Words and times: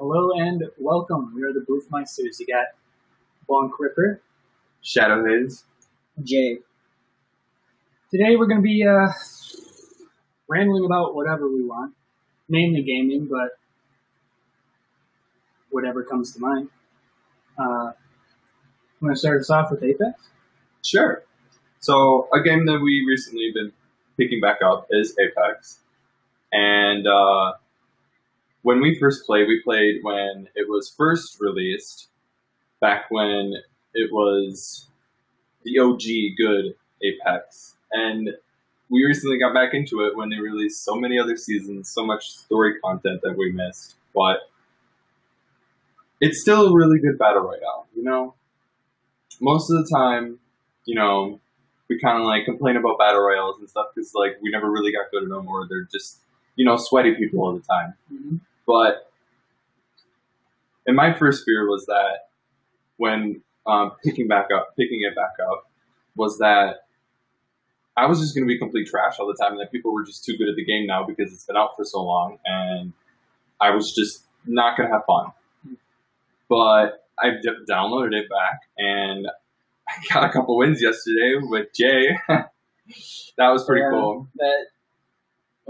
Hello 0.00 0.30
and 0.30 0.62
welcome. 0.78 1.32
We 1.34 1.42
are 1.42 1.52
the 1.52 1.66
Boofmiesters. 1.68 2.38
You 2.38 2.46
got 2.46 2.66
Bonk 3.50 3.72
Ripper. 3.80 4.20
Shadow 4.80 5.24
Haze. 5.26 5.64
Jay. 6.22 6.58
Today 8.08 8.36
we're 8.36 8.46
going 8.46 8.60
to 8.60 8.62
be 8.62 8.86
uh, 8.86 9.08
rambling 10.46 10.84
about 10.84 11.16
whatever 11.16 11.48
we 11.48 11.64
want, 11.64 11.94
mainly 12.48 12.84
gaming, 12.84 13.26
but 13.28 13.58
whatever 15.70 16.04
comes 16.04 16.32
to 16.34 16.38
mind. 16.38 16.68
Uh, 17.58 17.90
I'm 17.90 17.94
going 19.00 19.14
to 19.14 19.18
start 19.18 19.40
us 19.40 19.50
off 19.50 19.72
with 19.72 19.82
Apex. 19.82 20.28
Sure. 20.84 21.24
So 21.80 22.28
a 22.32 22.40
game 22.40 22.66
that 22.66 22.78
we 22.80 23.04
recently 23.04 23.50
been 23.52 23.72
picking 24.16 24.40
back 24.40 24.58
up 24.64 24.86
is 24.92 25.16
Apex, 25.18 25.80
and 26.52 27.04
uh, 27.04 27.54
when 28.62 28.80
we 28.80 28.98
first 28.98 29.24
played, 29.26 29.46
we 29.46 29.62
played 29.62 30.00
when 30.02 30.48
it 30.54 30.68
was 30.68 30.92
first 30.96 31.38
released, 31.40 32.08
back 32.80 33.06
when 33.10 33.54
it 33.94 34.12
was 34.12 34.88
the 35.64 35.78
OG 35.78 36.36
good 36.36 36.74
Apex, 37.02 37.76
and 37.92 38.30
we 38.90 39.04
recently 39.04 39.38
got 39.38 39.54
back 39.54 39.74
into 39.74 40.00
it 40.04 40.16
when 40.16 40.30
they 40.30 40.38
released 40.38 40.84
so 40.84 40.94
many 40.96 41.18
other 41.18 41.36
seasons, 41.36 41.90
so 41.90 42.04
much 42.04 42.30
story 42.30 42.74
content 42.82 43.20
that 43.22 43.36
we 43.36 43.52
missed, 43.52 43.96
but 44.14 44.40
it's 46.20 46.40
still 46.40 46.68
a 46.68 46.74
really 46.74 46.98
good 46.98 47.18
battle 47.18 47.42
royale. 47.42 47.86
You 47.94 48.02
know, 48.02 48.34
most 49.40 49.70
of 49.70 49.76
the 49.78 49.88
time, 49.94 50.38
you 50.84 50.94
know, 50.94 51.40
we 51.88 51.98
kind 51.98 52.20
of 52.20 52.26
like 52.26 52.44
complain 52.44 52.76
about 52.76 52.98
battle 52.98 53.20
royales 53.20 53.56
and 53.58 53.68
stuff 53.68 53.86
because 53.94 54.12
like 54.14 54.38
we 54.42 54.50
never 54.50 54.70
really 54.70 54.92
got 54.92 55.10
good 55.10 55.22
at 55.22 55.28
them, 55.28 55.48
or 55.48 55.66
they're 55.68 55.88
just 55.90 56.20
you 56.56 56.64
know 56.64 56.76
sweaty 56.76 57.14
people 57.14 57.40
all 57.40 57.54
the 57.54 57.60
time. 57.60 57.94
Mm-hmm. 58.12 58.36
But 58.68 59.10
and 60.86 60.94
my 60.94 61.12
first 61.12 61.44
fear 61.46 61.66
was 61.66 61.86
that 61.86 62.28
when 62.98 63.40
um, 63.66 63.92
picking 64.04 64.28
back 64.28 64.48
up, 64.54 64.76
picking 64.76 65.00
it 65.02 65.16
back 65.16 65.32
up, 65.50 65.70
was 66.14 66.38
that 66.38 66.86
I 67.96 68.06
was 68.06 68.20
just 68.20 68.34
going 68.34 68.46
to 68.46 68.52
be 68.52 68.58
complete 68.58 68.86
trash 68.86 69.18
all 69.18 69.26
the 69.26 69.34
time, 69.34 69.52
and 69.52 69.60
that 69.60 69.72
people 69.72 69.92
were 69.92 70.04
just 70.04 70.22
too 70.22 70.36
good 70.36 70.48
at 70.48 70.54
the 70.54 70.64
game 70.64 70.86
now 70.86 71.02
because 71.02 71.32
it's 71.32 71.44
been 71.44 71.56
out 71.56 71.76
for 71.76 71.84
so 71.84 72.02
long, 72.02 72.38
and 72.44 72.92
I 73.58 73.70
was 73.70 73.94
just 73.94 74.24
not 74.46 74.76
going 74.76 74.88
to 74.88 74.94
have 74.94 75.04
fun. 75.06 75.32
But 76.48 77.06
I 77.18 77.30
downloaded 77.68 78.12
it 78.12 78.28
back, 78.28 78.60
and 78.76 79.26
I 79.88 79.92
got 80.12 80.24
a 80.28 80.32
couple 80.32 80.58
wins 80.58 80.82
yesterday 80.82 81.36
with 81.40 81.68
Jay. 81.74 82.18
that 82.28 83.48
was 83.48 83.64
pretty 83.64 83.82
Yeah, 83.82 83.90
cool. 83.90 84.28
But, 84.36 84.46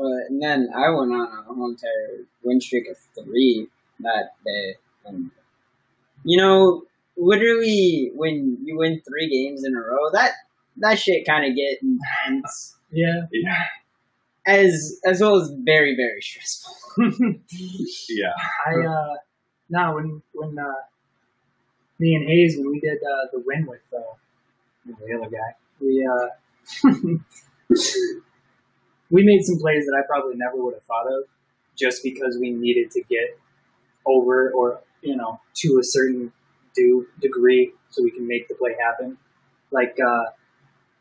and 0.06 0.40
then 0.40 0.68
I 0.74 0.90
went 0.90 1.12
on 1.12 1.28
a 1.38 1.42
whole 1.42 1.70
entire 1.70 2.24
win 2.42 2.60
streak 2.60 2.84
of 2.88 2.96
three 3.24 3.68
that 4.00 4.32
day. 4.44 4.76
And, 5.04 5.30
you 6.24 6.38
know, 6.38 6.82
literally, 7.16 8.10
when 8.14 8.58
you 8.64 8.78
win 8.78 9.00
three 9.06 9.28
games 9.28 9.64
in 9.64 9.74
a 9.74 9.80
row, 9.80 10.10
that 10.12 10.32
that 10.78 10.98
shit 10.98 11.26
kind 11.26 11.50
of 11.50 11.56
get 11.56 11.82
intense, 11.82 12.76
Yeah. 12.90 13.22
Yeah, 13.32 13.64
as 14.46 15.00
as 15.04 15.20
well 15.20 15.36
as 15.40 15.50
very 15.58 15.96
very 15.96 16.20
stressful. 16.20 16.74
yeah. 18.08 18.32
I, 18.66 18.86
uh, 18.86 19.14
no, 19.70 19.94
when, 19.94 20.22
when, 20.32 20.58
uh, 20.58 20.72
me 21.98 22.14
and 22.14 22.26
Hayes, 22.28 22.56
when 22.56 22.70
we 22.70 22.80
did, 22.80 22.98
uh, 22.98 23.26
the 23.32 23.42
win 23.44 23.66
with, 23.66 23.82
uh, 23.94 24.00
the 24.86 25.14
other 25.14 25.28
guy, 25.30 25.54
we, 25.80 26.06
uh, 26.06 26.28
we 29.10 29.24
made 29.24 29.42
some 29.42 29.58
plays 29.58 29.86
that 29.86 29.96
I 29.98 30.06
probably 30.06 30.36
never 30.36 30.56
would 30.56 30.74
have 30.74 30.82
thought 30.82 31.06
of 31.06 31.24
just 31.76 32.02
because 32.02 32.36
we 32.40 32.50
needed 32.50 32.90
to 32.92 33.02
get 33.02 33.38
over 34.06 34.50
or, 34.50 34.80
you 35.02 35.16
know, 35.16 35.40
to 35.56 35.78
a 35.80 35.84
certain 35.84 36.32
do 36.74 37.06
degree 37.20 37.72
so 37.90 38.02
we 38.02 38.10
can 38.10 38.26
make 38.26 38.48
the 38.48 38.54
play 38.54 38.74
happen. 38.84 39.16
Like, 39.70 39.96
uh, 40.04 40.24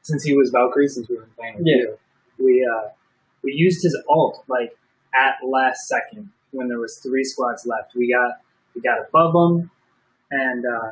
since 0.01 0.23
he 0.23 0.35
was 0.35 0.49
Valkyrie, 0.51 0.87
since 0.87 1.09
we 1.09 1.17
were 1.17 1.27
playing 1.37 1.57
with 1.57 1.65
Yeah. 1.67 1.75
you, 1.75 1.97
we, 2.39 2.65
uh, 2.65 2.89
we 3.43 3.53
used 3.53 3.83
his 3.83 3.97
ult, 4.09 4.43
like, 4.47 4.77
at 5.13 5.45
last 5.45 5.87
second 5.87 6.31
when 6.51 6.67
there 6.67 6.79
was 6.79 6.99
three 6.99 7.23
squads 7.23 7.65
left. 7.65 7.95
We 7.95 8.11
got, 8.11 8.41
we 8.75 8.81
got 8.81 8.99
above 9.07 9.33
them 9.33 9.71
and, 10.31 10.65
uh, 10.65 10.91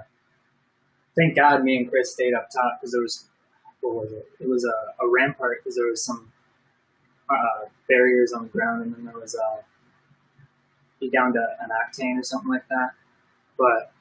thank 1.15 1.35
God 1.35 1.63
me 1.63 1.77
and 1.77 1.89
Chris 1.89 2.11
stayed 2.13 2.33
up 2.33 2.49
top 2.53 2.79
because 2.79 2.91
there 2.91 3.01
was, 3.01 3.25
what 3.81 3.95
was 3.95 4.11
it? 4.11 4.27
It 4.39 4.49
was 4.49 4.65
a, 4.65 5.03
a 5.03 5.07
rampart 5.09 5.59
because 5.63 5.75
there 5.75 5.87
was 5.87 6.03
some 6.03 6.31
uh, 7.29 7.65
barriers 7.89 8.33
on 8.33 8.43
the 8.43 8.49
ground, 8.49 8.83
and 8.83 8.95
then 8.95 9.05
there 9.05 9.19
was 9.19 9.35
a 9.35 9.63
be 10.99 11.09
down 11.09 11.33
to 11.33 11.39
an 11.61 11.69
octane 11.69 12.19
or 12.19 12.23
something 12.23 12.49
like 12.49 12.67
that. 12.69 12.91
But 13.57 13.91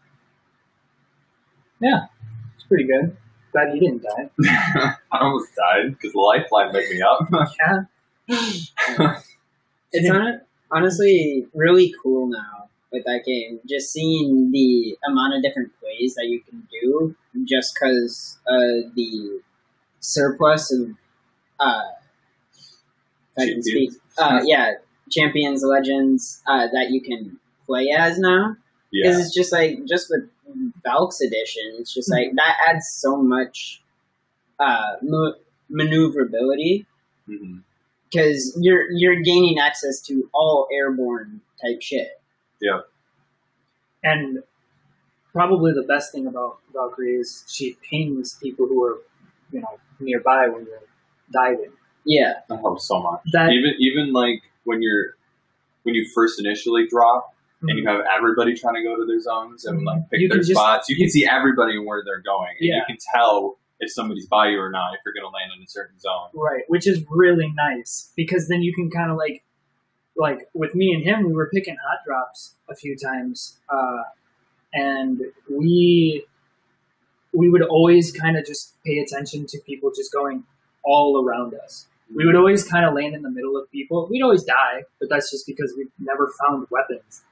yeah, 1.80 2.06
it's 2.54 2.64
pretty 2.64 2.84
good. 2.84 3.16
Glad 3.52 3.74
you 3.74 3.80
didn't 3.80 4.02
die. 4.02 4.30
I 5.12 5.18
almost 5.20 5.50
died 5.54 5.92
because 5.92 6.12
the 6.12 6.18
lifeline 6.20 6.72
made 6.72 6.88
me 6.90 7.02
up. 7.02 7.28
Yeah, 8.28 9.20
It's 9.92 10.08
hon- 10.08 10.40
honestly 10.70 11.46
really 11.54 11.94
cool 12.02 12.26
now 12.26 12.68
with 12.92 13.04
that 13.04 13.24
game. 13.26 13.60
Just 13.68 13.92
seeing 13.92 14.50
the 14.50 14.96
amount 15.06 15.34
of 15.36 15.42
different 15.42 15.72
plays 15.80 16.14
that 16.14 16.26
you 16.26 16.40
can 16.40 16.66
do, 16.70 17.14
just 17.44 17.74
because 17.74 18.38
uh, 18.48 18.88
the 18.94 19.40
surplus 20.00 20.72
of, 20.72 20.90
uh, 21.60 21.82
if 23.36 23.42
I 23.42 23.46
can 23.52 23.62
speak, 23.62 23.90
uh, 24.18 24.40
yeah, 24.44 24.72
champions, 25.10 25.62
legends 25.62 26.42
uh, 26.46 26.66
that 26.72 26.90
you 26.90 27.00
can 27.00 27.38
play 27.66 27.88
as 27.96 28.18
now. 28.18 28.56
yeah, 28.90 29.08
Because 29.10 29.26
it's 29.26 29.34
just 29.34 29.52
like 29.52 29.84
just 29.86 30.08
with 30.10 30.28
Valk's 30.84 31.20
edition, 31.20 31.64
it's 31.78 31.92
just 31.92 32.10
like 32.10 32.32
that 32.36 32.56
adds 32.68 32.88
so 32.88 33.16
much 33.16 33.82
uh, 34.58 34.94
mo- 35.02 35.34
maneuverability 35.68 36.86
because 38.10 38.56
you're 38.60 38.90
you're 38.92 39.20
gaining 39.22 39.58
access 39.58 40.00
to 40.02 40.28
all 40.32 40.68
airborne 40.72 41.40
type 41.60 41.80
shit. 41.82 42.20
Yeah. 42.60 42.80
And 44.02 44.42
probably 45.32 45.72
the 45.72 45.82
best 45.82 46.12
thing 46.12 46.26
about 46.26 46.58
Valkyrie 46.72 47.16
is 47.16 47.44
she 47.48 47.76
pings 47.90 48.38
people 48.42 48.66
who 48.66 48.84
are 48.84 48.98
you 49.50 49.60
know 49.60 49.78
nearby 50.00 50.48
when 50.48 50.66
you're 50.66 50.78
diving. 51.32 51.72
Yeah, 52.04 52.34
that 52.48 52.56
helps 52.60 52.86
so 52.86 53.00
much. 53.02 53.20
That 53.32 53.50
even 53.52 53.72
even 53.78 54.12
like 54.12 54.42
when 54.64 54.82
you're 54.82 55.16
when 55.84 55.94
you 55.94 56.06
first 56.14 56.38
initially 56.40 56.86
drop 56.88 57.34
and 57.62 57.78
you 57.78 57.86
have 57.86 58.00
everybody 58.14 58.54
trying 58.54 58.74
to 58.74 58.82
go 58.82 58.94
to 58.96 59.06
their 59.06 59.20
zones 59.20 59.64
and 59.64 59.84
like 59.84 60.10
pick 60.10 60.20
You 60.20 60.28
their 60.28 60.38
can 60.38 60.46
just- 60.46 60.58
spots, 60.60 60.88
you 60.88 60.96
can 60.96 61.08
see 61.08 61.26
everybody 61.26 61.76
and 61.76 61.86
where 61.86 62.02
they're 62.04 62.20
going, 62.20 62.50
and 62.60 62.68
Yeah. 62.68 62.76
you 62.76 62.82
can 62.86 62.96
tell 63.14 63.56
if 63.80 63.90
somebody's 63.92 64.26
by 64.26 64.48
you 64.48 64.58
or 64.60 64.70
not 64.70 64.94
if 64.94 65.00
you're 65.04 65.12
going 65.14 65.24
to 65.24 65.30
land 65.34 65.50
in 65.56 65.62
a 65.62 65.66
certain 65.66 65.98
zone. 65.98 66.28
Right, 66.34 66.62
which 66.68 66.86
is 66.86 67.04
really 67.10 67.50
nice 67.54 68.12
because 68.16 68.48
then 68.48 68.62
you 68.62 68.72
can 68.74 68.90
kind 68.90 69.10
of 69.10 69.16
like, 69.16 69.42
like 70.16 70.48
with 70.54 70.74
me 70.74 70.92
and 70.94 71.02
him, 71.02 71.26
we 71.26 71.32
were 71.32 71.50
picking 71.52 71.76
hot 71.88 71.98
drops 72.06 72.54
a 72.68 72.74
few 72.76 72.96
times, 72.96 73.58
uh, 73.68 74.02
and 74.72 75.22
we 75.50 76.24
we 77.32 77.48
would 77.50 77.62
always 77.62 78.12
kind 78.12 78.36
of 78.36 78.46
just 78.46 78.80
pay 78.84 78.98
attention 78.98 79.44
to 79.46 79.58
people 79.66 79.90
just 79.90 80.12
going 80.12 80.44
all 80.84 81.20
around 81.24 81.52
us. 81.54 81.86
We 82.14 82.24
would 82.26 82.36
always 82.36 82.64
kind 82.68 82.84
of 82.86 82.94
land 82.94 83.14
in 83.14 83.22
the 83.22 83.30
middle 83.30 83.56
of 83.56 83.70
people. 83.70 84.06
We'd 84.10 84.22
always 84.22 84.44
die, 84.44 84.84
but 85.00 85.08
that's 85.10 85.30
just 85.30 85.46
because 85.46 85.74
we've 85.76 85.90
never 85.98 86.30
found 86.46 86.66
weapons. 86.70 87.22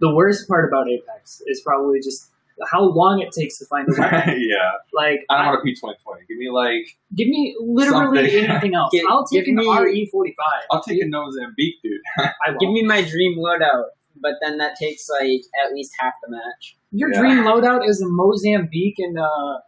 The 0.00 0.14
worst 0.14 0.48
part 0.48 0.68
about 0.68 0.88
Apex 0.88 1.42
is 1.46 1.60
probably 1.60 2.00
just 2.00 2.28
how 2.70 2.82
long 2.82 3.20
it 3.20 3.32
takes 3.32 3.58
to 3.58 3.66
find 3.66 3.88
a 3.88 4.00
weapon. 4.00 4.36
yeah, 4.48 4.72
Like, 4.92 5.20
I 5.30 5.38
don't 5.38 5.46
want 5.46 5.60
a 5.60 5.62
P 5.62 5.74
twenty 5.74 5.98
twenty. 6.02 6.22
Give 6.28 6.38
me 6.38 6.50
like 6.50 6.96
give 7.14 7.28
me 7.28 7.56
literally 7.60 8.28
Something. 8.30 8.50
anything 8.50 8.74
else. 8.74 8.90
Give- 8.92 9.04
I'll 9.08 9.26
take 9.26 9.44
give 9.44 9.52
an 9.52 9.64
me- 9.64 9.78
RE 9.78 10.06
forty 10.12 10.34
five. 10.36 10.62
I'll 10.70 10.82
take 10.82 11.02
a 11.02 11.06
Mozambique, 11.06 11.76
dude. 11.82 12.00
I 12.18 12.30
won't. 12.48 12.60
give 12.60 12.70
me 12.70 12.82
my 12.84 13.02
dream 13.02 13.38
loadout, 13.38 13.84
but 14.20 14.34
then 14.40 14.58
that 14.58 14.76
takes 14.76 15.08
like 15.08 15.42
at 15.66 15.72
least 15.72 15.92
half 15.98 16.14
the 16.24 16.30
match. 16.30 16.76
Your 16.92 17.12
Yeah. 17.12 17.20
dream 17.20 17.38
loadout 17.44 17.88
is 17.88 18.00
a 18.02 18.06
Mozambique 18.08 18.98
and 18.98 19.18
uh, 19.18 19.58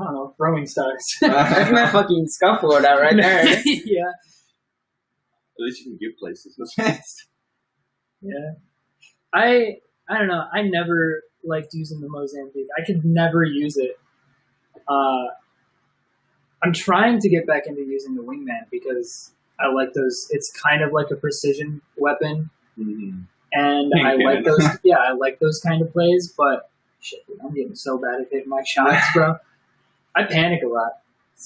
I 0.00 0.04
don't 0.04 0.14
know, 0.14 0.34
throwing 0.36 0.66
stars. 0.66 1.16
That's 1.20 1.70
my 1.70 1.88
fucking 1.90 2.28
scuff 2.28 2.60
loadout 2.60 3.00
right 3.00 3.16
there. 3.16 3.44
yeah, 3.64 4.08
At 4.10 5.58
least 5.58 5.80
you 5.80 5.92
can 5.92 5.96
give 5.98 6.18
places 6.18 6.58
yeah. 8.20 8.52
I 9.32 9.78
I 10.08 10.18
don't 10.18 10.28
know. 10.28 10.44
I 10.52 10.62
never 10.62 11.22
liked 11.44 11.72
using 11.74 12.00
the 12.00 12.08
Mozambique. 12.08 12.68
I 12.78 12.84
could 12.84 13.04
never 13.04 13.42
use 13.44 13.76
it. 13.76 13.98
Uh, 14.88 15.26
I'm 16.62 16.72
trying 16.72 17.18
to 17.20 17.28
get 17.28 17.46
back 17.46 17.66
into 17.66 17.82
using 17.82 18.14
the 18.14 18.22
wingman 18.22 18.68
because 18.70 19.32
I 19.58 19.68
like 19.72 19.92
those. 19.94 20.26
It's 20.30 20.50
kind 20.52 20.82
of 20.82 20.92
like 20.92 21.10
a 21.10 21.16
precision 21.16 21.80
weapon, 21.96 22.50
Mhm. 22.78 23.26
and 23.52 23.92
Pink 23.92 24.06
I 24.06 24.14
like 24.16 24.44
those. 24.44 24.66
Yeah, 24.84 24.98
I 24.98 25.12
like 25.12 25.38
those 25.38 25.60
kind 25.60 25.82
of 25.82 25.92
plays. 25.92 26.32
But 26.36 26.70
shit, 27.00 27.26
dude, 27.26 27.38
I'm 27.42 27.54
getting 27.54 27.74
so 27.74 27.98
bad 27.98 28.20
at 28.22 28.28
hitting 28.30 28.48
my 28.48 28.62
shots, 28.64 29.04
bro. 29.14 29.36
I 30.16 30.24
panic 30.24 30.62
a 30.64 30.66
lot. 30.68 30.92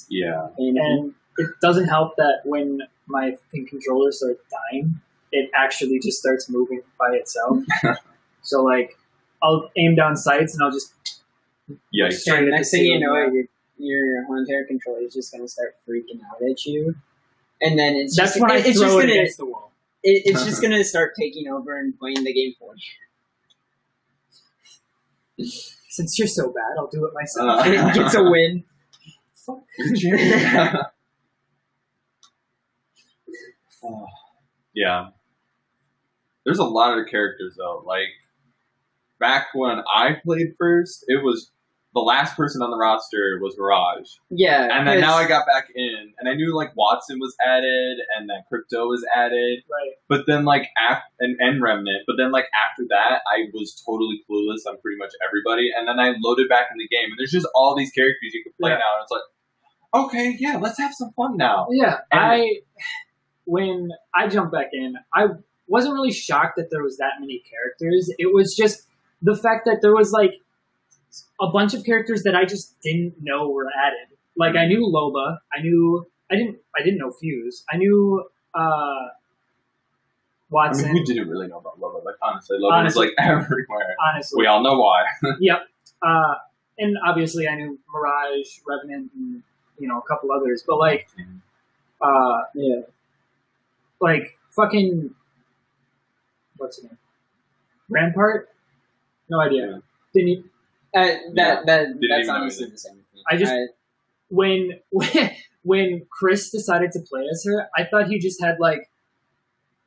Yeah. 0.09 0.49
and 0.57 1.15
it 1.37 1.51
doesn't 1.61 1.89
help 1.89 2.17
that 2.17 2.43
when 2.45 2.81
my 3.09 3.33
fucking 3.33 3.67
controller 3.67 4.13
starts 4.13 4.41
dying, 4.73 5.01
it 5.33 5.51
actually 5.55 5.99
just 5.99 6.19
starts 6.21 6.49
moving 6.49 6.81
by 6.99 7.15
itself. 7.15 7.59
So 8.43 8.63
like, 8.63 8.97
I'll 9.43 9.71
aim 9.77 9.97
down 9.97 10.17
sights 10.17 10.55
and 10.55 10.63
I'll 10.63 10.71
just 10.71 10.95
Yeah. 11.93 12.09
Straight 12.09 12.39
And 12.45 12.51
next 12.53 12.71
thing 12.71 12.85
you 12.87 12.99
know, 12.99 13.15
yeah. 13.15 13.31
your, 13.31 13.45
your 13.77 14.25
Haunter 14.27 14.65
controller 14.67 15.01
is 15.03 15.13
just 15.13 15.31
gonna 15.33 15.47
start 15.47 15.75
freaking 15.87 16.21
out 16.31 16.41
at 16.51 16.65
you, 16.65 16.95
and 17.61 17.79
then 17.79 17.97
it's 17.97 18.17
That's 18.17 18.31
just, 18.33 18.41
when 18.41 18.51
I 18.51 18.57
it- 18.57 18.67
it's 18.67 18.79
throw 18.79 18.87
just 18.89 18.99
it 18.99 19.01
gonna 19.03 19.13
against 19.21 19.39
the 19.39 19.45
wall. 19.47 19.73
it, 20.03 20.23
it's 20.25 20.45
just 20.45 20.63
gonna 20.65 20.83
start 20.85 21.13
taking 21.21 21.49
over 21.49 21.77
and 21.79 21.99
playing 21.99 22.25
the 22.25 22.33
game 22.33 22.55
for 22.59 22.73
you. 25.37 25.51
Since 25.91 26.19
you're 26.19 26.29
so 26.29 26.53
bad, 26.53 26.79
I'll 26.79 26.89
do 26.89 27.05
it 27.05 27.13
myself. 27.13 27.61
Uh. 27.61 27.63
And 27.67 27.91
it 27.91 27.95
gets 27.95 28.15
a 28.15 28.23
win. 28.23 28.65
Fuck. 29.35 29.59
Oh, 33.83 34.07
yeah. 34.75 35.09
There's 36.45 36.59
a 36.59 36.65
lot 36.65 36.99
of 36.99 37.07
characters 37.07 37.57
though. 37.59 37.83
Like 37.85 38.09
back 39.19 39.49
when 39.53 39.81
I 39.93 40.17
played 40.25 40.55
first, 40.59 41.05
it 41.09 41.23
was 41.25 41.51
the 41.93 42.01
last 42.01 42.37
person 42.37 42.63
on 42.63 42.71
the 42.71 42.77
roster 42.77 43.41
was 43.43 43.57
Mirage, 43.59 44.07
Yeah, 44.31 44.69
and 44.71 44.87
then 44.87 45.01
now 45.01 45.15
I 45.17 45.27
got 45.27 45.45
back 45.47 45.69
in, 45.75 46.13
and 46.19 46.29
I 46.29 46.35
knew 46.35 46.55
like 46.55 46.71
Watson 46.77 47.19
was 47.19 47.35
added, 47.45 47.99
and 48.17 48.31
then 48.31 48.39
Crypto 48.49 48.87
was 48.87 49.05
added, 49.15 49.65
Right. 49.69 49.93
but 50.09 50.25
then 50.29 50.45
like 50.45 50.69
after 50.81 51.03
and, 51.19 51.37
and 51.41 51.61
Revenant, 51.61 52.05
but 52.07 52.15
then 52.17 52.31
like 52.31 52.47
after 52.71 52.85
that, 52.91 53.23
I 53.27 53.51
was 53.53 53.75
totally 53.85 54.23
clueless 54.31 54.71
on 54.71 54.79
pretty 54.81 54.99
much 54.99 55.11
everybody, 55.27 55.71
and 55.77 55.89
then 55.89 55.99
I 55.99 56.15
loaded 56.23 56.49
back 56.49 56.69
in 56.71 56.79
the 56.79 56.87
game, 56.89 57.07
and 57.11 57.19
there's 57.19 57.33
just 57.33 57.49
all 57.57 57.75
these 57.77 57.91
characters 57.91 58.33
you 58.35 58.43
can 58.45 58.53
play 58.61 58.71
Yeah. 58.71 58.77
now, 58.79 58.95
and 58.95 59.03
it's 59.03 59.11
like, 59.11 60.05
okay, 60.05 60.37
yeah, 60.39 60.59
let's 60.59 60.79
have 60.79 60.95
some 60.95 61.11
fun 61.17 61.37
now. 61.37 61.67
Yeah, 61.73 61.99
And- 62.13 62.21
I 62.21 62.47
when 63.47 63.89
I 64.15 64.29
jumped 64.29 64.53
back 64.53 64.69
in, 64.73 64.95
I 65.15 65.27
wasn't 65.67 65.95
really 65.95 66.13
shocked 66.13 66.57
that 66.57 66.69
there 66.71 66.83
was 66.83 66.99
that 66.99 67.15
many 67.21 67.43
characters. 67.51 68.13
It 68.19 68.33
was 68.33 68.55
just 68.57 68.87
the 69.23 69.35
fact 69.37 69.65
that 69.67 69.79
there 69.83 69.95
was 69.95 70.13
like 70.13 70.35
a 71.41 71.49
bunch 71.49 71.75
of 71.75 71.85
characters 71.85 72.23
that 72.25 72.35
I 72.35 72.45
just 72.45 72.81
didn't 72.81 73.15
know 73.21 73.49
were 73.49 73.69
added. 73.71 74.17
Like 74.37 74.57
I 74.57 74.67
knew 74.67 74.81
Loba, 74.87 75.39
I 75.57 75.61
knew 75.61 76.07
I 76.31 76.37
didn't 76.37 76.59
I 76.79 76.83
didn't 76.83 76.99
know 76.99 77.11
Fuse. 77.13 77.65
I 77.73 77.77
knew 77.77 78.25
uh 78.55 78.59
I 78.59 79.09
Watson. 80.51 80.93
mean, 80.93 80.97
who 80.97 81.05
didn't 81.15 81.29
really 81.29 81.47
know 81.47 81.59
about 81.59 81.81
Loba? 81.81 82.05
Like 82.05 82.17
honestly, 82.23 82.59
Loba 82.59 82.73
Honestly. 82.73 83.07
was 83.07 83.15
like 83.19 83.27
everywhere. 83.27 83.95
honestly, 84.13 84.39
We 84.41 84.47
all 84.47 84.63
know 84.63 84.79
why. 84.81 85.05
Yep. 85.41 85.59
Uh, 86.03 86.35
and 86.79 86.97
obviously, 87.07 87.47
I 87.47 87.55
knew 87.57 87.79
Mirage, 87.95 88.59
Revenant, 88.67 89.11
and 89.15 89.43
you 89.79 89.87
know 89.87 89.99
a 89.99 90.03
couple 90.03 90.33
others. 90.33 90.65
But 90.67 90.79
like, 90.79 91.09
uh, 92.01 92.39
yeah. 92.55 92.81
like 94.01 94.39
fucking, 94.51 95.15
what's 96.57 96.77
his 96.77 96.85
name? 96.87 96.99
Rampart? 97.91 98.49
No 99.29 99.41
idea. 99.41 99.67
Yeah. 99.69 99.79
Didn't 100.15 100.45
Uh, 100.95 101.07
that 101.35 101.67
that 101.67 101.87
that's 102.01 102.25
even 102.25 102.31
honestly 102.31 102.67
the 102.71 102.79
same 102.79 102.95
thing. 102.95 103.23
I 103.29 103.37
just- 103.37 103.53
I- 103.53 103.67
when 104.29 104.81
when 104.91 105.31
when 105.63 106.07
Chris 106.11 106.51
decided 106.51 106.93
to 106.93 107.01
play 107.01 107.27
as 107.31 107.45
her, 107.45 107.69
I 107.77 107.85
thought 107.85 108.07
he 108.09 108.19
just 108.19 108.41
had 108.43 108.59
like 108.61 108.89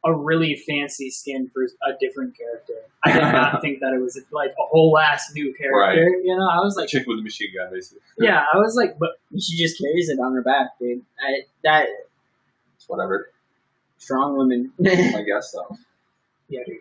a 0.05 0.13
really 0.13 0.53
fancy 0.67 1.09
skin 1.09 1.49
for 1.53 1.63
a 1.63 1.93
different 1.99 2.37
character. 2.37 2.73
I 3.05 3.11
did 3.13 3.21
not 3.21 3.61
think 3.61 3.79
that 3.79 3.93
it 3.93 4.01
was 4.01 4.19
like 4.31 4.49
a 4.51 4.63
whole 4.63 4.97
ass 4.97 5.31
new 5.33 5.53
character. 5.53 6.03
You 6.23 6.35
know, 6.37 6.45
I 6.49 6.57
was 6.59 6.75
like, 6.75 6.89
chick 6.89 7.07
with 7.07 7.17
the 7.19 7.23
machine 7.23 7.49
gun, 7.55 7.71
basically. 7.71 8.01
yeah, 8.19 8.43
I 8.53 8.57
was 8.57 8.75
like, 8.75 8.99
but 8.99 9.11
she 9.39 9.55
just 9.57 9.79
carries 9.81 10.09
it 10.09 10.19
on 10.19 10.33
her 10.33 10.41
back, 10.41 10.77
dude. 10.77 11.03
I, 11.25 11.43
that 11.63 11.87
It's 12.75 12.89
whatever. 12.89 13.29
strong 13.97 14.35
woman. 14.35 14.73
I 14.85 15.23
guess 15.25 15.53
so. 15.53 15.77
yeah, 16.49 16.63
dude. 16.67 16.79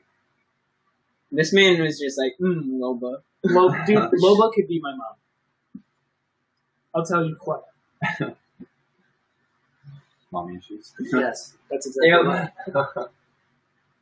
this 1.30 1.52
man 1.52 1.80
was 1.80 2.00
just 2.00 2.18
like, 2.18 2.34
mm, 2.40 2.78
Loba. 2.80 3.22
Lo- 3.44 3.74
dude, 3.86 3.98
Loba 4.22 4.52
could 4.52 4.68
be 4.68 4.80
my 4.80 4.94
mom. 4.94 5.82
I'll 6.94 7.04
tell 7.04 7.24
you 7.24 7.36
what. 7.44 7.64
Mommy 10.30 10.56
issues. 10.56 10.92
Yes, 11.12 11.54
that's 11.70 11.86
exactly 11.88 12.08
Yeah. 12.08 12.50
right. 12.74 13.06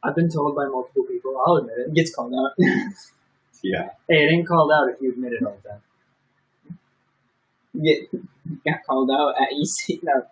I've 0.03 0.15
been 0.15 0.31
told 0.31 0.57
by 0.57 0.67
multiple 0.67 1.05
people. 1.05 1.43
I'll 1.45 1.57
admit 1.57 1.79
it. 1.79 1.89
It 1.89 1.95
Gets 1.95 2.15
called 2.15 2.33
out. 2.35 2.53
yeah. 3.63 3.91
Hey, 4.09 4.25
it 4.25 4.33
ain't 4.33 4.47
called 4.49 4.71
out 4.73 4.89
if 4.91 5.01
you 5.01 5.13
admit 5.13 5.33
it 5.35 5.43
all 5.45 5.59
the 5.63 5.69
time. 5.69 5.83
Get 7.85 8.09
got 8.65 8.85
called 8.87 9.11
out 9.11 9.35
at 9.41 9.49
EC 9.53 10.01
that 10.03 10.31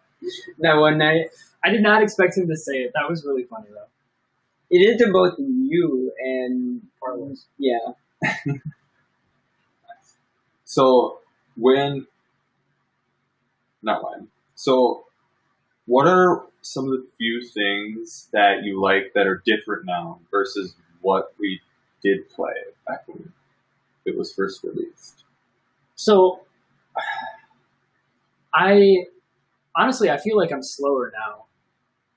that 0.59 0.75
one 0.75 0.99
night. 0.99 1.27
I 1.65 1.71
did 1.71 1.83
not 1.83 2.03
expect 2.03 2.37
him 2.37 2.49
to 2.49 2.57
say 2.57 2.79
it. 2.83 2.93
That 2.95 3.09
was 3.09 3.25
really 3.25 3.45
funny 3.45 3.67
though. 3.71 3.85
It 4.71 4.79
is 4.81 4.97
did 4.99 5.07
to 5.07 5.13
both 5.13 5.35
you 5.39 6.13
and 6.19 6.83
Carlos. 7.03 7.47
yeah. 7.59 7.79
So 10.69 11.21
when, 11.57 12.07
not 13.83 14.05
when. 14.05 14.29
So, 14.55 15.05
what 15.87 16.07
are 16.07 16.45
some 16.61 16.85
of 16.85 16.91
the 16.91 17.07
few 17.17 17.43
things 17.43 18.29
that 18.35 18.65
you 18.65 18.79
like 18.79 19.13
that 19.15 19.27
are 19.27 19.43
different 19.47 19.87
now 19.87 20.21
versus 20.31 20.75
what 21.01 21.33
we 21.39 21.59
did 22.03 22.29
play 22.29 22.53
back 22.87 23.09
when 23.09 23.33
it 24.05 24.15
was 24.17 24.31
first 24.31 24.63
released? 24.63 25.25
So, 25.95 26.41
I 28.55 29.05
honestly, 29.75 30.11
I 30.11 30.19
feel 30.19 30.37
like 30.37 30.53
I'm 30.53 30.63
slower 30.63 31.11
now, 31.15 31.47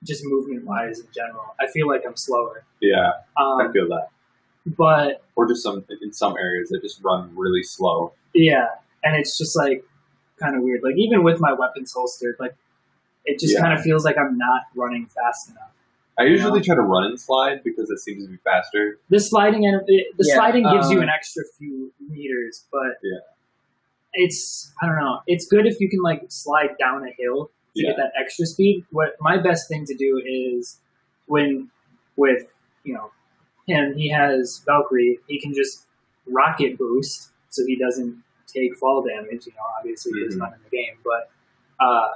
just 0.03 0.23
movement 0.25 0.65
wise 0.65 0.99
in 0.99 1.07
general. 1.15 1.55
I 1.57 1.67
feel 1.67 1.87
like 1.87 2.03
I'm 2.05 2.17
slower. 2.17 2.65
Yeah, 2.81 3.11
I 3.37 3.63
Um, 3.65 3.71
feel 3.71 3.87
that. 3.87 4.09
But 4.65 5.23
Or 5.35 5.47
just 5.47 5.63
some 5.63 5.83
in 6.01 6.13
some 6.13 6.35
areas 6.37 6.69
that 6.69 6.81
just 6.81 7.01
run 7.03 7.31
really 7.35 7.63
slow. 7.63 8.13
yeah, 8.33 8.67
and 9.03 9.15
it's 9.15 9.37
just 9.37 9.57
like 9.57 9.83
kind 10.39 10.55
of 10.55 10.63
weird. 10.63 10.81
Like 10.83 10.95
even 10.97 11.23
with 11.23 11.39
my 11.39 11.53
weapons 11.53 11.93
holstered, 11.93 12.35
like 12.39 12.55
it 13.25 13.39
just 13.39 13.53
Yeah. 13.53 13.61
kind 13.61 13.73
of 13.73 13.81
feels 13.81 14.03
like 14.05 14.17
I'm 14.17 14.37
not 14.37 14.63
running 14.75 15.05
fast 15.07 15.49
enough. 15.49 15.71
I 16.17 16.23
usually 16.23 16.61
try 16.61 16.75
to 16.75 16.81
run 16.81 17.05
and 17.05 17.19
slide 17.19 17.63
because 17.63 17.89
it 17.89 17.99
seems 17.99 18.23
to 18.25 18.29
be 18.29 18.37
faster. 18.37 18.99
The 19.09 19.19
sliding 19.19 19.65
and 19.65 19.81
the 19.87 20.05
Yeah, 20.19 20.35
sliding 20.35 20.63
gives 20.69 20.91
you 20.91 20.97
um, 20.97 21.03
an 21.03 21.09
extra 21.09 21.43
few 21.57 21.91
meters, 21.99 22.65
but 22.71 22.97
Yeah. 23.01 23.19
it's 24.13 24.71
I 24.81 24.85
don't 24.87 24.97
know. 24.97 25.21
It's 25.27 25.45
good 25.47 25.65
if 25.65 25.79
you 25.79 25.89
can 25.89 26.01
like 26.01 26.23
slide 26.29 26.77
down 26.79 27.07
a 27.07 27.11
hill 27.17 27.49
to 27.75 27.81
Yeah. 27.81 27.91
get 27.91 27.97
that 27.97 28.11
extra 28.19 28.45
speed. 28.45 28.85
What 28.91 29.15
my 29.19 29.37
best 29.37 29.67
thing 29.69 29.85
to 29.85 29.95
do 29.95 30.21
is 30.23 30.79
when 31.27 31.69
with 32.17 32.51
you 32.83 32.93
know 32.93 33.11
him, 33.67 33.95
he 33.95 34.09
has 34.09 34.61
Valkyrie. 34.65 35.19
He 35.27 35.39
can 35.39 35.53
just 35.53 35.85
rocket 36.27 36.77
boost, 36.77 37.29
so 37.49 37.65
he 37.65 37.75
doesn't 37.75 38.23
take 38.47 38.75
fall 38.77 39.01
damage. 39.01 39.45
You 39.47 39.53
know, 39.53 39.63
obviously 39.77 40.11
he's 40.21 40.35
Mhm. 40.35 40.39
not 40.39 40.53
in 40.53 40.59
the 40.63 40.69
game, 40.75 40.97
but 41.03 41.29
uh, 41.79 42.09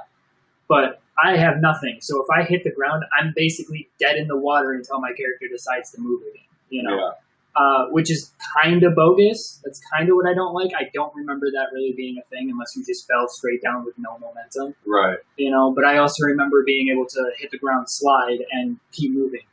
but 0.68 1.00
I 1.22 1.36
have 1.36 1.60
nothing. 1.60 1.98
So 2.00 2.22
if 2.22 2.28
I 2.30 2.42
hit 2.44 2.62
the 2.64 2.70
ground, 2.70 3.04
I'm 3.18 3.32
basically 3.34 3.88
dead 3.98 4.16
in 4.16 4.28
the 4.28 4.36
water 4.36 4.72
until 4.72 5.00
my 5.00 5.12
character 5.12 5.46
decides 5.50 5.90
to 5.92 6.00
move 6.00 6.22
again. 6.22 6.42
You 6.68 6.82
know, 6.82 6.96
Yeah. 6.96 7.10
uh, 7.56 7.86
which 7.88 8.10
is 8.10 8.32
kind 8.60 8.82
of 8.82 8.94
bogus. 8.94 9.60
That's 9.64 9.80
kind 9.96 10.08
of 10.10 10.16
what 10.16 10.26
I 10.26 10.34
don't 10.34 10.52
like. 10.54 10.72
I 10.76 10.90
don't 10.92 11.14
remember 11.16 11.50
that 11.52 11.68
really 11.72 11.92
being 11.92 12.18
a 12.18 12.22
thing 12.22 12.50
unless 12.50 12.76
you 12.76 12.84
just 12.84 13.06
fell 13.08 13.28
straight 13.28 13.62
down 13.62 13.84
with 13.84 13.96
no 13.98 14.18
momentum, 14.18 14.74
Right. 14.86 15.18
you 15.36 15.50
know. 15.50 15.70
But 15.72 15.84
I 15.84 15.96
also 15.98 16.24
remember 16.26 16.62
being 16.64 16.88
able 16.90 17.06
to 17.06 17.32
hit 17.38 17.50
the 17.50 17.58
ground, 17.58 17.88
slide, 17.88 18.44
and 18.52 18.78
keep 18.92 19.12
moving, 19.12 19.44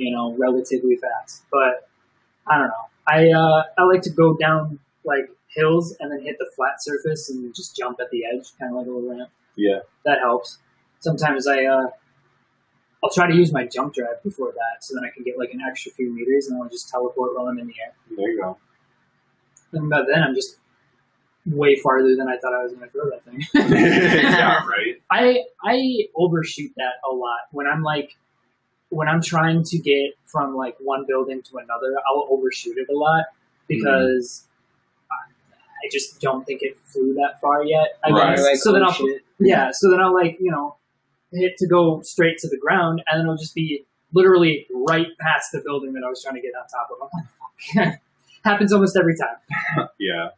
you 0.00 0.10
know, 0.10 0.34
relatively 0.36 0.96
fast. 0.96 1.44
But 1.52 1.88
I 2.46 2.58
don't 2.58 2.68
know. 2.68 2.86
I 3.06 3.30
uh, 3.30 3.64
I 3.78 3.84
like 3.84 4.02
to 4.02 4.10
go 4.10 4.36
down 4.36 4.78
like 5.04 5.30
hills 5.48 5.94
and 6.00 6.10
then 6.10 6.22
hit 6.22 6.36
the 6.38 6.50
flat 6.56 6.82
surface 6.82 7.28
and 7.28 7.54
just 7.54 7.76
jump 7.76 7.98
at 8.00 8.10
the 8.10 8.24
edge, 8.24 8.52
kind 8.58 8.72
of 8.72 8.78
like 8.78 8.86
a 8.86 8.90
little 8.90 9.10
ramp. 9.10 9.30
Yeah. 9.56 9.80
That 10.04 10.18
helps. 10.20 10.58
Sometimes 11.00 11.46
I 11.46 11.64
uh, 11.64 11.88
I'll 13.02 13.10
try 13.10 13.26
to 13.26 13.34
use 13.34 13.52
my 13.52 13.66
jump 13.66 13.94
drive 13.94 14.22
before 14.22 14.52
that, 14.52 14.84
so 14.84 14.94
then 14.94 15.04
I 15.04 15.14
can 15.14 15.22
get 15.22 15.38
like 15.38 15.52
an 15.52 15.60
extra 15.60 15.92
few 15.92 16.14
meters, 16.14 16.48
and 16.48 16.62
I'll 16.62 16.68
just 16.68 16.88
teleport 16.88 17.34
while 17.34 17.46
I'm 17.46 17.58
in 17.58 17.66
the 17.66 17.74
air. 17.82 17.92
There 18.16 18.28
you 18.28 18.40
go. 18.40 18.58
And 19.72 19.88
by 19.88 20.02
then, 20.02 20.22
I'm 20.22 20.34
just 20.34 20.56
way 21.46 21.76
farther 21.76 22.14
than 22.16 22.28
I 22.28 22.36
thought 22.36 22.52
I 22.52 22.62
was 22.62 22.72
going 22.72 22.86
to 22.86 22.92
throw 22.92 23.10
that 23.10 23.24
thing. 23.24 23.44
yeah. 23.54 24.66
Right. 24.66 25.00
I 25.10 25.44
I 25.64 26.08
overshoot 26.14 26.72
that 26.76 26.94
a 27.08 27.14
lot 27.14 27.40
when 27.52 27.66
I'm 27.66 27.82
like 27.82 28.16
when 28.90 29.08
I'm 29.08 29.22
trying 29.22 29.64
to 29.64 29.78
get 29.78 30.14
from 30.26 30.54
like 30.54 30.76
one 30.80 31.04
building 31.08 31.42
to 31.50 31.58
another. 31.58 31.94
I'll 32.08 32.28
overshoot 32.30 32.76
it 32.76 32.88
a 32.92 32.96
lot 32.96 33.24
because 33.68 34.46
I, 35.10 35.14
I 35.14 35.88
just 35.90 36.20
don't 36.20 36.44
think 36.44 36.62
it 36.62 36.76
flew 36.84 37.14
that 37.14 37.40
far 37.40 37.64
yet. 37.64 37.98
I 38.04 38.10
Right. 38.10 38.38
Like, 38.38 38.56
so 38.56 38.72
then 38.72 38.82
I'll 38.82 38.92
shit. 38.92 39.22
yeah. 39.38 39.70
So 39.72 39.90
then 39.90 40.00
I'll 40.00 40.14
like 40.14 40.36
you 40.40 40.50
know 40.50 40.76
hit 41.32 41.56
to 41.58 41.66
go 41.66 42.02
straight 42.02 42.38
to 42.38 42.48
the 42.48 42.58
ground, 42.58 43.02
and 43.06 43.20
then 43.20 43.26
it'll 43.26 43.36
just 43.36 43.54
be 43.54 43.86
literally 44.12 44.66
right 44.74 45.06
past 45.20 45.52
the 45.52 45.60
building 45.64 45.92
that 45.94 46.02
I 46.04 46.08
was 46.08 46.22
trying 46.22 46.34
to 46.34 46.40
get 46.40 46.52
on 46.60 46.66
top 46.68 46.88
of. 46.90 47.08
I'm 47.08 47.84
like, 47.84 47.94
fuck. 47.94 48.00
Happens 48.44 48.72
almost 48.72 48.96
every 48.96 49.14
time. 49.16 49.88
Yeah. 49.98 50.28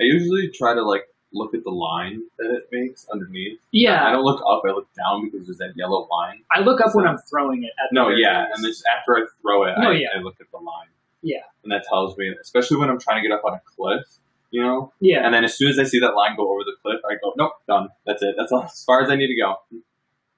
I 0.00 0.04
usually 0.04 0.48
try 0.48 0.74
to 0.74 0.82
like 0.82 1.04
look 1.32 1.54
at 1.54 1.64
the 1.64 1.70
line 1.70 2.22
that 2.38 2.50
it 2.50 2.68
makes 2.72 3.06
underneath. 3.12 3.58
Yeah. 3.70 4.06
I 4.06 4.10
don't 4.12 4.24
look 4.24 4.40
up. 4.46 4.62
I 4.66 4.70
look 4.72 4.88
down 4.94 5.24
because 5.30 5.46
there's 5.46 5.58
that 5.58 5.72
yellow 5.76 6.06
line. 6.10 6.42
I 6.50 6.60
look 6.60 6.80
up 6.80 6.94
when 6.94 7.06
I'm 7.06 7.18
throwing 7.30 7.64
it. 7.64 7.72
At 7.82 7.90
the 7.90 7.94
No, 7.94 8.08
yeah, 8.08 8.46
and 8.54 8.64
then 8.64 8.72
after 8.96 9.16
I 9.16 9.24
throw 9.40 9.64
it, 9.64 9.74
No, 9.78 9.90
I, 9.90 9.94
yeah. 9.94 10.08
I 10.16 10.20
look 10.20 10.36
at 10.40 10.50
the 10.50 10.58
line. 10.58 10.88
Yeah. 11.22 11.38
And 11.62 11.72
that 11.72 11.84
tells 11.88 12.16
me, 12.16 12.34
especially 12.40 12.78
when 12.78 12.90
I'm 12.90 12.98
trying 12.98 13.22
to 13.22 13.28
get 13.28 13.34
up 13.34 13.44
on 13.44 13.54
a 13.54 13.60
cliff, 13.76 14.06
you 14.50 14.60
know. 14.62 14.92
Yeah. 15.00 15.24
And 15.24 15.32
then 15.34 15.44
as 15.44 15.56
soon 15.56 15.70
as 15.70 15.78
I 15.78 15.84
see 15.84 16.00
that 16.00 16.14
line 16.14 16.36
go 16.36 16.52
over 16.52 16.64
the 16.64 16.76
cliff, 16.82 17.00
I 17.08 17.14
go, 17.14 17.32
nope, 17.36 17.52
done. 17.66 17.88
That's 18.06 18.22
it. 18.22 18.34
That's 18.36 18.52
all, 18.52 18.62
as 18.64 18.84
far 18.84 19.02
as 19.02 19.10
I 19.10 19.16
need 19.16 19.28
to 19.28 19.36
go. 19.40 19.56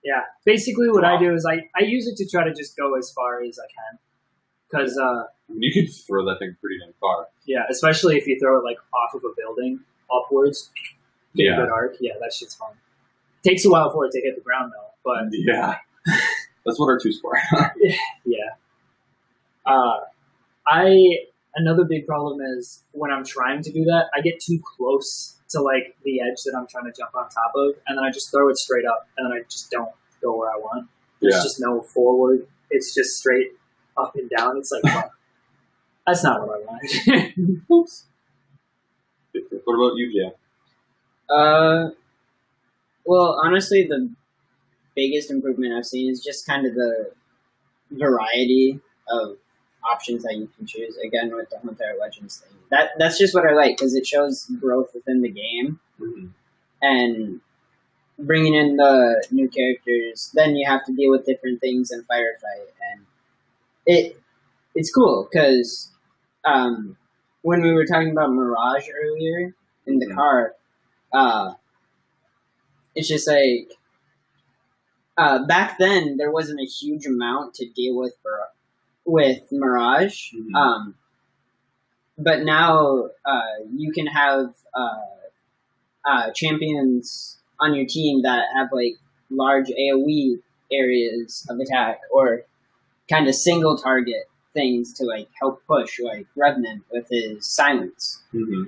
Yeah. 0.04 0.22
Basically, 0.44 0.90
what 0.90 1.04
I 1.04 1.18
do 1.18 1.34
is 1.34 1.46
I, 1.46 1.68
I 1.74 1.84
use 1.84 2.06
it 2.06 2.16
to 2.18 2.28
try 2.28 2.44
to 2.44 2.52
just 2.54 2.76
go 2.76 2.96
as 2.98 3.10
far 3.10 3.42
as 3.42 3.58
I 3.58 3.66
can. 3.72 3.98
Because, 4.70 4.98
uh, 4.98 5.24
you 5.56 5.72
can 5.72 5.86
throw 5.86 6.24
that 6.26 6.38
thing 6.38 6.56
pretty 6.60 6.78
damn 6.82 6.92
far. 6.94 7.28
yeah, 7.44 7.64
especially 7.70 8.16
if 8.16 8.26
you 8.26 8.38
throw 8.40 8.58
it 8.58 8.64
like 8.64 8.78
off 8.94 9.14
of 9.14 9.22
a 9.24 9.32
building 9.36 9.80
upwards, 10.16 10.70
Yeah. 11.32 11.56
good 11.56 11.70
arc. 11.70 11.96
Yeah, 12.00 12.12
that 12.20 12.32
shit's 12.32 12.54
fun. 12.54 12.70
Takes 13.42 13.64
a 13.64 13.70
while 13.70 13.90
for 13.92 14.06
it 14.06 14.12
to 14.12 14.20
hit 14.20 14.36
the 14.36 14.40
ground 14.40 14.72
though, 14.74 14.90
but 15.04 15.28
Yeah. 15.32 15.76
That's 16.64 16.78
what 16.78 16.88
R2's 16.88 17.20
for. 17.20 17.38
yeah. 18.24 18.54
Uh, 19.66 19.96
I 20.66 21.18
another 21.56 21.84
big 21.84 22.06
problem 22.06 22.40
is 22.40 22.82
when 22.92 23.10
I'm 23.10 23.24
trying 23.24 23.62
to 23.62 23.72
do 23.72 23.84
that, 23.84 24.06
I 24.16 24.20
get 24.20 24.40
too 24.40 24.60
close 24.76 25.36
to 25.50 25.60
like 25.60 25.96
the 26.04 26.20
edge 26.20 26.42
that 26.44 26.54
I'm 26.56 26.66
trying 26.66 26.84
to 26.84 26.92
jump 26.96 27.14
on 27.14 27.28
top 27.28 27.52
of, 27.54 27.74
and 27.86 27.98
then 27.98 28.04
I 28.04 28.10
just 28.10 28.30
throw 28.30 28.48
it 28.48 28.56
straight 28.56 28.86
up, 28.86 29.08
and 29.16 29.26
then 29.26 29.32
I 29.38 29.42
just 29.48 29.70
don't 29.70 29.90
go 30.22 30.36
where 30.36 30.50
I 30.50 30.56
want. 30.56 30.88
There's 31.20 31.34
yeah. 31.36 31.42
just 31.42 31.60
no 31.60 31.80
forward. 31.80 32.46
It's 32.70 32.94
just 32.94 33.18
straight 33.18 33.52
up 33.96 34.14
and 34.16 34.28
down. 34.30 34.56
It's 34.58 34.72
like 34.72 34.82
fuck. 34.92 35.12
that's 36.06 36.24
not 36.24 36.46
what 36.46 36.60
I 36.60 36.64
wanted. 36.64 37.62
Oops. 37.70 38.04
What 39.64 39.74
about 39.74 39.96
you, 39.96 40.12
Jay? 40.12 40.32
Uh, 41.28 41.90
well, 43.04 43.40
honestly, 43.44 43.86
the 43.86 44.10
biggest 44.94 45.30
improvement 45.30 45.74
I've 45.74 45.86
seen 45.86 46.10
is 46.10 46.22
just 46.24 46.46
kind 46.46 46.66
of 46.66 46.74
the 46.74 47.12
variety 47.90 48.80
of 49.08 49.36
options 49.90 50.22
that 50.24 50.36
you 50.36 50.48
can 50.56 50.66
choose. 50.66 50.96
Again, 51.04 51.34
with 51.34 51.50
the 51.50 51.58
Hunter 51.58 51.94
Legends 52.00 52.38
thing, 52.38 52.56
that 52.70 52.90
that's 52.98 53.18
just 53.18 53.34
what 53.34 53.46
I 53.46 53.54
like 53.54 53.76
because 53.76 53.94
it 53.94 54.06
shows 54.06 54.50
growth 54.60 54.90
within 54.94 55.22
the 55.22 55.30
game 55.30 55.80
Mm-hmm. 56.00 56.26
and 56.82 57.40
bringing 58.18 58.54
in 58.54 58.76
the 58.76 59.24
new 59.30 59.48
characters. 59.48 60.30
Then 60.34 60.56
you 60.56 60.68
have 60.68 60.84
to 60.86 60.92
deal 60.94 61.10
with 61.10 61.26
different 61.26 61.60
things 61.60 61.90
in 61.92 62.02
firefight, 62.02 62.68
and 62.92 63.06
it 63.86 64.20
it's 64.74 64.92
cool 64.92 65.28
because 65.30 65.90
um, 66.44 66.96
when 67.44 67.62
we 67.62 67.72
were 67.72 67.84
talking 67.86 68.10
about 68.10 68.32
Mirage 68.32 68.88
earlier 69.04 69.54
in 69.86 69.98
the 69.98 70.06
Mhm. 70.06 70.14
car, 70.16 70.54
uh, 71.12 71.54
it's 72.94 73.08
just 73.08 73.26
like 73.28 73.70
uh, 75.16 75.44
back 75.46 75.78
then 75.78 76.16
there 76.16 76.30
wasn't 76.30 76.60
a 76.60 76.64
huge 76.64 77.06
amount 77.06 77.54
to 77.54 77.66
deal 77.70 77.96
with 77.96 78.14
for 78.22 78.40
with 79.04 79.42
Mirage. 79.52 80.32
Mhm. 80.34 80.54
Um, 80.54 80.94
but 82.18 82.42
now 82.42 83.08
uh, 83.24 83.42
you 83.72 83.92
can 83.92 84.06
have 84.06 84.54
uh, 84.74 85.00
uh, 86.04 86.30
champions 86.32 87.38
on 87.60 87.74
your 87.74 87.86
team 87.86 88.22
that 88.22 88.44
have 88.54 88.68
like 88.72 88.94
large 89.30 89.70
AOE 89.70 90.38
areas 90.72 91.46
of 91.48 91.58
attack 91.58 92.00
or 92.12 92.42
kind 93.10 93.28
of 93.28 93.34
single 93.34 93.76
target 93.76 94.28
things 94.54 94.92
to 94.94 95.04
like 95.04 95.28
help 95.40 95.62
push, 95.66 96.00
like 96.00 96.26
Revenant 96.36 96.84
with 96.90 97.06
his 97.10 97.44
silence. 97.46 98.22
Mm-hmm. 98.32 98.64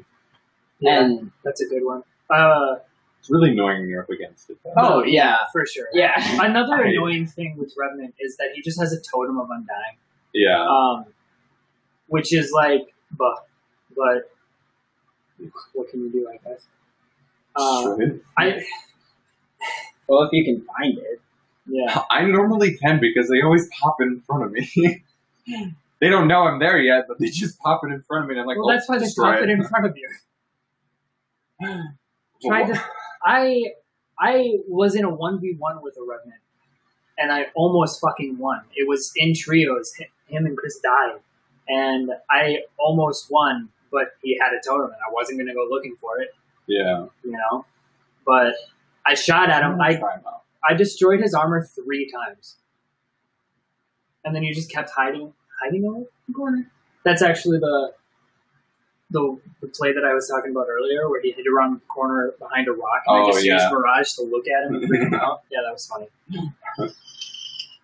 yeah, 0.80 1.00
And 1.04 1.30
that's 1.44 1.60
a 1.62 1.66
good 1.66 1.84
one. 1.84 2.02
Uh, 2.28 2.76
It's 3.20 3.30
really 3.30 3.52
annoying 3.52 3.80
when 3.80 3.88
you're 3.88 4.02
up 4.02 4.10
against 4.10 4.50
it. 4.50 4.58
Though. 4.64 4.72
Oh, 4.76 5.02
yeah. 5.04 5.36
for 5.52 5.64
sure. 5.66 5.86
yeah, 5.94 6.12
Another 6.44 6.74
I- 6.84 6.90
annoying 6.90 7.26
thing 7.26 7.56
with 7.56 7.72
Revenant 7.78 8.14
is 8.20 8.36
that 8.36 8.48
he 8.54 8.60
just 8.62 8.78
has 8.80 8.92
a 8.92 9.00
totem 9.00 9.38
of 9.38 9.48
undying. 9.50 9.96
Yeah. 10.34 10.66
um, 10.68 11.06
which 12.08 12.32
is 12.34 12.52
like, 12.52 12.94
but, 13.16 13.46
but, 13.96 14.30
what 15.72 15.90
can 15.90 16.00
you 16.04 16.10
do? 16.10 16.28
I 16.32 16.36
guess. 16.48 16.66
Uh, 17.54 17.82
Sure. 17.82 18.18
I 18.38 18.62
well, 20.08 20.22
if 20.22 20.30
you 20.32 20.44
can 20.44 20.64
find 20.76 20.98
it. 20.98 21.20
yeah 21.66 22.00
I 22.10 22.22
normally 22.24 22.76
can 22.76 23.00
because 23.00 23.28
they 23.28 23.40
always 23.42 23.68
pop 23.80 23.96
in 24.00 24.20
front 24.26 24.44
of 24.44 24.52
me. 24.52 24.68
they 25.46 26.08
don't 26.08 26.28
know 26.28 26.44
I'm 26.44 26.58
there 26.58 26.78
yet, 26.80 27.04
but 27.08 27.18
they 27.18 27.28
just 27.28 27.58
pop 27.58 27.82
it 27.84 27.92
in 27.92 28.02
front 28.02 28.24
of 28.24 28.28
me, 28.28 28.34
and 28.34 28.42
I'm 28.42 28.46
like, 28.46 28.56
well 28.56 28.70
oh, 28.70 28.72
that's 28.72 28.88
why 28.88 28.98
they 28.98 29.08
pop 29.16 29.42
it 29.42 29.50
in 29.50 29.64
front 29.64 29.86
of 29.86 29.96
you. 29.96 30.08
Try 32.46 32.64
to. 32.64 32.84
I 33.24 33.72
I 34.18 34.58
was 34.68 34.94
in 34.94 35.04
a 35.04 35.10
one 35.10 35.40
v 35.40 35.56
one 35.58 35.82
with 35.82 35.96
a 35.96 36.04
Revenant, 36.06 36.40
and 37.18 37.32
I 37.32 37.46
almost 37.54 38.00
fucking 38.00 38.38
won. 38.38 38.60
It 38.74 38.88
was 38.88 39.12
in 39.16 39.34
trios. 39.34 39.92
Him 40.28 40.46
and 40.46 40.56
Chris 40.56 40.78
died, 40.80 41.20
and 41.68 42.10
I 42.30 42.60
almost 42.78 43.30
won. 43.30 43.70
But 43.90 44.08
he 44.22 44.38
had 44.40 44.52
a 44.52 44.60
totem, 44.66 44.86
and 44.86 45.00
I 45.08 45.12
wasn't 45.12 45.38
gonna 45.38 45.54
go 45.54 45.66
looking 45.68 45.96
for 46.00 46.20
it. 46.20 46.34
Yeah. 46.66 47.06
You 47.24 47.32
know, 47.32 47.64
but 48.26 48.54
I 49.06 49.14
shot 49.14 49.48
at 49.50 49.62
him. 49.62 49.80
I 49.80 49.94
Try 49.94 50.14
'em 50.14 50.22
out. 50.26 50.42
I 50.68 50.74
destroyed 50.74 51.20
his 51.20 51.32
armor 51.32 51.62
three 51.62 52.10
times. 52.10 52.56
And 54.26 54.34
then 54.34 54.42
you 54.42 54.52
just 54.54 54.70
kept 54.70 54.90
hiding 54.90 55.32
hiding 55.62 55.86
over 55.86 56.00
the 56.28 56.34
corner. 56.34 56.70
That's 57.04 57.22
actually 57.22 57.58
the 57.58 57.92
the 59.10 59.38
the 59.62 59.68
play 59.68 59.92
that 59.92 60.04
I 60.04 60.12
was 60.14 60.28
talking 60.28 60.50
about 60.50 60.66
earlier 60.68 61.08
where 61.08 61.22
he 61.22 61.30
hid 61.30 61.46
around 61.46 61.74
the 61.76 61.80
corner 61.86 62.34
behind 62.38 62.66
a 62.68 62.72
rock 62.72 63.02
and 63.06 63.16
Oh, 63.24 63.28
I 63.28 63.32
just 63.32 63.46
yeah. 63.46 63.54
used 63.54 63.72
Mirage 63.72 64.12
to 64.14 64.22
look 64.24 64.44
at 64.48 64.66
him 64.68 64.74
and 64.74 64.88
freak 64.88 65.02
him 65.02 65.14
out. 65.26 65.42
Yeah, 65.50 65.60
that 65.64 65.72
was 65.72 65.86
funny. 65.86 66.08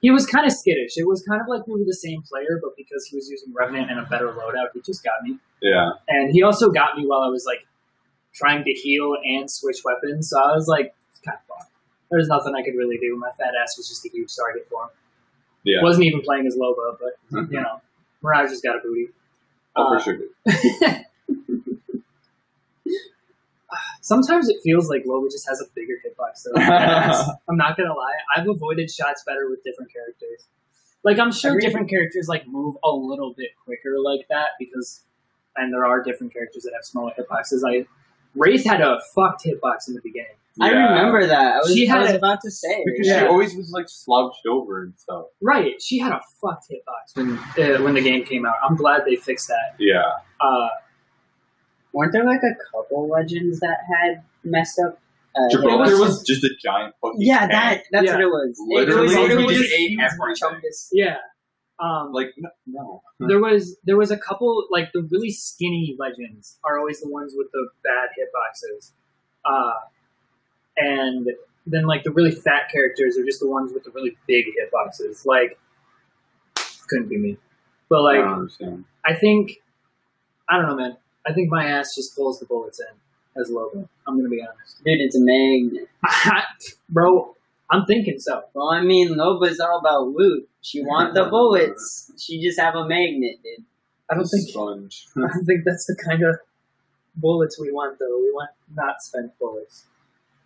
He 0.01 0.11
was 0.11 0.27
kind 0.27 0.45
of 0.47 0.53
skittish. 0.53 0.97
It 0.97 1.07
was 1.07 1.23
kind 1.23 1.41
of 1.41 1.47
like 1.47 1.65
we 1.69 1.75
were 1.79 1.85
the 1.87 1.95
same 1.95 2.23
player, 2.23 2.59
but 2.61 2.77
because 2.77 3.07
he 3.07 3.15
was 3.15 3.31
using 3.31 3.55
Revenant 3.55 3.89
and 3.89 4.01
a 4.01 4.03
better 4.03 4.33
loadout, 4.33 4.75
he 4.75 4.81
just 4.81 5.05
got 5.05 5.23
me. 5.23 5.39
Yeah. 5.61 5.93
And 6.09 6.33
he 6.33 6.43
also 6.43 6.71
got 6.71 6.97
me 6.97 7.07
while 7.07 7.21
I 7.21 7.29
was 7.29 7.45
like 7.47 7.65
trying 8.35 8.65
to 8.65 8.73
heal 8.73 9.15
and 9.25 9.49
switch 9.49 9.77
weapons. 9.85 10.29
So 10.31 10.41
I 10.43 10.57
was 10.57 10.67
like, 10.67 10.93
it's 11.13 11.21
kind 11.21 11.39
of 11.39 11.47
fun. 11.57 11.69
There's 12.11 12.27
nothing 12.27 12.53
I 12.57 12.63
could 12.65 12.75
really 12.77 12.99
do. 12.99 13.17
My 13.17 13.31
fat 13.39 13.53
ass 13.63 13.77
was 13.79 13.89
just 13.89 14.05
a 14.05 14.09
huge 14.09 14.35
target 14.35 14.67
for 14.69 14.83
him. 14.85 14.91
Yeah. 15.65 15.83
Wasn't 15.83 16.05
even 16.05 16.21
playing 16.23 16.47
as 16.47 16.57
Loba, 16.57 16.97
but 17.01 17.51
you 17.51 17.61
know, 17.61 17.81
Mirage 18.23 18.51
has 18.51 18.61
got 18.61 18.77
a 18.77 18.81
booty. 18.81 19.09
oh, 19.77 19.95
uh, 19.95 19.99
for 19.99 20.05
sure. 20.05 20.19
Sometimes 24.01 24.49
it 24.49 24.57
feels 24.63 24.89
like 24.91 25.05
Loba 25.05 25.31
just 25.31 25.49
has 25.49 25.61
a 25.61 25.65
bigger 25.75 25.95
hitbox 26.05 26.43
than 26.45 26.61
ass. 26.61 27.31
I'm 27.49 27.57
not 27.57 27.77
gonna 27.77 27.95
lie. 27.95 28.17
I've 28.37 28.49
avoided 28.49 28.91
shots 28.91 29.23
better 29.25 29.49
with 29.49 29.63
different 29.63 29.93
characters. 29.93 30.45
Like 31.05 31.19
I'm 31.19 31.33
sure 31.33 31.53
Agreed. 31.53 31.67
different 31.67 31.89
characters 31.91 32.27
like 32.29 32.47
move 32.47 32.77
a 32.85 32.91
little 32.91 33.33
bit 33.33 33.51
quicker 33.65 33.99
like 34.01 34.27
that 34.29 34.51
because, 34.59 35.03
and 35.57 35.73
there 35.73 35.87
are 35.87 36.03
different 36.03 36.33
characters 36.33 36.65
that 36.65 36.73
have 36.75 36.85
smaller 36.85 37.13
hitboxes. 37.17 37.63
I 37.67 37.87
Wraith 38.35 38.65
had 38.65 38.81
a 38.81 39.01
fucked 39.15 39.45
hitbox 39.45 39.89
in 39.89 39.95
the 39.95 40.01
beginning. 40.03 40.33
I 40.61 40.69
remember 40.69 41.27
that. 41.27 41.55
I 41.55 41.59
was, 41.59 41.73
She 41.73 41.89
I 41.89 41.93
had 41.93 42.03
was 42.03 42.11
a- 42.11 42.17
about 42.19 42.41
to 42.43 42.51
say. 42.51 42.83
Because 42.85 43.07
Yeah. 43.07 43.21
she 43.21 43.27
always 43.27 43.55
was 43.57 43.71
like 43.73 43.87
slouched 43.89 44.45
over 44.47 44.83
and 44.83 44.93
stuff. 44.99 45.25
Right, 45.41 45.81
she 45.81 45.99
had 45.99 46.13
a 46.13 46.21
fucked 46.43 46.67
hitbox 46.71 47.17
when 47.17 47.39
uh, 47.39 47.83
when 47.83 47.95
the 47.95 48.03
game 48.03 48.25
came 48.25 48.45
out. 48.45 48.57
I'm 48.63 48.77
glad 48.77 49.03
they 49.07 49.17
fixed 49.17 49.49
that. 49.49 49.75
Yeah. 49.79 50.03
Uh, 50.41 50.69
Weren't 51.93 52.13
there 52.13 52.25
like 52.25 52.41
a 52.43 52.55
couple 52.75 53.09
legends 53.09 53.61
that 53.61 53.79
had 53.91 54.23
messed 54.45 54.79
up? 54.79 54.99
Uh, 55.35 55.49
Gibraltar 55.51 55.93
hitboxes? 55.93 56.01
was 56.01 56.23
just 56.27 56.45
a 56.45 56.51
giant 56.63 56.95
fucking 57.01 57.17
Yeah, 57.21 57.39
tank. 57.41 57.51
that 57.53 57.83
that's 57.91 58.07
Yeah. 58.07 58.13
what 58.15 58.21
it 58.21 58.27
was. 58.27 58.59
It- 58.59 58.75
Literally, 58.75 59.01
it 59.01 59.03
was 59.05 59.13
he 59.15 59.21
literally 59.23 59.55
just 59.55 59.63
just 59.69 59.75
ate 59.75 59.89
huge 59.91 60.01
everything. 60.01 60.71
yeah. 60.93 61.17
Um, 61.83 62.13
Like 62.13 62.33
no, 62.37 62.51
no. 62.67 63.03
there 63.27 63.41
was 63.41 63.77
there 63.85 63.97
was 63.97 64.11
a 64.13 64.17
couple 64.17 64.67
like 64.71 64.93
the 64.93 65.03
really 65.11 65.31
skinny 65.31 65.97
legends 65.99 66.59
are 66.65 66.79
always 66.79 67.01
the 67.01 67.09
ones 67.09 67.35
with 67.37 67.49
the 67.53 67.69
bad 67.83 68.11
hitboxes, 68.17 68.93
uh, 69.45 69.73
and 70.77 71.27
then 71.67 71.85
like 71.87 72.05
the 72.05 72.13
really 72.13 72.31
fat 72.31 72.71
characters 72.73 73.19
are 73.19 73.25
just 73.25 73.41
the 73.41 73.49
ones 73.49 73.73
with 73.73 73.83
the 73.85 73.91
really 73.91 74.17
big 74.29 74.45
hitboxes. 74.47 75.27
Like 75.27 75.59
couldn't 76.89 77.09
be 77.09 77.19
me, 77.19 77.37
but 77.89 77.97
I 77.99 78.01
like 78.03 78.17
don't 78.19 78.33
understand. 78.35 78.85
I 79.05 79.15
think 79.15 79.61
I 80.49 80.57
don't 80.59 80.69
know, 80.69 80.77
man. 80.77 80.97
I 81.27 81.33
think 81.33 81.51
my 81.51 81.65
ass 81.67 81.95
just 81.97 82.15
pulls 82.17 82.39
the 82.39 82.47
bullets 82.47 82.81
in 82.81 83.41
as 83.41 83.51
Logan. 83.51 83.89
I'm 84.07 84.17
gonna 84.17 84.29
be 84.29 84.41
honest, 84.43 84.77
Dude, 84.85 85.01
it's 85.01 85.17
a 85.17 85.21
magnet. 85.21 85.89
bro. 86.89 87.35
I'm 87.73 87.87
thinking 87.87 88.19
so. 88.19 88.43
Well, 88.55 88.69
I 88.71 88.83
mean, 88.83 89.15
Loba's 89.15 89.59
all 89.59 89.79
about 89.81 90.09
loot. 90.09 90.49
She 90.61 90.83
want 90.83 91.15
the 91.15 91.25
bullets. 91.25 92.13
She 92.19 92.41
just 92.43 92.61
have 92.61 92.75
a 92.75 92.87
magnet, 92.87 93.37
dude. 93.43 93.65
I 94.11 94.15
don't 94.15 94.27
think 94.27 94.49
sponge. 94.49 95.07
I 95.17 95.21
don't 95.21 95.45
think 95.45 95.65
that's 95.65 95.87
the 95.87 95.97
kind 96.05 96.23
of 96.23 96.37
bullets 97.17 97.59
we 97.59 97.73
want, 97.73 97.99
though. 97.99 98.19
We 98.19 98.31
want 98.33 98.51
not 98.75 99.01
spent 99.01 99.33
bullets. 99.39 99.87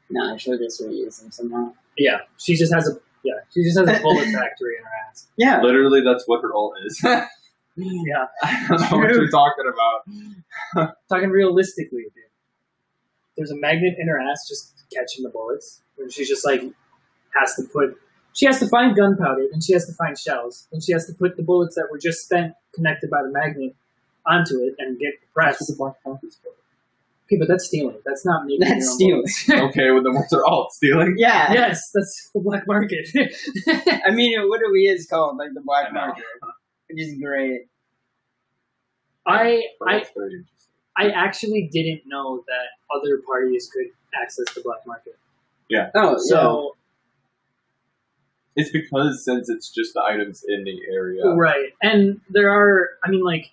Nah, 0.09 0.37
she'll 0.37 0.57
just 0.57 0.81
reuse 0.81 1.21
them 1.21 1.33
somehow. 1.33 1.75
Yeah, 1.99 2.19
she 2.39 2.55
just 2.55 2.73
has 2.73 2.89
a 2.89 2.93
yeah, 3.25 3.33
she 3.53 3.65
just 3.65 3.77
has 3.79 3.89
a 3.89 4.01
bullet 4.03 4.25
factory 4.33 4.77
in 4.79 4.85
her 4.85 4.91
ass. 5.11 5.27
Yeah. 5.37 5.61
Literally, 5.61 6.01
that's 6.03 6.29
what 6.29 6.43
her 6.43 6.55
ult 6.55 6.75
is. 6.85 7.01
I 7.05 7.27
Yeah, 7.77 8.27
don't 8.69 8.81
know 8.81 8.99
what 8.99 9.11
you're 9.11 9.29
talking 9.29 9.65
about. 9.67 10.95
talking 11.09 11.31
realistically, 11.31 12.03
dude. 12.03 12.23
There's 13.37 13.51
a 13.51 13.57
magnet 13.57 13.97
in 13.99 14.07
her 14.09 14.19
ass 14.21 14.47
just 14.49 14.85
catching 14.95 15.25
the 15.25 15.31
bullets, 15.31 15.83
and 15.99 16.13
she's 16.13 16.29
just 16.29 16.45
like 16.47 16.63
has 17.39 17.55
to 17.57 17.63
put 17.73 17.97
she 18.33 18.45
has 18.45 18.59
to 18.61 18.69
find 18.69 18.95
gunpowder, 18.95 19.47
then 19.51 19.63
she 19.63 19.73
has 19.73 19.87
to 19.87 19.95
find 19.95 20.19
shells, 20.19 20.69
then 20.71 20.81
she 20.83 20.93
has 20.93 21.07
to 21.07 21.15
put 21.15 21.37
the 21.39 21.43
bullets 21.43 21.75
that 21.77 21.89
were 21.91 21.99
just 21.99 22.23
spent 22.25 22.53
connected 22.75 23.09
by 23.11 23.23
the 23.23 23.31
magnet 23.31 23.75
onto 24.27 24.57
it 24.59 24.75
and 24.79 24.99
get 24.99 25.13
the 25.21 25.27
That's 25.43 25.57
press. 25.59 25.61
what 25.61 25.69
the 25.69 25.77
black 25.79 25.95
market's 26.05 26.37
for. 26.43 26.51
Okay, 27.27 27.39
but 27.39 27.49
that's 27.49 27.65
stealing. 27.67 27.97
That's 28.05 28.25
not 28.27 28.45
making 28.45 28.61
That's 28.69 28.95
your 29.01 29.17
own 29.19 29.27
stealing. 29.27 29.65
Okay, 29.71 29.91
well 29.91 30.03
then 30.03 30.15
what's 30.15 30.33
are 30.35 30.45
all 30.45 30.69
stealing? 30.71 31.15
yeah. 31.17 31.53
yes, 31.53 31.91
that's 31.95 32.31
the 32.35 32.41
black 32.41 32.67
market. 32.69 33.09
I 34.07 34.11
mean, 34.11 34.39
what 34.49 34.61
do 34.61 34.71
we 34.71 34.81
is 34.83 35.07
called 35.09 35.39
like 35.39 35.55
the 35.55 35.63
black 35.63 35.93
market, 35.93 36.25
which 36.91 37.01
is 37.03 37.19
great. 37.19 37.63
I 39.27 39.63
I 39.87 39.99
that's 39.99 40.11
very 40.15 40.35
interesting. 40.35 40.73
I 40.97 41.11
actually 41.11 41.69
didn't 41.73 42.03
know 42.07 42.43
that 42.47 42.97
other 42.97 43.21
parties 43.27 43.69
could 43.73 43.87
access 44.23 44.53
the 44.55 44.61
black 44.63 44.87
market. 44.87 45.17
Yeah. 45.69 45.91
Oh, 45.95 46.17
So 46.19 46.77
It's 48.57 48.71
because 48.71 49.25
since 49.25 49.49
it's 49.49 49.71
just 49.71 49.95
the 49.95 50.03
items 50.03 50.43
in 50.49 50.65
the 50.65 50.81
area. 50.91 51.27
right, 51.29 51.75
and 51.83 52.21
there 52.31 52.51
are. 52.51 52.91
I 53.05 53.11
mean, 53.11 53.23
like 53.23 53.53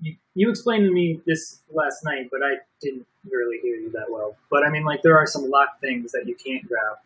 you, 0.00 0.14
you 0.34 0.48
explained 0.48 0.84
to 0.86 0.92
me 0.92 1.20
this 1.26 1.60
last 1.72 2.04
night, 2.04 2.28
but 2.30 2.40
I 2.42 2.58
didn't 2.80 3.06
really 3.30 3.58
hear 3.60 3.76
you 3.76 3.90
that 3.92 4.06
well. 4.10 4.36
But 4.50 4.64
I 4.64 4.70
mean, 4.70 4.84
like 4.84 5.02
there 5.02 5.18
are 5.18 5.26
some 5.26 5.50
locked 5.50 5.80
things 5.80 6.12
that 6.12 6.26
you 6.26 6.34
can't 6.36 6.66
grab. 6.68 6.98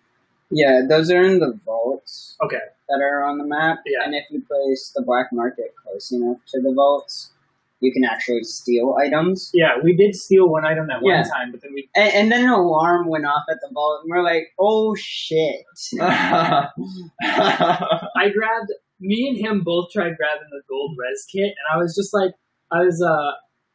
yeah, 0.51 0.83
those 0.87 1.11
are 1.11 1.23
in 1.23 1.39
the 1.39 1.59
vaults 1.65 2.37
Okay, 2.43 2.61
that 2.89 3.01
are 3.01 3.25
on 3.25 3.39
the 3.39 3.45
map. 3.45 3.79
Yeah. 3.87 4.05
And 4.05 4.15
if 4.15 4.25
you 4.31 4.43
place 4.43 4.93
the 4.95 5.03
black 5.03 5.33
market 5.33 5.75
close 5.83 6.12
enough 6.12 6.39
to 6.49 6.61
the 6.61 6.73
vaults, 6.73 7.31
you 7.83 7.93
can 7.93 8.05
actually 8.05 8.43
steal 8.45 8.95
items. 8.99 9.51
yeah, 9.53 9.73
we 9.83 9.95
did 9.97 10.15
steal 10.15 10.49
one 10.49 10.65
item 10.65 10.89
at 10.91 11.01
Yeah. 11.05 11.21
one 11.21 11.29
time, 11.29 11.51
but 11.53 11.61
then 11.62 11.73
we 11.75 11.89
And, 11.95 12.12
and 12.15 12.33
then 12.33 12.45
an 12.45 12.51
alarm 12.51 13.09
went 13.09 13.27
off 13.27 13.45
at 13.51 13.59
the 13.61 13.69
vault, 13.75 14.01
and 14.03 14.11
we're 14.11 14.23
like, 14.23 14.45
"Oh 14.59 14.95
shit!" 14.97 15.65
I 16.01 16.69
grabbed 18.35 18.73
me 19.01 19.29
and 19.29 19.37
him 19.37 19.62
both 19.65 19.91
tried 19.93 20.17
grabbing 20.17 20.49
the 20.51 20.62
gold 20.69 20.97
res 20.99 21.27
kit, 21.31 21.45
and 21.45 21.67
I 21.75 21.77
was 21.77 21.95
just 21.95 22.15
like, 22.15 22.33
I 22.71 22.81
was 22.83 23.03
uh, 23.03 23.33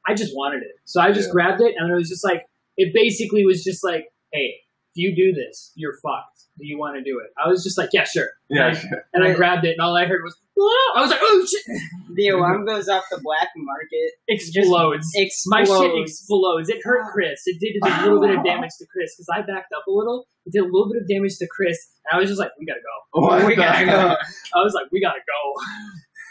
I 0.09 0.13
just 0.15 0.33
wanted 0.35 0.63
it, 0.63 0.75
so 0.85 1.01
I 1.01 1.11
just 1.11 1.27
Yeah. 1.29 1.33
grabbed 1.33 1.61
it, 1.61 1.75
and 1.77 1.91
it 1.91 1.95
was 1.95 2.09
just 2.09 2.23
like, 2.23 2.45
it 2.77 2.93
basically 2.93 3.45
was 3.45 3.63
just 3.63 3.83
like, 3.83 4.05
hey, 4.31 4.61
if 4.93 4.95
you 4.95 5.15
do 5.15 5.33
this, 5.33 5.71
you're 5.75 5.97
fucked. 6.01 6.43
Do 6.59 6.65
you 6.65 6.77
want 6.79 6.95
to 6.97 7.03
do 7.03 7.19
it? 7.19 7.29
I 7.37 7.47
was 7.47 7.63
just 7.63 7.77
like, 7.77 7.89
yeah, 7.93 8.03
sure. 8.03 8.29
yeah, 8.49 8.69
And 8.69 8.77
I, 8.77 9.01
and 9.13 9.23
I 9.25 9.33
grabbed 9.33 9.63
it, 9.65 9.71
and 9.77 9.79
all 9.81 9.95
I 9.95 10.05
heard 10.05 10.21
was, 10.23 10.35
"Whoa!" 10.55 10.93
I 10.95 11.01
was 11.01 11.11
like, 11.11 11.19
oh 11.21 11.45
shit, 11.45 11.81
the 12.15 12.29
alarm 12.29 12.65
goes 12.65 12.89
off 12.89 13.03
the 13.11 13.19
black 13.21 13.49
market, 13.55 14.11
explodes. 14.27 15.07
explodes. 15.13 15.43
My 15.45 15.61
explodes. 15.61 15.93
shit 15.93 16.01
explodes. 16.01 16.69
It 16.69 16.79
hurt 16.83 17.11
Chris. 17.13 17.41
It 17.45 17.59
did 17.59 17.75
a 17.83 18.01
little 18.03 18.19
bit 18.19 18.35
of 18.37 18.43
damage 18.43 18.71
to 18.79 18.85
Chris 18.91 19.15
because 19.15 19.27
I 19.31 19.41
backed 19.41 19.71
up 19.77 19.85
a 19.87 19.91
little. 19.91 20.25
It 20.47 20.53
did 20.53 20.61
a 20.61 20.65
little 20.65 20.89
bit 20.91 21.01
of 21.01 21.07
damage 21.07 21.37
to 21.37 21.47
Chris, 21.47 21.77
and 22.09 22.17
I 22.17 22.19
was 22.21 22.29
just 22.29 22.39
like, 22.39 22.51
we 22.59 22.65
gotta 22.65 22.79
go. 22.81 22.95
Oh 23.13 23.21
what 23.21 23.45
we 23.45 23.55
gotta 23.55 23.71
heck? 23.77 23.85
go. 23.87 24.15
I 24.55 24.63
was 24.63 24.73
like, 24.73 24.85
we 24.91 24.99
gotta 24.99 25.19
go. 25.19 25.61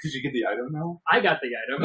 Did 0.02 0.12
you 0.12 0.22
get 0.22 0.32
the 0.32 0.46
item 0.46 0.68
now? 0.72 1.00
I 1.10 1.20
got 1.20 1.38
the 1.40 1.50
item. 1.54 1.84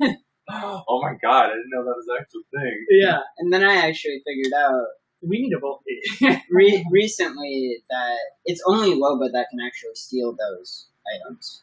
Yeah. 0.00 0.14
oh 0.50 1.00
my 1.02 1.14
god, 1.22 1.46
I 1.46 1.48
didn't 1.48 1.70
know 1.70 1.84
that 1.84 1.94
was 1.96 2.06
an 2.08 2.16
actual 2.20 2.42
thing. 2.54 2.86
yeah. 2.90 3.18
And 3.38 3.52
then 3.52 3.62
I 3.64 3.86
actually 3.88 4.22
figured 4.26 4.52
out 4.52 4.84
We 5.22 5.40
need 5.42 5.52
a 5.54 5.58
vote. 5.58 5.82
re- 6.50 6.84
recently 6.90 7.82
that 7.90 8.16
it's 8.46 8.62
only 8.66 8.94
Loba 8.94 9.30
that 9.32 9.46
can 9.50 9.60
actually 9.60 9.94
steal 9.94 10.34
those 10.34 10.86
items. 11.14 11.62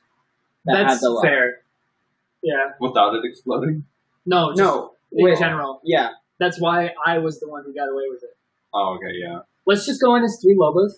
That 0.65 0.77
have 0.77 0.87
That's 0.89 1.01
the 1.01 1.09
lock. 1.09 1.23
fair. 1.23 1.61
Yeah. 2.43 2.71
Without 2.79 3.15
it 3.15 3.21
exploding? 3.25 3.85
No, 4.25 4.49
just 4.51 4.59
No, 4.59 4.93
in 5.11 5.25
wait. 5.25 5.39
general. 5.39 5.81
Yeah, 5.83 6.09
That's 6.39 6.59
why 6.61 6.91
I 7.05 7.17
was 7.17 7.39
the 7.39 7.47
one 7.49 7.63
who 7.65 7.73
got 7.73 7.89
away 7.89 8.03
with 8.11 8.21
it. 8.23 8.37
Oh, 8.73 8.95
okay, 8.97 9.13
yeah. 9.15 9.39
Let's 9.65 9.85
just 9.85 10.01
go 10.01 10.15
in 10.15 10.23
as 10.23 10.39
three 10.41 10.55
Lobas. 10.55 10.93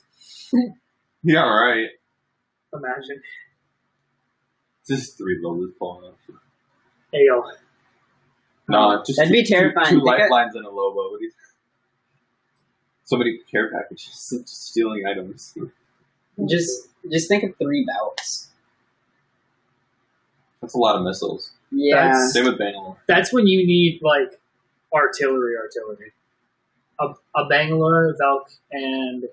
Yeah, 1.21 1.41
right. 1.41 1.89
Imagine. 2.73 3.21
Just 4.87 5.17
three 5.17 5.37
levels 5.43 5.71
pulling 5.77 6.07
up. 6.09 6.17
Ayo. 7.13 7.43
No, 8.69 9.03
just 9.05 9.17
That'd 9.17 9.31
two, 9.33 9.41
be 9.41 9.45
terrifying. 9.45 9.85
Two, 9.87 9.99
two 9.99 10.05
Think 10.05 10.13
of- 10.13 10.19
lifelines 10.29 10.55
and 10.55 10.65
a 10.65 10.69
Loba. 10.69 10.95
What 11.11 11.19
do 11.19 11.25
you 11.25 11.31
So 13.09 13.17
many 13.17 13.39
care 13.49 13.71
packages, 13.71 14.31
stealing 14.45 15.03
items. 15.07 15.57
just 16.47 16.89
just 17.11 17.27
think 17.27 17.43
of 17.43 17.55
three 17.57 17.83
belts. 17.83 18.49
That's 20.61 20.75
a 20.75 20.77
lot 20.77 20.95
of 20.95 21.01
missiles. 21.03 21.53
Yeah, 21.71 22.03
That's- 22.03 22.33
Same 22.33 22.45
with 22.45 22.59
Bangalore. 22.59 22.97
That's 23.07 23.33
when 23.33 23.47
you 23.47 23.65
need, 23.65 23.99
like, 24.03 24.39
artillery, 24.93 25.55
artillery. 25.57 26.11
A, 26.99 27.13
a 27.35 27.47
Bangalore, 27.47 28.13
Valk, 28.19 28.51
and 28.71 29.23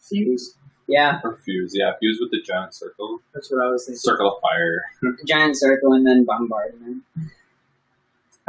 Fuse. 0.00 0.54
yeah, 0.86 1.20
Or 1.24 1.36
Fuse, 1.36 1.72
yeah. 1.74 1.92
Fuse 1.98 2.18
with 2.20 2.30
the 2.30 2.42
giant 2.42 2.74
circle. 2.74 3.20
That's 3.32 3.50
what 3.50 3.64
I 3.64 3.68
was 3.70 3.86
thinking. 3.86 4.00
Circle 4.00 4.34
of 4.36 4.40
fire. 4.42 4.82
giant 5.26 5.56
circle 5.56 5.94
and 5.94 6.06
then 6.06 6.24
bombardment. 6.26 7.04
I 7.16 7.22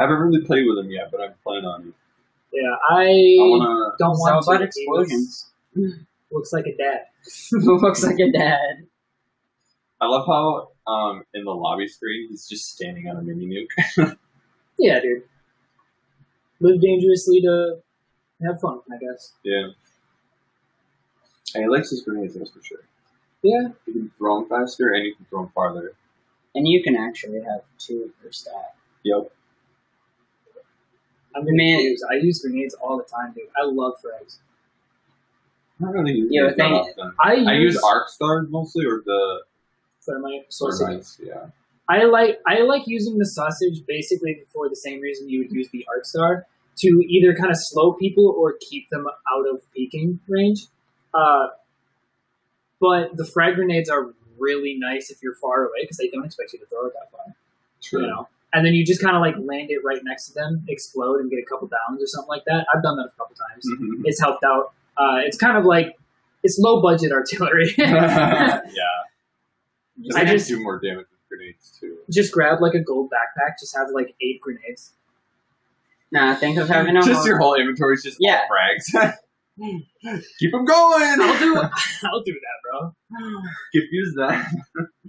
haven't 0.00 0.18
really 0.18 0.44
played 0.44 0.66
with 0.66 0.76
them 0.76 0.90
yet, 0.90 1.10
but 1.10 1.20
I'm 1.22 1.32
planning 1.42 1.64
on 1.64 1.88
it. 1.88 1.94
Yeah, 2.56 2.76
I 2.90 3.02
I 3.02 3.36
wanna. 3.38 3.96
don't 3.98 4.18
want 4.18 4.34
all 4.34 4.42
about 4.54 4.58
to. 4.58 4.64
explosions. 4.64 5.50
Looks, 5.74 5.98
looks 6.32 6.52
like 6.52 6.66
a 6.66 6.76
dad. 6.76 7.00
Looks 7.52 8.02
like 8.04 8.18
a 8.20 8.30
dad. 8.32 8.86
I 10.00 10.06
love 10.06 10.26
how 10.26 10.70
um 10.90 11.24
in 11.34 11.44
the 11.44 11.50
lobby 11.52 11.88
screen 11.88 12.28
he's 12.30 12.48
just 12.48 12.70
standing 12.72 13.08
on 13.08 13.16
a 13.16 13.22
mini 13.22 13.46
nuke. 13.46 14.16
Yeah, 14.78 15.00
dude. 15.00 15.22
Live 16.60 16.80
dangerously 16.80 17.40
to 17.42 17.78
have 18.42 18.60
fun, 18.60 18.80
I 18.92 18.96
guess. 18.98 19.32
yeah. 19.42 19.68
And 21.54 21.64
he 21.64 21.68
likes 21.70 21.90
his 21.90 22.02
grenades, 22.02 22.34
that's 22.34 22.50
for 22.50 22.62
sure. 22.62 22.80
Yeah. 23.42 23.68
You 23.86 23.92
can 23.92 24.10
throw 24.18 24.40
them 24.40 24.48
faster 24.48 24.92
and 24.92 25.04
you 25.06 25.14
can 25.14 25.26
throw 25.26 25.42
them 25.42 25.52
farther. 25.54 25.92
And 26.54 26.66
you 26.68 26.82
can 26.82 26.96
actually 26.96 27.40
have 27.42 27.60
two 27.78 28.12
per 28.22 28.30
stack. 28.32 28.76
Yep. 29.04 29.32
I'm 31.36 31.44
Man. 31.44 31.80
use. 31.80 32.02
I 32.10 32.14
use 32.14 32.40
grenades 32.40 32.74
all 32.74 32.96
the 32.96 33.04
time, 33.04 33.32
dude. 33.34 33.44
I 33.60 33.64
love 33.66 33.94
frags. 34.04 34.38
I'm 35.78 35.86
not 35.86 35.94
really 35.94 36.12
using 36.12 36.32
Yeah, 36.32 36.52
thing- 36.54 36.84
I 37.22 37.34
use, 37.34 37.46
I 37.48 37.52
use 37.54 37.82
arc 37.84 38.08
stars 38.08 38.46
mostly, 38.48 38.86
or 38.86 39.02
the 39.04 39.42
thermite 40.02 40.46
sausage. 40.52 40.88
knights, 40.88 41.20
Yeah. 41.22 41.46
I 41.88 42.04
like 42.04 42.40
I 42.46 42.62
like 42.62 42.82
using 42.86 43.18
the 43.18 43.26
sausage 43.26 43.84
basically 43.86 44.42
for 44.52 44.68
the 44.68 44.74
same 44.76 45.00
reason 45.00 45.28
you 45.28 45.40
would 45.40 45.52
use 45.52 45.68
the 45.70 45.86
arc 45.94 46.04
star 46.04 46.46
to 46.78 46.88
either 47.08 47.34
kind 47.34 47.50
of 47.50 47.56
slow 47.58 47.92
people 47.92 48.34
or 48.36 48.54
keep 48.60 48.88
them 48.90 49.06
out 49.32 49.46
of 49.48 49.60
peeking 49.72 50.18
range. 50.28 50.66
Uh, 51.14 51.48
but 52.80 53.16
the 53.16 53.24
frag 53.24 53.54
grenades 53.54 53.88
are 53.88 54.12
really 54.38 54.74
nice 54.78 55.10
if 55.10 55.18
you're 55.22 55.34
far 55.36 55.64
away 55.66 55.78
because 55.82 55.96
they 55.96 56.08
don't 56.08 56.24
expect 56.24 56.52
you 56.52 56.58
to 56.58 56.66
throw 56.66 56.86
it 56.86 56.92
that 56.94 57.10
far. 57.12 57.34
True. 57.82 58.00
You 58.02 58.06
know, 58.08 58.28
and 58.52 58.64
then 58.64 58.72
you 58.74 58.84
just 58.84 59.02
kind 59.02 59.16
of 59.16 59.20
like 59.20 59.34
land 59.36 59.70
it 59.70 59.80
right 59.84 60.00
next 60.04 60.28
to 60.28 60.34
them, 60.34 60.64
explode, 60.68 61.20
and 61.20 61.30
get 61.30 61.38
a 61.38 61.44
couple 61.44 61.68
downs 61.68 62.02
or 62.02 62.06
something 62.06 62.28
like 62.28 62.44
that. 62.46 62.66
I've 62.74 62.82
done 62.82 62.96
that 62.96 63.06
a 63.06 63.16
couple 63.18 63.34
times. 63.36 63.66
Mhm. 63.80 64.02
It's 64.04 64.20
helped 64.20 64.44
out. 64.44 64.72
Uh, 64.96 65.18
it's 65.24 65.36
kind 65.36 65.56
of 65.58 65.64
like 65.64 65.96
it's 66.42 66.58
low 66.58 66.80
budget 66.80 67.12
artillery. 67.12 67.74
yeah. 67.78 68.60
I 70.14 70.20
I 70.20 70.24
just- 70.24 70.32
just 70.32 70.48
do 70.48 70.62
more 70.62 70.78
damage 70.78 71.06
with 71.10 71.28
grenades 71.28 71.76
too. 71.80 71.98
just 72.10 72.32
grab 72.32 72.60
like 72.60 72.74
a 72.74 72.80
gold 72.80 73.10
backpack. 73.10 73.54
Just 73.60 73.74
have 73.76 73.88
like 73.92 74.14
eight 74.20 74.40
grenades. 74.40 74.92
Nah, 76.12 76.34
think 76.36 76.56
of 76.58 76.68
having 76.68 76.96
a 76.96 77.02
just 77.02 77.12
whole- 77.18 77.26
your 77.26 77.38
whole 77.38 77.54
inventory 77.54 77.94
is 77.94 78.02
just 78.04 78.18
Yeah. 78.20 78.42
all 78.50 78.56
frags. 78.56 79.14
Keep 80.38 80.52
them 80.52 80.64
going. 80.66 81.20
I'll 81.20 81.38
do. 81.38 81.56
I'll 82.04 82.22
do 82.22 82.34
that, 82.34 82.58
bro. 82.62 82.94
Confuse 83.72 84.14
that. 84.16 84.46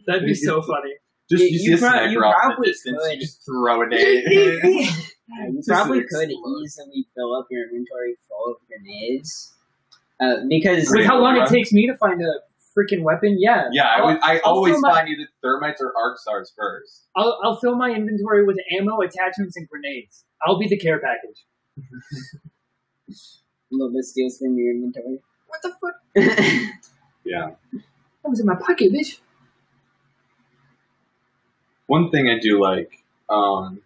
That'd 0.07 0.23
be 0.25 0.33
so 0.33 0.61
funny. 0.61 0.93
Just 1.29 1.43
You- 1.43 1.49
you, 1.51 1.57
see 1.59 1.65
you 1.69 1.75
a 1.75 1.77
sniper 1.77 2.05
you 2.07 2.19
off 2.23 2.35
the 2.35 2.47
probably 2.47 2.67
distance, 2.71 2.97
could. 3.03 3.11
you 3.15 3.19
just 3.19 3.45
throw 3.45 3.81
a 3.81 3.87
nade. 3.87 4.23
Yeah, 4.29 5.47
you 5.49 5.61
probably 5.67 5.99
could 6.09 6.29
explode. 6.29 6.61
easily 6.63 7.07
fill 7.15 7.35
up 7.35 7.47
your 7.51 7.65
inventory 7.65 8.15
full 8.29 8.53
of 8.53 8.57
grenades. 8.67 9.53
Uh, 10.21 10.37
because 10.49 10.89
With 10.89 11.05
how 11.05 11.19
long 11.19 11.35
it 11.37 11.47
takes 11.49 11.71
me 11.73 11.85
to 11.87 11.95
find 11.97 12.21
a 12.21 12.33
freaking 12.77 13.03
weapon, 13.03 13.35
yeah. 13.39 13.65
yeah, 13.71 13.83
I, 13.87 13.99
I'll, 13.99 14.19
I 14.23 14.35
I'll 14.45 14.53
always 14.53 14.77
my- 14.79 14.89
find 14.91 15.09
either 15.09 15.27
thermites 15.43 15.81
or 15.81 15.93
arc 16.01 16.17
stars 16.17 16.53
first. 16.57 17.07
I'll, 17.15 17.37
I'll 17.43 17.57
fill 17.59 17.75
my 17.75 17.89
inventory 17.91 18.45
with 18.45 18.57
ammo, 18.79 19.01
attachments, 19.01 19.57
and 19.57 19.67
grenades. 19.67 20.23
I'll 20.45 20.57
be 20.59 20.67
the 20.67 20.77
care 20.77 20.99
package. 20.99 21.45
little 23.71 23.91
bit 23.93 24.05
steals 24.05 24.37
from 24.37 24.57
your 24.57 24.71
inventory. 24.73 25.19
What 25.47 25.61
the 25.61 25.73
fuck? 25.81 26.73
Yeah. 27.25 27.51
That 28.23 28.31
was 28.31 28.39
in 28.41 28.45
my 28.45 28.55
pocket, 28.55 28.91
bitch. 28.91 29.19
One 31.87 32.09
thing 32.11 32.27
I 32.29 32.37
do 32.39 32.61
like 32.61 33.03
um, 33.29 33.81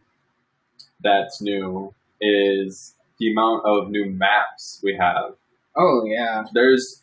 that's 1.03 1.41
new 1.41 1.93
is 2.19 2.93
the 3.19 3.31
amount 3.31 3.65
of 3.65 3.89
new 3.89 4.05
maps 4.05 4.79
we 4.83 4.95
have. 4.97 5.33
oh 5.75 6.03
yeah, 6.05 6.43
There's 6.53 7.01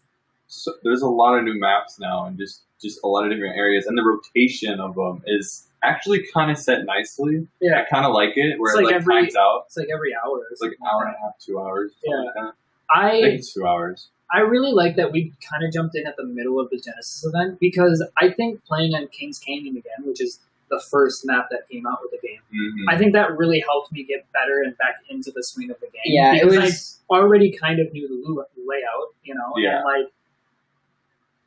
so, 0.51 0.73
there's 0.83 1.03
a 1.03 1.09
lot 1.09 1.37
of 1.37 1.45
new 1.45 1.59
maps 1.59 1.99
now, 1.99 2.25
and 2.27 2.39
just 2.39 2.63
just 2.81 3.01
a 3.05 3.07
lot 3.09 3.25
of 3.25 3.31
different 3.33 3.57
areas, 3.57 3.87
and 3.87 3.99
the 3.99 4.03
rotation 4.03 4.81
of 4.81 4.95
them 4.95 5.23
is 5.27 5.65
actually 5.85 6.25
kind 6.35 6.51
of 6.51 6.57
set 6.59 6.85
nicely. 6.85 7.47
Yeah. 7.61 7.83
I 7.83 7.85
kind 7.89 8.05
of 8.07 8.13
like 8.13 8.37
it 8.37 8.59
where 8.59 8.73
It's 8.73 8.81
it 8.81 8.85
like 8.85 8.93
like 8.93 8.95
every- 9.03 9.15
times 9.23 9.37
out. 9.37 9.65
It's 9.67 9.77
like 9.77 9.89
every 9.93 10.13
hour. 10.15 10.47
It's 10.51 10.61
like 10.61 10.73
an 10.73 10.87
hour 10.91 11.05
and 11.05 11.15
a 11.15 11.19
half, 11.21 11.39
two 11.39 11.59
hours. 11.61 11.93
Yeah. 12.05 12.17
like 12.17 12.35
that. 12.35 12.53
I 12.91 13.11
think 13.21 13.39
it's 13.41 13.53
two 13.53 13.67
hours. 13.67 14.09
I 14.33 14.41
really 14.41 14.73
like 14.73 14.97
that 14.97 15.13
we 15.13 15.33
kind 15.49 15.65
of 15.65 15.73
jumped 15.73 15.95
in 15.97 16.07
at 16.07 16.17
the 16.17 16.25
middle 16.25 16.59
of 16.61 16.69
the 16.71 16.79
Genesis 16.79 17.25
event 17.25 17.61
because 17.61 18.05
I 18.21 18.31
think 18.31 18.65
playing 18.65 18.95
on 18.95 19.07
Kings 19.09 19.39
Canyon 19.39 19.77
again, 19.77 20.05
which 20.07 20.21
is 20.21 20.39
the 20.71 20.83
first 20.91 21.25
map 21.27 21.49
that 21.51 21.69
came 21.71 21.87
out 21.87 21.99
with 22.03 22.11
the 22.11 22.27
game, 22.27 22.41
Mhm. 22.53 22.85
I 22.93 22.99
think 22.99 23.13
that 23.15 23.37
really 23.37 23.61
helped 23.61 23.93
me 23.93 24.05
get 24.05 24.27
better 24.33 24.61
and 24.63 24.77
back 24.79 24.97
into 25.09 25.31
the 25.35 25.43
swing 25.43 25.71
of 25.71 25.79
the 25.81 25.87
game. 25.87 26.03
yeah, 26.05 26.35
it 26.35 26.47
was. 26.47 27.01
I 27.11 27.15
already 27.17 27.51
kind 27.57 27.81
of 27.81 27.93
knew 27.93 28.07
the 28.09 28.45
layout, 28.67 29.15
you 29.23 29.35
know, 29.35 29.53
Yeah. 29.57 29.77
and 29.77 29.85
like 29.85 30.13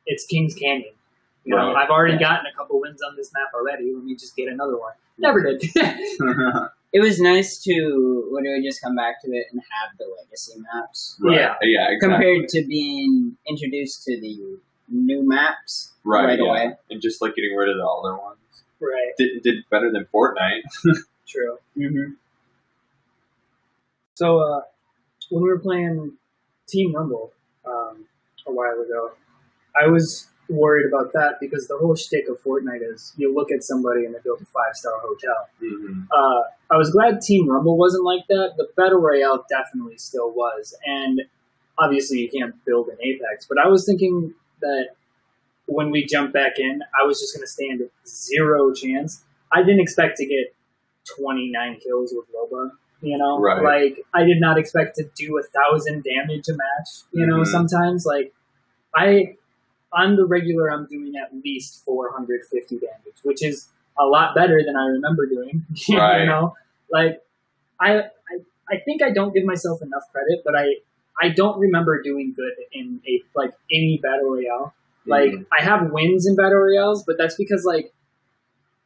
it's 0.06 0.26
Kings 0.26 0.54
Canyon. 0.54 0.94
You 1.44 1.56
know, 1.56 1.72
Right. 1.72 1.84
I've 1.84 1.90
already 1.90 2.14
Yeah. 2.14 2.20
gotten 2.20 2.46
a 2.46 2.52
couple 2.56 2.80
wins 2.80 3.02
on 3.02 3.16
this 3.16 3.32
map 3.34 3.48
already. 3.54 3.92
Let 3.94 4.04
me 4.04 4.14
just 4.16 4.36
get 4.36 4.48
another 4.48 4.76
one. 4.78 4.92
Never 5.18 5.42
did. 5.42 5.62
It 6.94 7.00
was 7.00 7.18
nice 7.18 7.58
to 7.62 8.28
when 8.30 8.44
it 8.44 8.50
would 8.50 8.62
just 8.62 8.82
come 8.82 8.94
back 8.94 9.22
to 9.22 9.30
it 9.32 9.46
and 9.50 9.62
have 9.62 9.96
the 9.98 10.04
legacy 10.04 10.60
maps 10.74 11.16
Right. 11.22 11.36
Yeah. 11.38 11.54
yeah, 11.62 11.86
exactly. 11.90 12.00
compared 12.18 12.48
to 12.50 12.66
being 12.68 13.38
introduced 13.48 14.04
to 14.04 14.20
the 14.20 14.58
new 14.90 15.26
maps 15.26 15.94
right, 16.04 16.24
right 16.26 16.38
yeah. 16.38 16.44
away. 16.50 16.76
and 16.90 17.00
just 17.00 17.22
like 17.22 17.34
getting 17.34 17.56
rid 17.56 17.70
of 17.70 17.78
the 17.78 17.82
older 17.82 18.14
ones. 18.18 18.36
Right. 18.82 19.12
Did 19.16 19.42
did 19.42 19.64
better 19.70 19.90
than 19.90 20.06
Fortnite. 20.12 20.62
True. 21.26 21.58
Mm-hmm. 21.78 22.12
So 24.14 24.40
uh, 24.40 24.60
when 25.30 25.42
we 25.42 25.48
were 25.48 25.58
playing 25.58 26.12
Team 26.68 26.94
Rumble 26.94 27.32
um, 27.64 28.04
a 28.46 28.52
while 28.52 28.80
ago, 28.80 29.12
I 29.80 29.88
was 29.88 30.28
worried 30.48 30.86
about 30.86 31.12
that 31.14 31.38
because 31.40 31.66
the 31.68 31.78
whole 31.78 31.94
shtick 31.94 32.28
of 32.28 32.38
Fortnite 32.42 32.82
is 32.82 33.12
you 33.16 33.34
look 33.34 33.50
at 33.50 33.62
somebody 33.62 34.04
and 34.04 34.14
they 34.14 34.18
built 34.22 34.40
a 34.40 34.44
five 34.46 34.74
star 34.74 34.94
hotel. 35.00 35.48
hmm 35.58 36.02
Uh, 36.10 36.42
I 36.70 36.76
was 36.76 36.90
glad 36.90 37.20
Team 37.20 37.48
Rumble 37.48 37.76
wasn't 37.76 38.04
like 38.04 38.26
that. 38.28 38.54
The 38.56 38.66
Battle 38.76 38.98
Royale 39.00 39.44
definitely 39.48 39.98
still 39.98 40.30
was, 40.30 40.74
and 40.86 41.22
obviously 41.78 42.20
you 42.20 42.30
can't 42.30 42.54
build 42.64 42.88
an 42.88 42.96
Apex. 43.02 43.46
But 43.46 43.58
I 43.58 43.68
was 43.68 43.84
thinking 43.84 44.34
that 44.60 44.88
when 45.66 45.90
we 45.90 46.04
jump 46.04 46.32
back 46.32 46.58
in, 46.58 46.82
I 47.00 47.06
was 47.06 47.20
just 47.20 47.34
going 47.34 47.42
to 47.42 47.46
stand 47.50 47.88
zero 48.06 48.72
chance. 48.72 49.22
I 49.52 49.62
didn't 49.62 49.80
expect 49.80 50.16
to 50.18 50.26
get 50.26 50.54
29 51.18 51.78
kills 51.82 52.12
with 52.14 52.26
Loba. 52.34 52.70
You 53.00 53.18
know, 53.18 53.40
Right. 53.40 53.62
like 53.62 54.04
I 54.14 54.22
did 54.24 54.40
not 54.40 54.58
expect 54.58 54.94
to 54.96 55.04
do 55.16 55.36
a 55.38 55.42
thousand 55.42 56.04
damage 56.04 56.48
a 56.48 56.52
match. 56.52 56.88
You 57.12 57.26
know, 57.26 57.38
Mhm. 57.38 57.46
sometimes 57.46 58.06
like 58.06 58.32
I 58.94 59.36
on 59.92 60.14
the 60.16 60.24
regular 60.24 60.70
I'm 60.70 60.86
doing 60.86 61.14
at 61.16 61.34
least 61.44 61.84
450 61.84 62.78
damage, 62.78 63.16
which 63.24 63.42
is 63.44 63.68
a 63.98 64.04
lot 64.06 64.34
better 64.36 64.62
than 64.64 64.76
I 64.76 64.86
remember 64.86 65.26
doing. 65.26 65.66
you 65.88 65.98
Right. 65.98 66.24
know, 66.26 66.54
like 66.90 67.22
I, 67.80 67.98
I 68.04 68.04
I 68.70 68.76
think 68.84 69.02
I 69.02 69.10
don't 69.10 69.34
give 69.34 69.44
myself 69.44 69.82
enough 69.82 70.04
credit, 70.12 70.42
but 70.44 70.54
I 70.56 70.76
I 71.20 71.30
don't 71.30 71.58
remember 71.58 72.00
doing 72.02 72.32
good 72.34 72.52
in 72.70 73.00
a 73.08 73.20
like 73.34 73.52
any 73.70 73.98
battle 74.00 74.30
royale. 74.30 74.74
Like 75.06 75.32
Mhm. 75.32 75.46
I 75.58 75.62
have 75.62 75.90
wins 75.90 76.26
in 76.26 76.36
battle 76.36 76.58
royales, 76.58 77.04
but 77.04 77.16
that's 77.18 77.34
because 77.34 77.64
like 77.64 77.92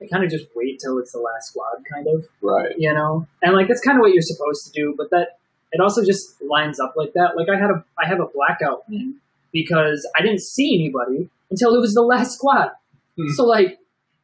I 0.02 0.06
kind 0.06 0.24
of 0.24 0.30
just 0.30 0.46
wait 0.54 0.78
till 0.80 0.98
it's 0.98 1.12
the 1.12 1.18
last 1.20 1.50
squad, 1.50 1.84
kind 1.90 2.06
of 2.06 2.26
Right. 2.42 2.74
you 2.78 2.92
know 2.92 3.26
and 3.42 3.54
like 3.54 3.66
that's 3.68 3.80
kind 3.80 3.96
of 3.98 4.02
what 4.02 4.12
you're 4.12 4.22
supposed 4.22 4.66
to 4.66 4.72
do 4.72 4.94
but 4.96 5.10
that 5.10 5.38
it 5.72 5.80
also 5.80 6.04
just 6.04 6.40
lines 6.42 6.78
up 6.78 6.94
like 6.96 7.12
that 7.14 7.36
like 7.36 7.48
i 7.48 7.56
had 7.58 7.70
a 7.70 7.84
i 8.02 8.06
have 8.06 8.20
a 8.20 8.26
blackout 8.26 8.88
win 8.88 9.16
because 9.52 10.06
i 10.16 10.22
didn't 10.22 10.40
see 10.42 10.74
anybody 10.74 11.28
until 11.50 11.74
it 11.74 11.80
was 11.80 11.94
the 11.94 12.02
last 12.02 12.34
squad 12.38 12.70
Hmm. 13.16 13.28
so 13.30 13.44
like 13.44 13.78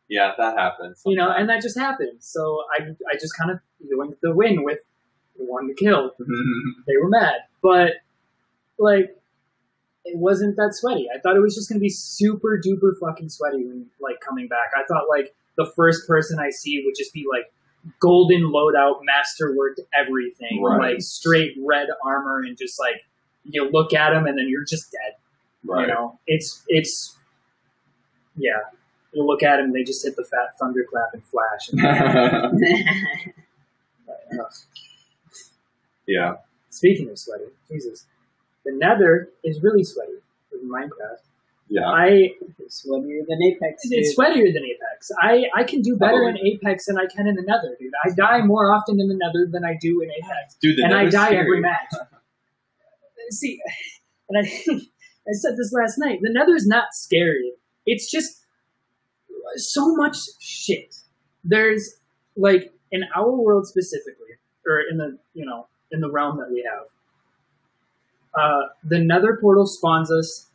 Yeah, 0.08 0.32
that 0.36 0.56
happens. 0.58 1.02
you 1.06 1.16
know 1.16 1.30
and 1.30 1.48
that 1.48 1.62
just 1.62 1.76
happened 1.78 2.18
so 2.20 2.62
i 2.78 2.82
i 3.10 3.14
just 3.18 3.36
kind 3.36 3.50
of 3.50 3.58
joined 3.90 4.14
the 4.22 4.32
win 4.34 4.62
with 4.62 4.80
one 5.36 5.66
to 5.68 5.74
kill 5.74 6.12
they 6.86 6.96
were 6.98 7.08
mad 7.08 7.36
but 7.62 7.94
like 8.78 9.16
it 10.04 10.16
wasn't 10.18 10.56
that 10.56 10.70
sweaty. 10.74 11.06
I 11.14 11.20
thought 11.20 11.36
it 11.36 11.40
was 11.40 11.54
just 11.54 11.68
going 11.68 11.78
to 11.78 11.82
be 11.82 11.88
super 11.88 12.60
duper 12.64 12.92
fucking 13.00 13.28
sweaty 13.28 13.64
when 13.64 13.86
like 14.00 14.20
coming 14.20 14.48
back. 14.48 14.72
I 14.76 14.82
thought 14.84 15.04
like 15.08 15.34
the 15.56 15.70
first 15.76 16.08
person 16.08 16.38
i 16.38 16.48
see 16.48 16.82
would 16.84 16.94
just 16.96 17.12
be 17.12 17.26
like 17.30 17.52
golden 18.00 18.42
loadout 18.50 19.00
masterworked 19.02 19.80
everything 19.94 20.62
Right. 20.62 20.92
like 20.94 21.02
straight 21.02 21.54
red 21.62 21.88
armor 22.04 22.38
and 22.40 22.56
just 22.56 22.80
like 22.80 23.04
you 23.44 23.68
look 23.70 23.92
at 23.92 24.10
them 24.14 24.26
and 24.26 24.38
then 24.38 24.48
you're 24.48 24.64
just 24.64 24.90
dead. 24.92 25.14
Right. 25.64 25.82
you 25.82 25.86
know? 25.94 26.18
It's 26.26 26.64
it's 26.68 27.16
yeah. 28.36 28.60
You 29.12 29.24
look 29.24 29.42
at 29.42 29.58
them 29.58 29.72
they 29.72 29.82
just 29.84 30.04
hit 30.04 30.16
the 30.16 30.24
fat 30.24 30.58
thunderclap 30.58 31.10
and 31.12 31.22
flash. 31.24 31.68
And, 34.30 34.40
uh, 34.40 34.44
yeah. 36.06 36.34
Speaking 36.70 37.10
of 37.10 37.18
sweaty, 37.18 37.44
Jesus, 37.70 38.06
the 38.64 38.72
Nether 38.72 39.30
is 39.44 39.62
really 39.62 39.84
sweaty 39.84 40.12
in 40.52 40.68
Minecraft. 40.70 41.22
Yeah. 41.68 41.88
I 41.88 42.34
it's 42.58 42.86
sweatier 42.86 43.26
than 43.26 43.42
Apex. 43.42 43.82
it's 43.84 44.14
dude. 44.14 44.18
sweatier 44.18 44.52
than 44.52 44.62
Apex. 44.62 45.10
I 45.22 45.44
I 45.56 45.64
can 45.64 45.80
do 45.80 45.96
better 45.96 46.24
oh. 46.24 46.28
in 46.28 46.36
Apex 46.38 46.84
than 46.86 46.98
I 46.98 47.06
can 47.06 47.26
in 47.26 47.34
the 47.34 47.42
Nether, 47.42 47.76
dude. 47.80 47.92
I 48.04 48.10
die 48.10 48.42
more 48.42 48.74
often 48.74 49.00
in 49.00 49.08
the 49.08 49.14
Nether 49.14 49.50
than 49.50 49.64
I 49.64 49.78
do 49.80 50.02
in 50.02 50.10
Apex, 50.10 50.56
Dude, 50.60 50.76
the 50.76 50.84
and 50.84 50.94
I 50.94 51.04
die 51.04 51.28
scary. 51.28 51.38
every 51.38 51.60
match. 51.60 51.92
See, 53.30 53.58
and 54.28 54.46
I 54.46 54.50
I 55.28 55.32
said 55.32 55.56
this 55.56 55.72
last 55.72 55.96
night. 55.98 56.18
The 56.20 56.30
Nether's 56.30 56.66
not 56.66 56.88
scary. 56.92 57.52
It's 57.86 58.10
just 58.10 58.44
so 59.56 59.94
much 59.94 60.16
shit. 60.40 60.94
There's 61.42 61.94
like 62.36 62.72
in 62.90 63.04
our 63.16 63.30
world 63.30 63.66
specifically, 63.66 64.36
or 64.66 64.82
in 64.90 64.98
the 64.98 65.18
you 65.32 65.46
know 65.46 65.68
in 65.90 66.00
the 66.00 66.10
realm 66.10 66.38
that 66.38 66.50
we 66.50 66.68
have. 66.70 66.86
Uh, 68.34 68.68
the 68.82 68.98
Nether 68.98 69.38
portal 69.40 69.66
spawns 69.66 70.10
us 70.10 70.48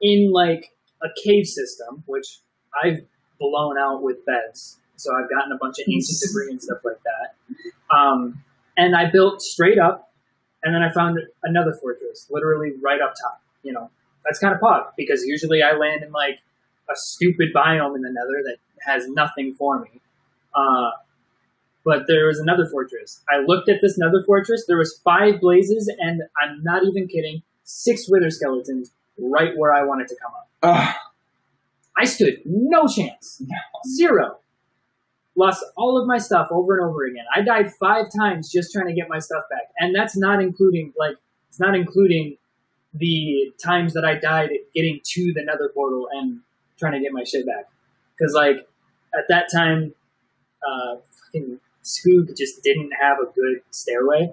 in 0.00 0.30
like 0.32 0.72
a 1.02 1.08
cave 1.24 1.46
system, 1.46 2.04
which 2.06 2.38
I've 2.82 3.00
blown 3.38 3.78
out 3.78 4.02
with 4.02 4.24
beds. 4.24 4.78
So 4.96 5.10
I've 5.14 5.28
gotten 5.28 5.52
a 5.52 5.58
bunch 5.58 5.78
of 5.78 5.86
ancient 5.88 6.18
debris 6.26 6.50
and 6.50 6.62
stuff 6.62 6.78
like 6.84 7.00
that. 7.02 7.94
Um, 7.94 8.42
and 8.76 8.96
I 8.96 9.10
built 9.10 9.42
straight 9.42 9.78
up, 9.78 10.12
and 10.62 10.74
then 10.74 10.82
I 10.82 10.90
found 10.92 11.18
another 11.42 11.72
fortress, 11.72 12.26
literally 12.30 12.72
right 12.82 13.00
up 13.00 13.14
top. 13.20 13.42
You 13.62 13.72
know, 13.72 13.90
that's 14.24 14.38
kind 14.38 14.54
of 14.54 14.60
pog 14.60 14.86
because 14.96 15.24
usually 15.24 15.62
I 15.62 15.72
land 15.72 16.02
in 16.02 16.12
like 16.12 16.38
a 16.90 16.94
stupid 16.94 17.48
biome 17.54 17.96
in 17.96 18.02
the 18.02 18.10
Nether 18.10 18.42
that 18.44 18.56
has 18.82 19.08
nothing 19.08 19.54
for 19.54 19.80
me. 19.80 20.00
Uh, 20.54 20.90
but 21.84 22.06
there 22.06 22.26
was 22.26 22.38
another 22.38 22.66
fortress. 22.66 23.22
I 23.28 23.40
looked 23.40 23.68
at 23.68 23.80
this 23.82 23.98
Nether 23.98 24.22
fortress. 24.24 24.64
There 24.66 24.78
was 24.78 24.98
five 25.04 25.40
blazes, 25.40 25.92
and 25.98 26.22
I'm 26.42 26.62
not 26.62 26.84
even 26.84 27.06
kidding, 27.06 27.42
six 27.64 28.08
wither 28.08 28.30
skeletons 28.30 28.90
right 29.18 29.56
where 29.56 29.74
I 29.74 29.84
wanted 29.84 30.08
to 30.08 30.16
come 30.20 30.32
up. 30.32 30.48
Ugh. 30.62 30.94
I 31.96 32.04
stood 32.06 32.40
no 32.44 32.88
chance, 32.88 33.42
zero. 33.86 34.38
Lost 35.36 35.64
all 35.76 36.00
of 36.00 36.06
my 36.06 36.18
stuff 36.18 36.48
over 36.50 36.78
and 36.78 36.88
over 36.88 37.04
again. 37.04 37.24
I 37.34 37.42
died 37.42 37.72
five 37.78 38.06
times 38.16 38.50
just 38.50 38.72
trying 38.72 38.86
to 38.86 38.94
get 38.94 39.08
my 39.08 39.18
stuff 39.18 39.44
back, 39.50 39.70
and 39.78 39.94
that's 39.94 40.16
not 40.16 40.42
including 40.42 40.92
like 40.98 41.16
it's 41.48 41.60
not 41.60 41.74
including 41.74 42.36
the 42.94 43.52
times 43.62 43.92
that 43.94 44.04
I 44.04 44.14
died 44.14 44.50
getting 44.74 45.00
to 45.04 45.32
the 45.32 45.42
Nether 45.44 45.70
portal 45.72 46.08
and 46.12 46.40
trying 46.78 46.92
to 46.92 47.00
get 47.00 47.12
my 47.12 47.24
shit 47.24 47.46
back. 47.46 47.66
Because 48.16 48.34
like 48.34 48.66
at 49.16 49.24
that 49.28 49.46
time, 49.52 49.94
uh, 50.66 50.96
fucking 51.26 51.60
Spook 51.84 52.34
just 52.36 52.62
didn't 52.62 52.92
have 53.00 53.18
a 53.18 53.26
good 53.32 53.60
stairway. 53.70 54.32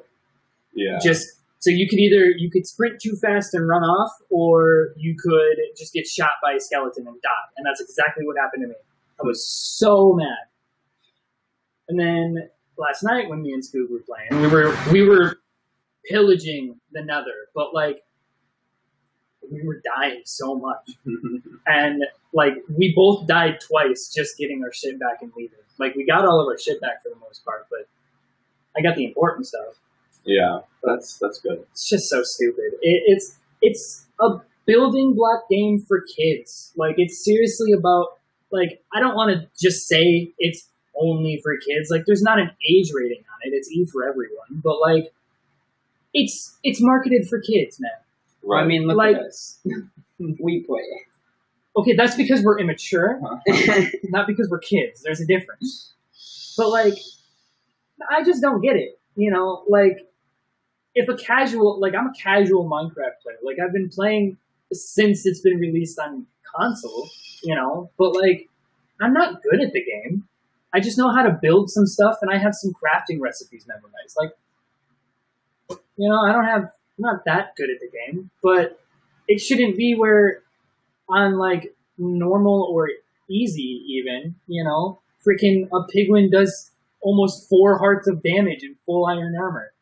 Yeah. 0.73 0.99
Just 1.03 1.27
so 1.59 1.69
you 1.69 1.87
could 1.87 1.99
either 1.99 2.25
you 2.25 2.49
could 2.49 2.65
sprint 2.65 2.99
too 2.99 3.15
fast 3.15 3.53
and 3.53 3.67
run 3.67 3.83
off, 3.83 4.11
or 4.29 4.93
you 4.97 5.15
could 5.15 5.57
just 5.77 5.93
get 5.93 6.07
shot 6.07 6.31
by 6.41 6.53
a 6.53 6.59
skeleton 6.59 7.05
and 7.07 7.21
die. 7.21 7.29
And 7.57 7.65
that's 7.65 7.81
exactly 7.81 8.25
what 8.25 8.37
happened 8.37 8.63
to 8.63 8.67
me. 8.69 8.75
I 9.19 9.23
was 9.23 9.45
so 9.45 10.13
mad. 10.13 10.47
And 11.87 11.99
then 11.99 12.49
last 12.77 13.03
night 13.03 13.29
when 13.29 13.41
me 13.41 13.51
and 13.51 13.63
Spook 13.63 13.89
were 13.91 13.99
playing, 13.99 14.41
we 14.41 14.47
were 14.47 14.75
we 14.91 15.07
were 15.07 15.37
pillaging 16.05 16.79
the 16.93 17.03
Nether, 17.03 17.49
but 17.53 17.73
like 17.73 18.03
we 19.51 19.61
were 19.63 19.81
dying 19.97 20.21
so 20.25 20.55
much 20.55 20.91
and 21.67 22.03
like 22.33 22.53
we 22.75 22.93
both 22.95 23.27
died 23.27 23.59
twice 23.59 24.11
just 24.15 24.37
getting 24.37 24.63
our 24.63 24.71
shit 24.71 24.99
back 24.99 25.21
and 25.21 25.31
leaving. 25.35 25.59
Like 25.77 25.95
we 25.95 26.05
got 26.05 26.25
all 26.25 26.39
of 26.41 26.47
our 26.47 26.57
shit 26.57 26.79
back 26.81 27.01
for 27.03 27.09
the 27.09 27.15
most 27.15 27.43
part, 27.45 27.67
but 27.69 27.87
I 28.77 28.81
got 28.81 28.95
the 28.95 29.05
important 29.05 29.47
stuff. 29.47 29.75
yeah. 30.25 30.59
That's 30.83 31.17
that's 31.19 31.39
good. 31.39 31.63
It's 31.71 31.87
just 31.87 32.09
so 32.09 32.23
stupid. 32.23 32.73
It, 32.81 33.03
it's 33.05 33.37
it's 33.61 34.05
a 34.19 34.39
building 34.65 35.13
block 35.13 35.47
game 35.49 35.77
for 35.79 36.01
kids. 36.01 36.71
Like 36.75 36.95
it's 36.97 37.23
seriously 37.23 37.71
about 37.73 38.17
like 38.51 38.81
I 38.93 38.99
don't 38.99 39.13
want 39.15 39.31
to 39.31 39.47
just 39.61 39.87
say 39.87 40.31
it's 40.39 40.67
only 40.99 41.39
for 41.43 41.55
kids. 41.57 41.89
Like 41.91 42.05
there's 42.07 42.23
not 42.23 42.39
an 42.39 42.49
age 42.67 42.89
rating 42.95 43.19
on 43.19 43.39
it. 43.43 43.55
It's 43.55 43.69
E 43.71 43.85
for 43.85 44.07
everyone, 44.09 44.61
but 44.63 44.79
like 44.81 45.11
it's 46.13 46.57
it's 46.63 46.81
marketed 46.81 47.27
for 47.27 47.39
kids, 47.39 47.79
man. 47.79 47.91
Right. 48.43 48.63
I 48.63 48.65
mean, 48.65 48.87
look 48.87 48.97
Like- 48.97 49.17
at 49.17 49.21
us. 49.23 49.59
we 50.19 50.61
play 50.63 50.81
Okay, 51.75 51.95
that's 51.95 52.15
because 52.15 52.43
we're 52.43 52.59
immature. 52.59 53.19
not 54.03 54.27
because 54.27 54.49
we're 54.49 54.59
kids. 54.59 55.01
There's 55.01 55.21
a 55.21 55.25
difference. 55.25 55.89
But 56.57 56.69
like, 56.69 56.95
I 58.11 58.23
just 58.23 58.41
don't 58.41 58.59
get 58.61 58.75
it. 58.75 58.99
You 59.15 59.31
know, 59.31 59.63
like 59.69 59.99
if 60.95 61.07
a 61.09 61.15
casual 61.15 61.79
like 61.79 61.93
I'm 61.95 62.07
a 62.07 62.13
casual 62.13 62.69
Minecraft 62.69 63.21
player. 63.23 63.37
Like 63.43 63.57
I've 63.63 63.73
been 63.73 63.89
playing 63.89 64.37
since 64.73 65.25
it's 65.25 65.41
been 65.41 65.59
released 65.59 65.99
on 65.99 66.25
console, 66.55 67.09
you 67.43 67.55
know, 67.55 67.89
but 67.97 68.13
like 68.15 68.49
I'm 68.99 69.13
not 69.13 69.41
good 69.41 69.61
at 69.61 69.73
the 69.73 69.83
game. 69.83 70.27
I 70.73 70.79
just 70.79 70.97
know 70.97 71.09
how 71.13 71.23
to 71.23 71.37
build 71.41 71.69
some 71.69 71.85
stuff 71.85 72.17
and 72.21 72.31
I 72.31 72.37
have 72.37 72.53
some 72.53 72.73
crafting 72.73 73.19
recipes 73.19 73.65
memorized. 73.67 74.15
Like 74.17 74.31
you 75.97 76.09
know, 76.09 76.21
I 76.21 76.31
don't 76.31 76.45
have 76.45 76.63
I'm 76.63 76.99
not 76.99 77.25
that 77.25 77.55
good 77.55 77.69
at 77.69 77.79
the 77.79 77.89
game, 77.89 78.29
but 78.43 78.79
it 79.27 79.39
shouldn't 79.39 79.77
be 79.77 79.95
where 79.95 80.43
on 81.11 81.37
like 81.37 81.75
normal 81.97 82.67
or 82.71 82.89
easy 83.29 83.83
even, 83.87 84.35
you 84.47 84.63
know, 84.63 84.99
freaking 85.25 85.67
a 85.71 85.85
piglin 85.95 86.31
does 86.31 86.71
almost 87.01 87.49
four 87.49 87.77
hearts 87.77 88.07
of 88.07 88.21
damage 88.23 88.63
in 88.63 88.75
full 88.85 89.05
iron 89.05 89.35
armor. 89.39 89.73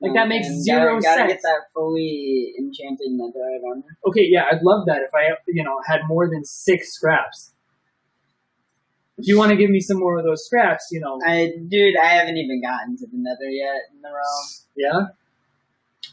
Like 0.00 0.12
that 0.14 0.26
mm, 0.26 0.30
makes 0.30 0.48
And 0.48 0.62
zero 0.62 1.00
gotta, 1.00 1.02
gotta 1.02 1.20
sense. 1.20 1.32
get 1.32 1.42
that 1.42 1.60
fully 1.72 2.52
enchanted 2.58 3.08
netherite 3.12 3.64
armor. 3.66 3.96
Okay, 4.06 4.26
yeah, 4.28 4.44
I'd 4.50 4.62
love 4.62 4.86
that 4.86 4.98
if 5.02 5.14
I, 5.14 5.36
you 5.48 5.64
know, 5.64 5.80
had 5.86 6.00
more 6.06 6.28
than 6.28 6.44
six 6.44 6.92
scraps. 6.92 7.52
If 9.16 9.28
you 9.28 9.38
want 9.38 9.50
to 9.50 9.56
give 9.56 9.70
me 9.70 9.80
some 9.80 9.98
more 9.98 10.18
of 10.18 10.24
those 10.24 10.44
scraps, 10.44 10.88
you 10.90 10.98
know, 11.00 11.20
I, 11.24 11.52
dude, 11.68 11.96
I 11.96 12.06
haven't 12.06 12.36
even 12.36 12.60
gotten 12.60 12.96
to 12.96 13.06
the 13.06 13.16
nether 13.16 13.48
yet 13.48 13.82
in 13.94 14.02
the 14.02 14.08
realm. 14.08 14.46
yeah. 14.76 15.06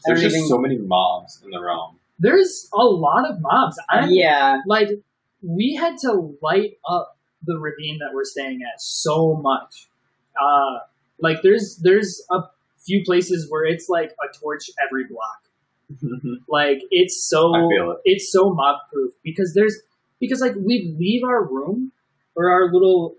There's 0.06 0.22
just 0.22 0.36
even- 0.36 0.48
so 0.48 0.58
many 0.58 0.78
mobs 0.78 1.40
in 1.44 1.50
the 1.50 1.60
realm. 1.60 1.98
There's 2.22 2.68
a 2.72 2.84
lot 2.84 3.28
of 3.28 3.40
mobs. 3.40 3.76
I'm, 3.90 4.10
yeah, 4.10 4.60
Like, 4.66 4.88
we 5.42 5.74
had 5.74 5.98
to 6.02 6.36
light 6.40 6.74
up 6.88 7.18
the 7.42 7.58
ravine 7.58 7.98
that 7.98 8.14
we're 8.14 8.24
staying 8.24 8.60
at 8.62 8.80
so 8.80 9.34
much. 9.34 9.88
Uh, 10.40 10.78
like, 11.18 11.42
there's 11.42 11.80
there's 11.82 12.24
a 12.30 12.42
few 12.86 13.02
places 13.04 13.50
where 13.50 13.64
it's 13.64 13.88
like 13.88 14.10
a 14.10 14.38
torch 14.38 14.70
every 14.84 15.04
block. 15.04 15.42
Like, 16.48 16.82
it's 16.90 17.28
so 17.28 17.52
it. 17.70 17.98
it's 18.04 18.30
so 18.30 18.52
mob 18.54 18.76
proof 18.92 19.12
because 19.22 19.52
there's 19.54 19.80
because 20.20 20.40
like 20.40 20.54
we 20.54 20.94
leave 20.98 21.24
our 21.24 21.44
room 21.44 21.92
or 22.36 22.50
our 22.50 22.72
little 22.72 23.16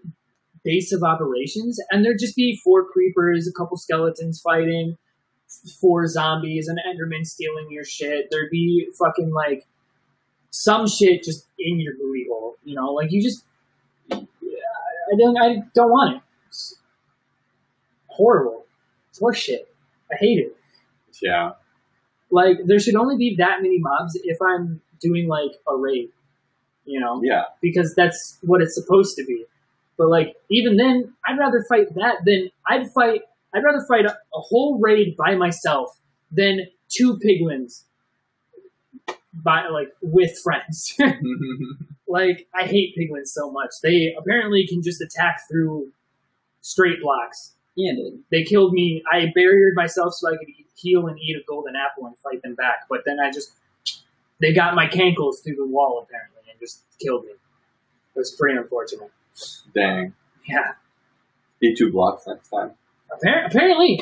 base 0.63 0.93
of 0.93 1.03
operations 1.03 1.77
and 1.91 2.03
there'd 2.05 2.19
just 2.19 2.35
be 2.35 2.59
four 2.63 2.85
creepers, 2.85 3.47
a 3.47 3.51
couple 3.51 3.75
skeletons 3.77 4.39
fighting, 4.41 4.97
four 5.79 6.07
zombies, 6.07 6.67
an 6.67 6.77
enderman 6.87 7.25
stealing 7.25 7.67
your 7.69 7.83
shit. 7.85 8.27
There'd 8.31 8.49
be 8.51 8.87
fucking 8.97 9.31
like 9.31 9.65
some 10.49 10.87
shit 10.87 11.23
just 11.23 11.47
in 11.59 11.79
your 11.79 11.93
booty 11.95 12.25
hole, 12.29 12.55
you 12.63 12.75
know, 12.75 12.91
like 12.93 13.11
you 13.11 13.21
just 13.21 13.43
I 14.11 15.15
don't 15.17 15.37
I 15.37 15.63
don't 15.73 15.89
want 15.91 16.17
it. 16.17 16.21
It's 16.47 16.75
horrible. 18.07 18.65
It's 19.09 19.19
horse 19.19 19.37
shit. 19.37 19.67
I 20.11 20.15
hate 20.19 20.39
it 20.39 20.55
Yeah. 21.21 21.51
like 22.29 22.57
there 22.65 22.79
should 22.79 22.95
only 22.95 23.17
be 23.17 23.35
that 23.37 23.61
many 23.61 23.79
mobs 23.79 24.19
if 24.23 24.37
I'm 24.41 24.81
doing 24.99 25.27
like 25.27 25.51
a 25.67 25.75
raid, 25.75 26.09
you 26.85 26.99
know, 26.99 27.21
Yeah. 27.23 27.43
because 27.61 27.93
that's 27.95 28.37
what 28.41 28.61
it's 28.61 28.75
supposed 28.75 29.15
to 29.17 29.25
be. 29.25 29.45
But 29.97 30.09
like 30.09 30.35
even 30.49 30.77
then, 30.77 31.13
I'd 31.25 31.37
rather 31.37 31.63
fight 31.67 31.93
that 31.95 32.17
than 32.25 32.49
I'd 32.67 32.89
fight. 32.91 33.21
I'd 33.53 33.63
rather 33.63 33.85
fight 33.87 34.05
a, 34.05 34.11
a 34.11 34.39
whole 34.39 34.79
raid 34.79 35.15
by 35.17 35.35
myself 35.35 35.99
than 36.31 36.67
two 36.89 37.19
piglins 37.19 37.83
by 39.33 39.67
like 39.67 39.89
with 40.01 40.37
friends. 40.43 40.97
like 42.07 42.47
I 42.53 42.63
hate 42.63 42.95
piglins 42.97 43.27
so 43.27 43.51
much. 43.51 43.71
They 43.81 44.13
apparently 44.17 44.65
can 44.67 44.81
just 44.81 45.01
attack 45.01 45.41
through 45.49 45.91
straight 46.61 47.01
blocks 47.01 47.53
yeah, 47.75 47.93
dude. 47.93 48.23
they 48.31 48.43
killed 48.43 48.73
me. 48.73 49.03
I 49.11 49.31
barriered 49.35 49.75
myself 49.75 50.13
so 50.13 50.29
I 50.29 50.37
could 50.37 50.47
heal 50.75 51.07
and 51.07 51.17
eat 51.19 51.35
a 51.35 51.43
golden 51.47 51.73
apple 51.75 52.05
and 52.05 52.17
fight 52.19 52.41
them 52.43 52.55
back. 52.55 52.85
But 52.89 53.01
then 53.05 53.19
I 53.19 53.31
just 53.31 53.53
they 54.39 54.53
got 54.53 54.75
my 54.75 54.87
cankles 54.87 55.43
through 55.43 55.55
the 55.55 55.67
wall 55.67 56.05
apparently 56.05 56.51
and 56.51 56.59
just 56.59 56.83
killed 56.99 57.25
me. 57.25 57.31
It 57.31 58.19
was 58.19 58.35
pretty 58.39 58.57
unfortunate. 58.57 59.11
Dang. 59.73 60.13
Yeah, 60.47 60.73
Eat 61.61 61.77
two 61.77 61.91
blocks 61.91 62.27
next 62.27 62.49
time. 62.49 62.71
Appar- 63.11 63.47
apparently 63.47 64.01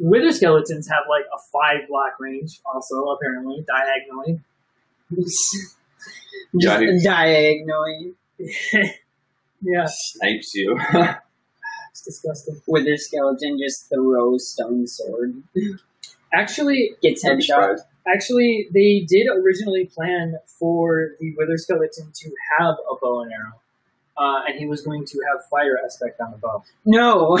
wither 0.00 0.32
skeletons 0.32 0.88
have 0.88 1.04
like 1.08 1.24
a 1.34 1.38
five 1.52 1.88
block 1.88 2.18
range. 2.20 2.60
Also, 2.66 3.04
apparently 3.10 3.64
diagonally. 3.66 4.40
Yeah, 6.52 6.78
Just 6.78 6.82
he 7.02 7.04
diagonally 7.04 8.12
yeah, 9.62 9.86
snipes 9.86 10.54
you. 10.54 10.78
it's 11.90 12.02
disgusting. 12.04 12.60
wither 12.66 12.96
skeleton 12.96 13.58
just 13.58 13.88
throws 13.88 14.48
stone 14.52 14.86
sword. 14.86 15.42
Actually, 16.32 16.92
Gets 17.02 17.24
I'm 17.24 17.38
headshot. 17.38 17.78
actually, 18.06 18.68
they 18.72 19.00
did 19.08 19.26
originally 19.28 19.86
plan 19.86 20.36
for 20.46 21.10
the 21.20 21.34
wither 21.36 21.56
skeleton 21.56 22.10
to 22.14 22.30
have 22.58 22.74
a 22.90 22.94
bow 23.00 23.22
and 23.22 23.32
arrow. 23.32 23.60
Uh, 24.18 24.44
and 24.46 24.58
he 24.58 24.66
was 24.66 24.82
going 24.82 25.04
to 25.04 25.20
have 25.30 25.44
fire 25.50 25.78
aspect 25.84 26.20
on 26.20 26.30
the 26.32 26.38
bow. 26.38 26.62
No. 26.84 27.36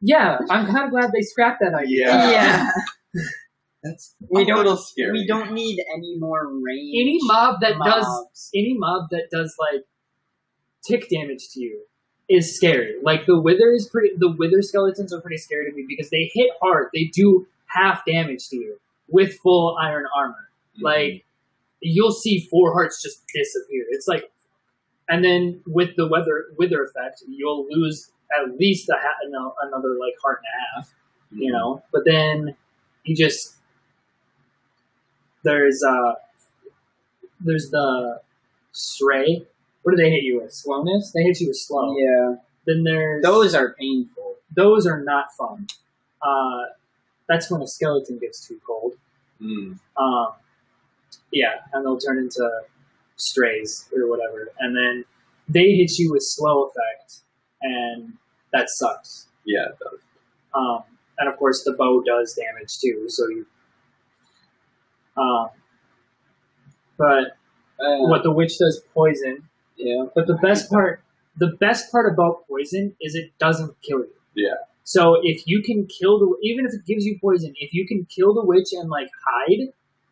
Yeah, 0.00 0.38
I'm 0.50 0.66
kind 0.66 0.84
of 0.84 0.90
glad 0.90 1.10
they 1.12 1.22
scrapped 1.22 1.60
that 1.60 1.74
idea. 1.74 2.06
Yeah. 2.08 2.30
yeah. 2.30 2.70
That's 3.82 4.14
We 4.30 4.44
don't- 4.44 4.58
little 4.58 4.76
scary. 4.76 5.12
We 5.12 5.26
don't 5.26 5.52
need 5.52 5.78
any 5.94 6.16
more 6.18 6.46
range. 6.48 6.94
Any 7.00 7.18
mob 7.22 7.60
that 7.60 7.74
does 7.82 8.50
any 8.54 8.74
mob 8.76 9.08
that 9.10 9.30
does 9.30 9.54
like 9.58 9.84
tick 10.86 11.08
damage 11.08 11.48
to 11.52 11.60
you 11.60 11.82
is 12.28 12.56
scary. 12.56 12.94
Like 13.02 13.26
the 13.26 13.40
wither 13.40 13.72
is 13.72 13.88
pretty. 13.88 14.10
The 14.16 14.30
wither 14.32 14.60
skeletons 14.62 15.12
are 15.12 15.20
pretty 15.20 15.36
scary 15.38 15.70
to 15.70 15.76
me 15.76 15.84
because 15.88 16.10
they 16.10 16.30
hit 16.34 16.50
hard. 16.60 16.88
They 16.92 17.04
do 17.04 17.46
half 17.66 18.04
damage 18.04 18.48
to 18.48 18.56
you 18.56 18.80
with 19.08 19.36
full 19.38 19.76
iron 19.80 20.06
armor. 20.16 20.48
Mhm. 20.78 20.82
Like 20.82 21.24
you'll 21.80 22.12
see 22.12 22.48
four 22.50 22.72
hearts 22.72 23.00
just 23.02 23.22
disappear. 23.32 23.84
It's 23.90 24.08
like, 24.08 24.30
and 25.08 25.24
then 25.24 25.60
with 25.66 25.94
the 25.96 26.08
weather 26.08 26.46
wither 26.58 26.82
effect, 26.82 27.22
you'll 27.28 27.66
lose 27.70 28.10
at 28.34 28.58
least 28.58 28.88
a 28.88 28.94
ha- 28.98 29.18
another 29.62 29.90
like 30.00 30.14
heart 30.22 30.40
and 30.44 30.46
a 30.52 30.80
half. 30.80 30.94
you 31.32 31.52
know. 31.52 31.82
But 31.92 32.02
then 32.04 32.56
you 33.04 33.14
just 33.16 33.54
there's 35.44 35.82
uh 35.82 36.14
there's 37.40 37.70
the 37.70 38.20
stray. 38.72 39.46
What 39.82 39.96
do 39.96 40.02
they 40.02 40.10
hit 40.10 40.24
you 40.24 40.40
with? 40.40 40.52
Slowness? 40.52 41.12
They 41.12 41.22
hit 41.22 41.40
you 41.40 41.48
with 41.48 41.56
slow. 41.58 41.96
Yeah. 41.96 42.36
Then 42.66 42.82
there's 42.82 43.22
Those 43.22 43.54
are 43.54 43.74
painful. 43.78 44.36
those 44.54 44.86
are 44.86 45.00
not 45.02 45.26
fun. 45.38 45.66
Uh, 46.20 46.62
that's 47.28 47.50
when 47.50 47.62
a 47.62 47.66
skeleton 47.66 48.18
gets 48.18 48.46
too 48.46 48.60
cold. 48.66 48.94
Mm. 49.40 49.78
Um, 49.96 50.28
yeah, 51.32 51.56
and 51.72 51.84
they'll 51.84 51.98
turn 51.98 52.18
into 52.18 52.48
strays 53.16 53.88
or 53.94 54.08
whatever, 54.08 54.50
and 54.58 54.76
then 54.76 55.04
they 55.48 55.70
hit 55.72 55.98
you 55.98 56.10
with 56.12 56.22
slow 56.24 56.64
effect, 56.64 57.20
and 57.62 58.14
that 58.52 58.68
sucks. 58.68 59.26
Yeah, 59.44 59.66
it 59.70 59.78
does. 59.78 60.00
Um, 60.54 60.82
and 61.18 61.28
of 61.28 61.36
course, 61.36 61.64
the 61.64 61.72
bow 61.72 62.02
does 62.02 62.34
damage 62.34 62.78
too. 62.78 63.08
So 63.08 63.28
you, 63.28 63.46
um, 65.16 65.48
but 66.98 67.36
Uh, 67.78 68.08
what 68.08 68.22
the 68.22 68.32
witch 68.32 68.58
does 68.58 68.82
poison. 68.94 69.48
Yeah. 69.76 70.06
But 70.14 70.26
the 70.26 70.34
best 70.34 70.70
part, 70.70 71.02
the 71.36 71.48
best 71.48 71.92
part 71.92 72.10
about 72.10 72.48
poison 72.48 72.96
is 73.00 73.14
it 73.14 73.32
doesn't 73.38 73.76
kill 73.82 73.98
you. 73.98 74.14
Yeah. 74.34 74.54
So 74.84 75.18
if 75.22 75.46
you 75.46 75.62
can 75.62 75.86
kill 75.86 76.18
the, 76.18 76.34
even 76.42 76.64
if 76.64 76.72
it 76.72 76.86
gives 76.86 77.04
you 77.04 77.18
poison, 77.20 77.52
if 77.56 77.74
you 77.74 77.86
can 77.86 78.06
kill 78.06 78.32
the 78.32 78.42
witch 78.42 78.68
and 78.72 78.88
like 78.88 79.08
hide, 79.26 79.68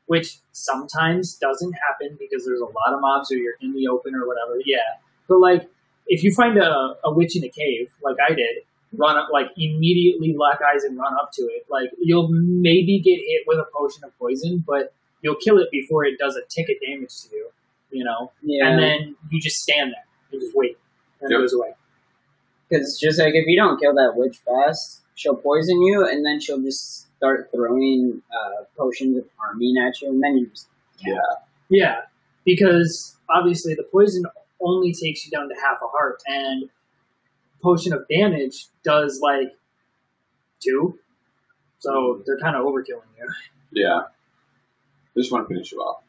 which 0.07 0.38
sometimes 0.52 1.37
doesn't 1.37 1.72
happen 1.88 2.18
because 2.20 2.44
there's 2.44 2.61
a 2.61 2.64
lot 2.66 2.92
of 2.92 3.00
mobs 3.00 3.33
or 3.33 3.37
you're 3.37 3.54
in 3.62 3.72
the 3.72 3.88
open 3.88 4.14
or 4.14 4.26
whatever. 4.26 4.61
Yeah. 4.66 5.00
But 5.28 5.38
like, 5.40 5.70
if 6.06 6.22
you 6.22 6.32
find 6.34 6.58
a, 6.58 6.94
a 7.04 7.12
witch 7.12 7.36
in 7.36 7.44
a 7.44 7.48
cave, 7.48 7.90
like 8.02 8.16
I 8.28 8.34
did, 8.34 8.56
run 8.96 9.16
up, 9.16 9.28
like 9.32 9.46
immediately 9.56 10.34
lock 10.36 10.60
eyes 10.72 10.84
and 10.84 10.96
run 10.98 11.14
up 11.14 11.30
to 11.34 11.42
it, 11.42 11.66
like 11.70 11.90
you'll 12.00 12.28
maybe 12.30 13.00
get 13.00 13.16
hit 13.16 13.42
with 13.46 13.58
a 13.58 13.66
potion 13.76 14.04
of 14.04 14.16
poison, 14.18 14.62
but 14.66 14.92
you'll 15.22 15.36
kill 15.36 15.58
it 15.58 15.70
before 15.70 16.04
it 16.04 16.18
does 16.18 16.36
a 16.36 16.42
tick 16.48 16.68
of 16.68 16.76
damage 16.86 17.22
to 17.22 17.34
you, 17.36 17.48
you 17.90 18.04
know? 18.04 18.30
Yeah. 18.42 18.68
And 18.68 18.78
then 18.78 19.16
you 19.30 19.40
just 19.40 19.56
stand 19.56 19.92
there 19.92 20.04
and 20.32 20.40
just 20.40 20.54
wait. 20.54 20.76
And 21.20 21.30
Yep. 21.30 21.38
it 21.38 21.42
goes 21.42 21.54
away. 21.54 21.74
Because 22.68 22.98
just 23.00 23.18
like 23.18 23.34
if 23.34 23.46
you 23.46 23.56
don't 23.56 23.78
kill 23.80 23.94
that 23.94 24.12
witch 24.16 24.38
fast, 24.44 25.02
she'll 25.14 25.36
poison 25.36 25.80
you, 25.82 26.06
and 26.06 26.24
then 26.24 26.40
she'll 26.40 26.60
just 26.60 27.06
start 27.16 27.50
throwing 27.54 28.20
uh, 28.32 28.64
potions 28.76 29.16
of 29.16 29.24
harming 29.38 29.76
at 29.78 30.00
you, 30.00 30.08
and 30.10 30.22
then 30.22 30.36
you 30.38 30.46
just 30.48 30.68
Yeah. 31.04 31.16
Yeah, 31.70 31.96
because 32.44 33.16
obviously 33.30 33.74
the 33.74 33.84
poison 33.84 34.24
only 34.64 34.92
takes 34.92 35.24
you 35.24 35.31
down 35.31 35.48
to 35.48 35.55
half 35.55 35.79
a 35.83 35.88
heart, 35.88 36.22
and 36.27 36.70
potion 37.62 37.92
of 37.92 38.07
damage 38.09 38.66
does 38.83 39.20
like 39.22 39.57
two. 40.62 40.98
So 41.79 42.22
they're 42.27 42.38
kind 42.38 42.57
of 42.57 42.64
overkilling 42.64 43.11
you. 43.18 43.29
Yeah. 43.72 44.00
I 45.16 45.20
just 45.20 45.31
want 45.31 45.46
to 45.46 45.55
finish 45.55 45.70
you 45.72 45.79
off. 45.79 46.03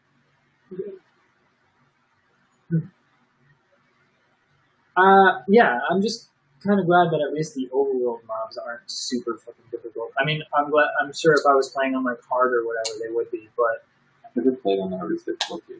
Uh, 4.98 5.41
yeah, 5.50 5.80
I'm 5.89 6.02
just 6.02 6.30
kind 6.65 6.80
of 6.80 6.86
glad 6.86 7.12
that 7.12 7.20
at 7.22 7.34
least 7.34 7.54
the 7.54 7.68
overworld 7.74 8.26
mobs 8.26 8.58
aren't 8.58 8.89
super 8.89 9.38
fucking 9.38 9.65
difficult. 9.70 10.12
I 10.18 10.24
mean, 10.24 10.41
I'm 10.58 10.72
glad. 10.72 10.88
I'm 11.02 11.12
sure 11.13 11.34
if 11.34 11.46
I 11.48 11.54
was 11.54 11.70
playing 11.70 11.96
on 11.96 12.04
like 12.06 12.22
hard 12.30 12.54
or 12.54 12.65
whatever, 12.65 12.98
they 13.04 13.13
would 13.13 13.30
be. 13.30 13.50
But 13.58 13.86
I've 14.26 14.36
never 14.36 14.56
played 14.56 14.80
on 14.80 14.91
the 14.91 14.98
hardest 14.98 15.26
difficulty. 15.26 15.76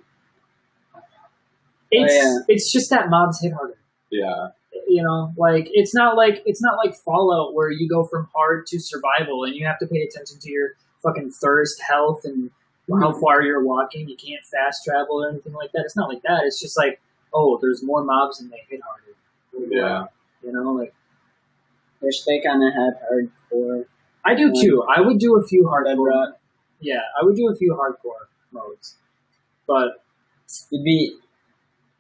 Oh, 1.86 2.04
it's 2.04 2.14
yeah. 2.14 2.38
it's 2.48 2.72
just 2.72 2.90
that 2.90 3.10
mobs 3.10 3.42
hit 3.42 3.54
harder. 3.54 3.78
Yeah. 4.12 4.50
You 4.88 5.04
know, 5.04 5.34
like 5.38 5.70
it's 5.72 5.94
not 5.94 6.16
like 6.16 6.42
it's 6.46 6.62
not 6.62 6.78
like 6.78 6.96
Fallout 6.96 7.54
where 7.54 7.70
you 7.70 7.88
go 7.88 8.04
from 8.04 8.28
hard 8.34 8.68
to 8.68 8.80
survival 8.80 9.44
and 9.44 9.56
you 9.56 9.66
have 9.66 9.80
to 9.80 9.88
pay 9.88 10.02
attention 10.02 10.40
to 10.40 10.52
your 10.52 10.72
fucking 11.02 11.32
thirst, 11.32 11.82
health, 11.88 12.22
and 12.24 12.52
how 12.90 13.12
mm-hmm. 13.12 13.20
far 13.20 13.42
you're 13.42 13.64
walking. 13.64 14.10
You 14.10 14.16
can't 14.16 14.44
fast 14.46 14.84
travel 14.86 15.24
or 15.24 15.30
anything 15.30 15.54
like 15.54 15.72
that. 15.74 15.84
It's 15.86 15.96
not 15.96 16.10
like 16.10 16.22
that. 16.24 16.44
It's 16.46 16.60
just 16.60 16.78
like, 16.78 17.00
oh, 17.34 17.58
there's 17.62 17.84
more 17.84 18.04
mobs 18.04 18.40
and 18.40 18.52
they 18.52 18.64
hit 18.70 18.82
harder. 18.82 19.70
Yeah. 19.70 20.06
You 20.44 20.52
know, 20.52 20.74
like 20.74 20.94
Wish 22.02 22.24
they 22.24 22.40
kind 22.40 22.62
of 22.62 22.74
had 22.74 22.94
hardcore. 23.10 23.86
I 24.24 24.36
do 24.36 24.48
um, 24.48 24.54
too. 24.54 24.84
I 24.84 25.02
would 25.02 25.18
do 25.18 25.38
a 25.38 25.48
few 25.48 25.64
hardcore. 25.64 26.34
Yeah, 26.80 27.02
I 27.20 27.26
would 27.26 27.36
do 27.36 27.50
a 27.50 27.56
few 27.56 27.74
hardcore 27.74 28.28
modes, 28.52 28.98
but 29.66 30.04
You'd 30.70 30.84
be 30.84 31.16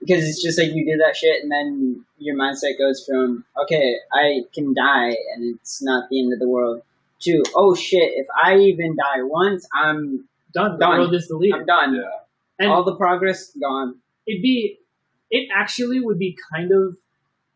because 0.05 0.23
it's 0.27 0.41
just 0.43 0.59
like 0.59 0.71
you 0.73 0.85
do 0.85 0.97
that 0.97 1.15
shit, 1.15 1.41
and 1.43 1.51
then 1.51 2.05
your 2.17 2.35
mindset 2.35 2.77
goes 2.77 3.03
from 3.07 3.45
okay, 3.63 3.95
I 4.13 4.41
can 4.53 4.73
die, 4.73 5.15
and 5.33 5.55
it's 5.55 5.81
not 5.81 6.09
the 6.09 6.19
end 6.21 6.33
of 6.33 6.39
the 6.39 6.47
world, 6.47 6.81
to 7.21 7.43
oh 7.55 7.75
shit, 7.75 8.13
if 8.15 8.27
I 8.43 8.57
even 8.57 8.95
die 8.95 9.23
once, 9.23 9.67
I'm 9.73 10.25
done. 10.53 10.73
The 10.73 10.77
Done. 10.85 10.99
world 10.99 11.13
is 11.15 11.27
deleted. 11.27 11.59
I'm 11.61 11.65
done. 11.65 11.95
Yeah. 11.95 12.01
And 12.57 12.69
All 12.71 12.83
the 12.85 12.95
progress 12.95 13.51
gone. 13.59 13.95
it'd 14.25 14.41
be, 14.41 14.79
it 15.29 15.49
actually 15.53 15.99
would 15.99 16.17
be 16.17 16.37
kind 16.53 16.71
of 16.71 16.95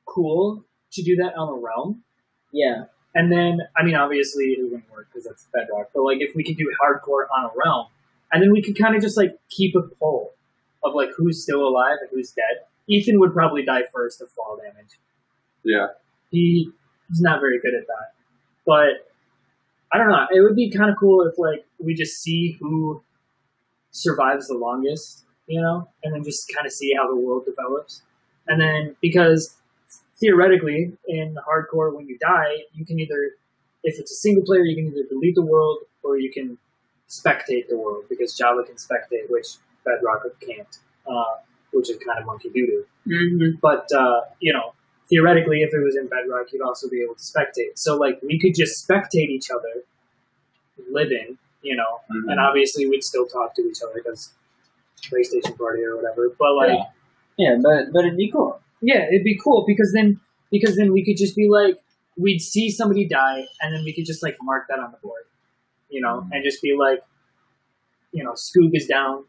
cool 0.05 0.65
to 0.91 1.01
do 1.01 1.15
that 1.17 1.35
on 1.37 1.47
a 1.47 1.53
realm. 1.57 2.03
Yeah, 2.51 2.85
And 3.15 3.31
then, 3.31 3.61
I 3.77 3.83
mean, 3.83 3.95
obviously 3.95 4.47
it 4.53 4.63
wouldn't 4.63 4.91
work 4.91 5.07
because 5.09 5.23
that's 5.25 5.45
bedrock. 5.53 5.91
But 5.93 6.01
like, 6.03 6.17
if 6.19 6.35
we 6.35 6.43
could 6.43 6.57
do 6.57 6.69
hardcore 6.83 7.27
on 7.37 7.45
a 7.45 7.49
realm, 7.55 7.87
and 8.31 8.43
then 8.43 8.51
we 8.51 8.61
could 8.61 8.77
kind 8.77 8.95
of 8.95 9.01
just 9.01 9.15
like 9.15 9.37
keep 9.49 9.75
a 9.75 9.83
poll 9.83 10.33
of 10.83 10.93
like 10.93 11.09
who's 11.15 11.43
still 11.43 11.67
alive 11.67 11.97
and 12.01 12.09
who's 12.11 12.31
dead. 12.31 12.65
Ethan 12.87 13.19
would 13.19 13.33
probably 13.33 13.63
die 13.63 13.83
first 13.93 14.21
of 14.21 14.29
fall 14.31 14.57
damage. 14.57 14.99
Yeah. 15.63 15.87
He 16.31 16.69
he's 17.09 17.21
not 17.21 17.39
very 17.39 17.59
good 17.59 17.73
at 17.73 17.87
that. 17.87 18.13
But 18.65 19.09
I 19.91 19.97
don't 19.97 20.09
know. 20.09 20.27
It 20.31 20.41
would 20.41 20.55
be 20.55 20.69
kind 20.69 20.89
of 20.89 20.97
cool 20.99 21.25
if 21.27 21.37
like 21.37 21.65
we 21.79 21.93
just 21.93 22.21
see 22.21 22.57
who 22.59 23.01
survives 23.91 24.47
the 24.47 24.57
longest, 24.57 25.25
you 25.47 25.61
know, 25.61 25.87
and 26.03 26.13
then 26.13 26.23
just 26.23 26.51
kind 26.55 26.65
of 26.65 26.71
see 26.71 26.93
how 26.95 27.07
the 27.07 27.15
world 27.15 27.45
develops. 27.45 28.03
And 28.47 28.61
then 28.61 28.95
because 29.01 29.55
theoretically 30.19 30.91
in 31.07 31.37
hardcore 31.47 31.95
when 31.95 32.07
you 32.07 32.17
die, 32.19 32.63
you 32.73 32.85
can 32.85 32.99
either 32.99 33.31
if 33.83 33.99
it's 33.99 34.11
a 34.11 34.15
single 34.15 34.43
player, 34.43 34.63
you 34.63 34.75
can 34.75 34.87
either 34.87 35.07
delete 35.07 35.35
the 35.35 35.45
world 35.45 35.79
or 36.03 36.19
you 36.19 36.31
can 36.31 36.57
spectate 37.07 37.67
the 37.69 37.77
world 37.77 38.03
because 38.09 38.35
Java 38.35 38.63
can 38.63 38.75
spectate, 38.75 39.29
which 39.29 39.57
Bedrock 39.89 40.21
can't, 40.47 40.73
uh, 41.07 41.33
which 41.73 41.89
is 41.89 41.97
kind 42.05 42.19
of 42.19 42.25
monkey 42.25 42.49
doo 42.49 42.65
doo. 42.71 42.83
mm-hmm. 43.07 43.57
But 43.61 43.85
uh, 44.03 44.21
you 44.39 44.53
know, 44.53 44.73
theoretically, 45.09 45.59
if 45.67 45.71
it 45.73 45.83
was 45.83 45.95
in 45.95 46.07
Bedrock, 46.07 46.51
you'd 46.51 46.61
also 46.69 46.89
be 46.89 47.01
able 47.05 47.15
to 47.15 47.25
spectate. 47.33 47.73
So 47.85 47.97
like, 47.97 48.19
we 48.21 48.39
could 48.39 48.55
just 48.55 48.87
spectate 48.87 49.29
each 49.37 49.49
other 49.49 49.73
living, 50.91 51.37
you 51.61 51.75
know, 51.75 51.91
Mhm. 52.11 52.31
and 52.31 52.39
obviously 52.39 52.87
we'd 52.87 53.03
still 53.03 53.27
talk 53.27 53.53
to 53.55 53.61
each 53.69 53.81
other 53.83 53.93
because 54.01 54.33
PlayStation 55.11 55.57
Party 55.57 55.83
or 55.83 55.95
whatever. 55.97 56.29
But 56.41 56.53
like, 56.55 56.69
Yeah. 56.69 56.85
yeah, 57.37 57.53
but 57.61 57.91
but 57.93 58.05
it'd 58.05 58.17
be 58.17 58.31
cool. 58.31 58.59
yeah, 58.81 59.01
it'd 59.07 59.23
be 59.23 59.37
cool 59.37 59.65
because 59.67 59.91
then 59.93 60.19
because 60.51 60.75
then 60.77 60.91
we 60.93 61.03
could 61.05 61.17
just 61.17 61.35
be 61.35 61.47
like, 61.47 61.75
we'd 62.17 62.39
see 62.39 62.69
somebody 62.79 63.05
die, 63.07 63.45
and 63.61 63.67
then 63.75 63.83
we 63.83 63.93
could 63.93 64.05
just 64.05 64.21
like 64.23 64.37
mark 64.41 64.67
that 64.69 64.79
on 64.79 64.91
the 64.91 64.97
board, 64.97 65.23
you 65.89 66.01
know, 66.01 66.15
Mhm. 66.21 66.29
and 66.33 66.43
just 66.43 66.61
be 66.61 66.75
like, 66.85 67.01
you 68.11 68.23
know, 68.23 68.33
Scoob 68.33 68.71
is 68.75 68.87
down. 68.87 69.25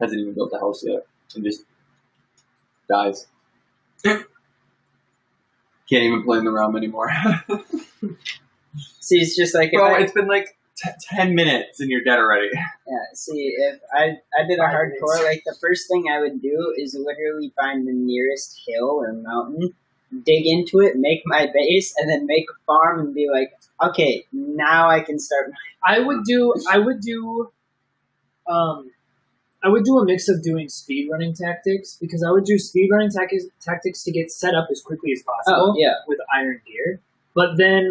Hasn't 0.00 0.20
even 0.20 0.34
built 0.34 0.52
a 0.52 0.58
house 0.58 0.84
yet 0.84 1.06
and 1.34 1.44
just 1.44 1.64
dies. 2.88 3.26
Can't 4.04 4.26
even 5.90 6.22
play 6.24 6.38
in 6.38 6.44
the 6.44 6.50
realm 6.50 6.76
anymore. 6.76 7.10
See, 9.00 9.20
it's 9.20 9.36
just 9.36 9.54
like 9.54 9.72
if 9.72 9.78
Bro, 9.78 9.94
I, 9.94 10.00
it's 10.00 10.12
been 10.12 10.26
like 10.26 10.56
t- 10.76 10.90
ten 11.00 11.34
minutes 11.34 11.80
and 11.80 11.90
you're 11.90 12.04
dead 12.04 12.18
already. 12.18 12.50
Yeah, 12.88 12.98
see, 13.14 13.52
if 13.58 13.80
I 13.92 14.18
I 14.38 14.46
did 14.46 14.60
a 14.60 14.62
hardcore, 14.62 15.24
like 15.24 15.42
the 15.44 15.56
first 15.60 15.88
thing 15.88 16.04
I 16.08 16.20
would 16.20 16.40
do 16.40 16.72
is 16.76 16.94
literally 16.94 17.52
find 17.56 17.86
the 17.86 17.92
nearest 17.92 18.62
hill 18.64 19.02
or 19.02 19.12
mountain, 19.12 19.74
dig 20.24 20.46
into 20.46 20.80
it, 20.80 20.96
make 20.96 21.22
my 21.26 21.46
base, 21.52 21.94
and 21.98 22.08
then 22.08 22.26
make 22.26 22.46
a 22.50 22.54
farm 22.66 23.00
and 23.00 23.14
be 23.14 23.28
like, 23.32 23.52
okay, 23.82 24.24
now 24.32 24.88
I 24.88 25.00
can 25.00 25.18
start. 25.18 25.52
I 25.86 26.00
would 26.00 26.24
do 26.24 26.54
I 26.70 26.78
would 26.78 27.00
do 27.00 27.50
um 28.46 28.90
I 29.64 29.68
would 29.68 29.84
do 29.84 29.98
a 29.98 30.04
mix 30.04 30.28
of 30.28 30.42
doing 30.42 30.68
speed 30.68 31.08
running 31.10 31.34
tactics 31.34 31.96
because 32.00 32.22
I 32.26 32.30
would 32.30 32.44
do 32.44 32.58
speed 32.58 32.88
running 32.92 33.10
tactics 33.10 33.44
tactics 33.60 34.04
to 34.04 34.12
get 34.12 34.30
set 34.30 34.54
up 34.54 34.68
as 34.70 34.80
quickly 34.82 35.12
as 35.12 35.22
possible 35.22 35.72
Oh 35.72 35.74
yeah, 35.78 35.94
with 36.06 36.18
iron 36.34 36.60
gear. 36.66 37.00
But 37.34 37.56
then 37.56 37.90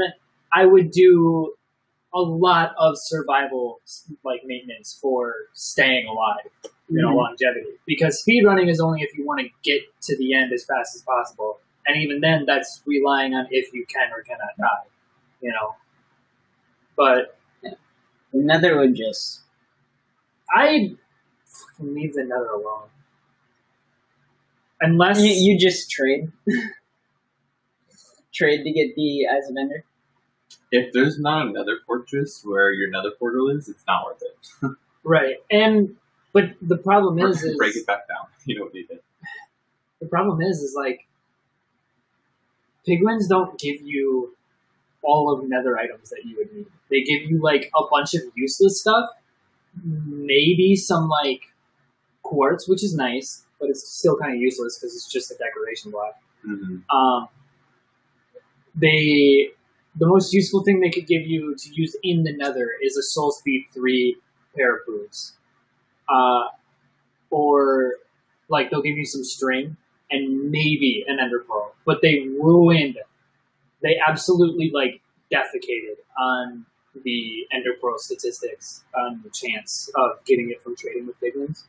I 0.53 0.65
would 0.65 0.91
do 0.91 1.53
a 2.13 2.21
lot 2.21 2.73
of 2.77 2.95
survival 2.97 3.81
like 4.23 4.41
maintenance 4.45 4.97
for 5.01 5.33
staying 5.53 6.07
alive, 6.07 6.49
you 6.87 7.01
know, 7.01 7.09
Mhm. 7.09 7.15
longevity. 7.17 7.71
Because 7.85 8.21
speed 8.21 8.45
running 8.45 8.69
is 8.69 8.79
only 8.79 9.01
if 9.01 9.17
you 9.17 9.25
want 9.25 9.41
to 9.41 9.49
get 9.63 9.81
to 10.03 10.17
the 10.17 10.33
end 10.33 10.53
as 10.53 10.63
fast 10.65 10.95
as 10.95 11.01
possible. 11.01 11.59
And 11.87 12.01
even 12.01 12.19
then 12.21 12.45
that's 12.45 12.81
relying 12.85 13.33
on 13.33 13.47
if 13.51 13.73
you 13.73 13.85
can 13.85 14.11
or 14.11 14.21
cannot 14.23 14.57
die. 14.57 14.89
You 15.41 15.51
know. 15.51 15.75
But 16.97 17.37
the 17.63 17.77
Nether 18.33 18.77
would 18.79 18.95
just 18.95 19.41
I 20.53 20.95
leave 21.79 22.13
the 22.13 22.23
nether 22.23 22.47
alone. 22.47 22.87
Unless 24.81 25.21
you, 25.21 25.29
you 25.29 25.59
just 25.59 25.89
trade, 25.89 26.31
trade 28.33 28.63
to 28.63 28.71
get 28.71 28.95
the 28.95 29.27
Eyes 29.27 29.49
of 29.49 29.55
Ender. 29.57 29.83
If 30.71 30.91
there's 30.93 31.17
not 31.19 31.47
another 31.47 31.77
fortress 31.85 32.41
where 32.43 32.71
your 32.71 32.89
nether 32.89 33.11
portal 33.17 33.49
is, 33.49 33.69
it's 33.69 33.83
not 33.87 34.05
worth 34.05 34.21
it. 34.21 34.71
right, 35.03 35.37
and 35.49 35.95
but 36.33 36.51
the 36.61 36.77
problem 36.77 37.19
is, 37.19 37.43
is 37.43 37.55
Break 37.57 37.75
it 37.75 37.87
back 37.87 38.07
down. 38.07 38.27
You 38.45 38.59
don't 38.59 38.73
need 38.73 38.87
it. 38.91 39.03
the 39.99 40.07
problem 40.07 40.41
is, 40.41 40.59
is 40.59 40.75
like 40.75 41.07
piglins 42.87 43.27
don't 43.27 43.59
give 43.59 43.81
you 43.81 44.35
all 45.03 45.31
of 45.31 45.47
nether 45.47 45.77
items 45.77 46.09
that 46.09 46.23
you 46.25 46.35
would 46.37 46.53
need. 46.53 46.65
They 46.89 47.03
give 47.03 47.29
you 47.29 47.41
like 47.41 47.71
a 47.75 47.83
bunch 47.89 48.13
of 48.15 48.21
useless 48.35 48.81
stuff, 48.81 49.09
maybe 49.83 50.75
some 50.75 51.07
like 51.07 51.41
quartz, 52.23 52.67
which 52.67 52.83
is 52.83 52.95
nice, 52.95 53.45
but 53.59 53.69
it's 53.69 53.87
still 53.87 54.17
kind 54.17 54.33
of 54.33 54.39
useless 54.39 54.77
because 54.79 54.95
it's 54.95 55.11
just 55.11 55.31
a 55.31 55.35
decoration 55.35 55.91
block. 55.91 56.15
Mm-hmm. 56.47 56.95
um, 56.95 57.27
they 58.75 59.49
the 59.95 60.05
most 60.05 60.33
useful 60.33 60.63
thing 60.63 60.79
they 60.79 60.89
could 60.89 61.07
give 61.07 61.25
you 61.25 61.55
to 61.55 61.73
use 61.73 61.95
in 62.03 62.23
the 62.23 62.33
nether 62.35 62.69
is 62.83 62.97
a 62.97 63.01
soul 63.01 63.31
speed 63.31 63.65
3 63.73 64.17
pair 64.55 64.75
of 64.75 64.85
boots 64.85 65.37
uh, 66.09 66.43
or 67.31 67.95
like 68.49 68.69
they'll 68.69 68.81
give 68.81 68.97
you 68.97 69.05
some 69.05 69.23
string 69.23 69.77
and 70.11 70.51
maybe 70.51 71.03
an 71.07 71.19
ender 71.19 71.39
pearl 71.47 71.73
but 71.85 72.01
they 72.01 72.19
ruined 72.39 72.97
they 73.81 73.97
absolutely 74.07 74.71
like 74.73 75.01
defecated 75.31 75.97
on 76.19 76.65
the 77.03 77.45
ender 77.51 77.71
pearl 77.81 77.97
statistics 77.97 78.83
on 78.95 79.21
the 79.23 79.29
chance 79.29 79.89
of 79.95 80.23
getting 80.25 80.49
it 80.49 80.61
from 80.61 80.75
trading 80.75 81.07
with 81.07 81.19
piglins 81.19 81.63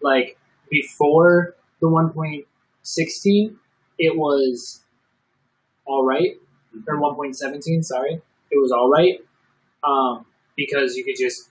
like 0.00 0.38
before 0.70 1.54
the 1.80 1.86
1.16 1.86 3.56
it 3.98 4.16
was 4.16 4.82
all 5.86 6.04
right, 6.04 6.36
or 6.88 6.96
1.17, 6.96 7.84
sorry. 7.84 8.20
It 8.50 8.60
was 8.60 8.72
all 8.72 8.90
right 8.90 9.20
um, 9.84 10.26
because 10.56 10.96
you 10.96 11.04
could 11.04 11.16
just 11.18 11.50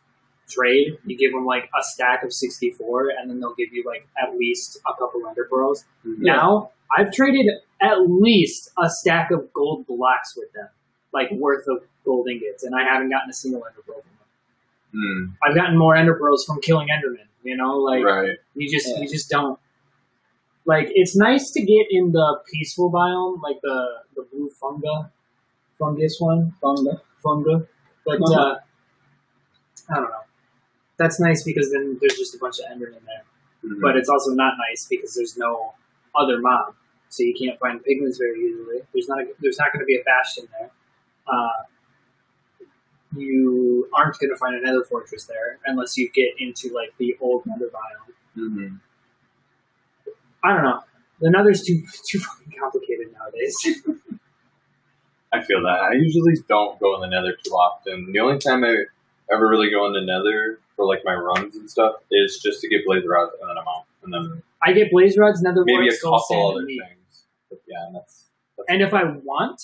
trade. 0.51 0.97
You 1.05 1.17
give 1.17 1.31
them 1.31 1.45
like 1.45 1.65
a 1.77 1.81
stack 1.81 2.23
of 2.23 2.33
64, 2.33 3.09
and 3.19 3.29
then 3.29 3.39
they'll 3.39 3.55
give 3.55 3.71
you 3.73 3.83
like 3.85 4.07
at 4.21 4.37
least 4.37 4.79
a 4.87 4.93
couple 4.99 5.25
ender 5.27 5.47
pearls. 5.49 5.85
Mm-hmm. 6.05 6.23
Now, 6.23 6.71
I've 6.95 7.11
traded 7.11 7.47
at 7.81 7.95
least 8.09 8.71
a 8.77 8.89
stack 8.89 9.31
of 9.31 9.51
gold 9.53 9.87
blocks 9.87 10.35
with 10.35 10.51
them, 10.53 10.67
like 11.13 11.31
worth 11.31 11.67
of 11.67 11.83
gold 12.05 12.27
ingots, 12.29 12.63
and 12.63 12.75
I 12.75 12.83
haven't 12.83 13.09
gotten 13.09 13.29
a 13.29 13.33
single 13.33 13.63
ender 13.65 13.81
pearl 13.85 14.01
from 14.01 14.11
them. 14.11 15.33
Mm, 15.33 15.37
I've 15.47 15.55
gotten 15.55 15.77
more 15.77 15.95
ender 15.95 16.15
pearls 16.15 16.43
from 16.45 16.59
killing 16.61 16.89
endermen. 16.89 17.25
You 17.43 17.57
know, 17.57 17.77
like 17.77 18.03
right. 18.03 18.37
you 18.55 18.69
just 18.69 18.87
Yeah. 18.87 19.01
you 19.01 19.07
just 19.07 19.29
don't 19.29 19.57
like 20.65 20.89
it's 20.93 21.15
nice 21.15 21.49
to 21.51 21.61
get 21.61 21.87
in 21.89 22.11
the 22.11 22.39
peaceful 22.51 22.91
biome, 22.91 23.41
like 23.41 23.57
the 23.63 23.87
the 24.15 24.23
blue 24.31 24.49
funga 24.61 25.09
fungus 25.79 26.17
one, 26.19 26.53
Funga. 26.61 27.01
funga. 27.25 27.67
But 28.05 28.19
Uh-huh. 28.21 28.39
uh 28.41 28.59
I 29.89 29.95
don't 29.95 30.03
know. 30.03 30.23
That's 31.01 31.19
nice 31.19 31.43
because 31.43 31.71
then 31.71 31.97
there's 31.99 32.17
just 32.23 32.35
a 32.35 32.37
bunch 32.37 32.59
of 32.59 32.65
endermen 32.71 32.97
in 32.99 33.05
there. 33.11 33.23
Mhm. 33.65 33.81
But 33.81 33.97
it's 33.97 34.09
also 34.09 34.31
not 34.43 34.53
nice 34.69 34.85
because 34.89 35.15
there's 35.15 35.35
no 35.37 35.73
other 36.15 36.39
mob. 36.39 36.75
so 37.09 37.23
you 37.23 37.33
can't 37.33 37.57
find 37.59 37.83
piglins 37.83 38.17
very 38.19 38.39
easily. 38.47 38.79
There's 38.93 39.09
not 39.09 39.19
a, 39.21 39.25
there's 39.41 39.57
not 39.57 39.73
going 39.73 39.81
to 39.81 39.85
be 39.85 39.97
a 39.97 40.03
bastion 40.03 40.45
there. 40.53 40.69
Uh, 41.27 41.63
you 43.17 43.89
aren't 43.93 44.17
going 44.19 44.29
to 44.29 44.37
find 44.37 44.55
another 44.55 44.83
fortress 44.83 45.25
there 45.25 45.57
unless 45.65 45.97
you 45.97 46.09
get 46.09 46.29
into 46.39 46.73
like 46.73 46.93
the 46.97 47.17
old 47.19 47.45
Nether 47.45 47.69
biome. 47.77 48.13
Mm-hmm. 48.37 48.75
I 50.43 50.53
don't 50.53 50.63
know. 50.63 50.79
The 51.19 51.29
Nether's 51.29 51.63
too 51.63 51.83
too 52.07 52.19
fucking 52.19 52.53
complicated 52.57 53.07
nowadays. 53.13 53.57
I 55.33 55.41
feel 55.43 55.61
that. 55.63 55.79
I 55.81 55.93
usually 55.93 56.35
don't 56.47 56.79
go 56.79 56.95
in 56.95 57.01
the 57.01 57.07
Nether 57.07 57.35
too 57.43 57.51
often. 57.51 58.11
The 58.11 58.19
only 58.19 58.37
time 58.37 58.63
I 58.63 58.83
ever 59.31 59.47
really 59.47 59.69
go 59.69 59.85
in 59.87 59.93
the 59.93 60.01
Nether 60.01 60.59
for 60.81 60.87
like 60.87 61.05
my 61.05 61.13
runs 61.13 61.55
and 61.55 61.69
stuff 61.69 61.95
is 62.11 62.39
just 62.43 62.61
to 62.61 62.67
get 62.67 62.85
blaze 62.85 63.03
rods 63.07 63.33
and 63.39 63.49
then 63.49 63.57
I'm 63.57 63.67
out. 63.67 63.85
And 64.03 64.13
then 64.13 64.43
I 64.63 64.73
get 64.73 64.91
blaze 64.91 65.17
rods, 65.17 65.41
Nether 65.41 65.63
maybe 65.63 65.89
a 65.89 65.97
couple 65.97 66.57
other 66.57 66.65
things. 66.65 67.25
But 67.49 67.59
yeah, 67.67 67.89
that's, 67.93 68.25
that's 68.57 68.69
And 68.69 68.81
if 68.81 68.93
I 68.93 69.03
want, 69.03 69.61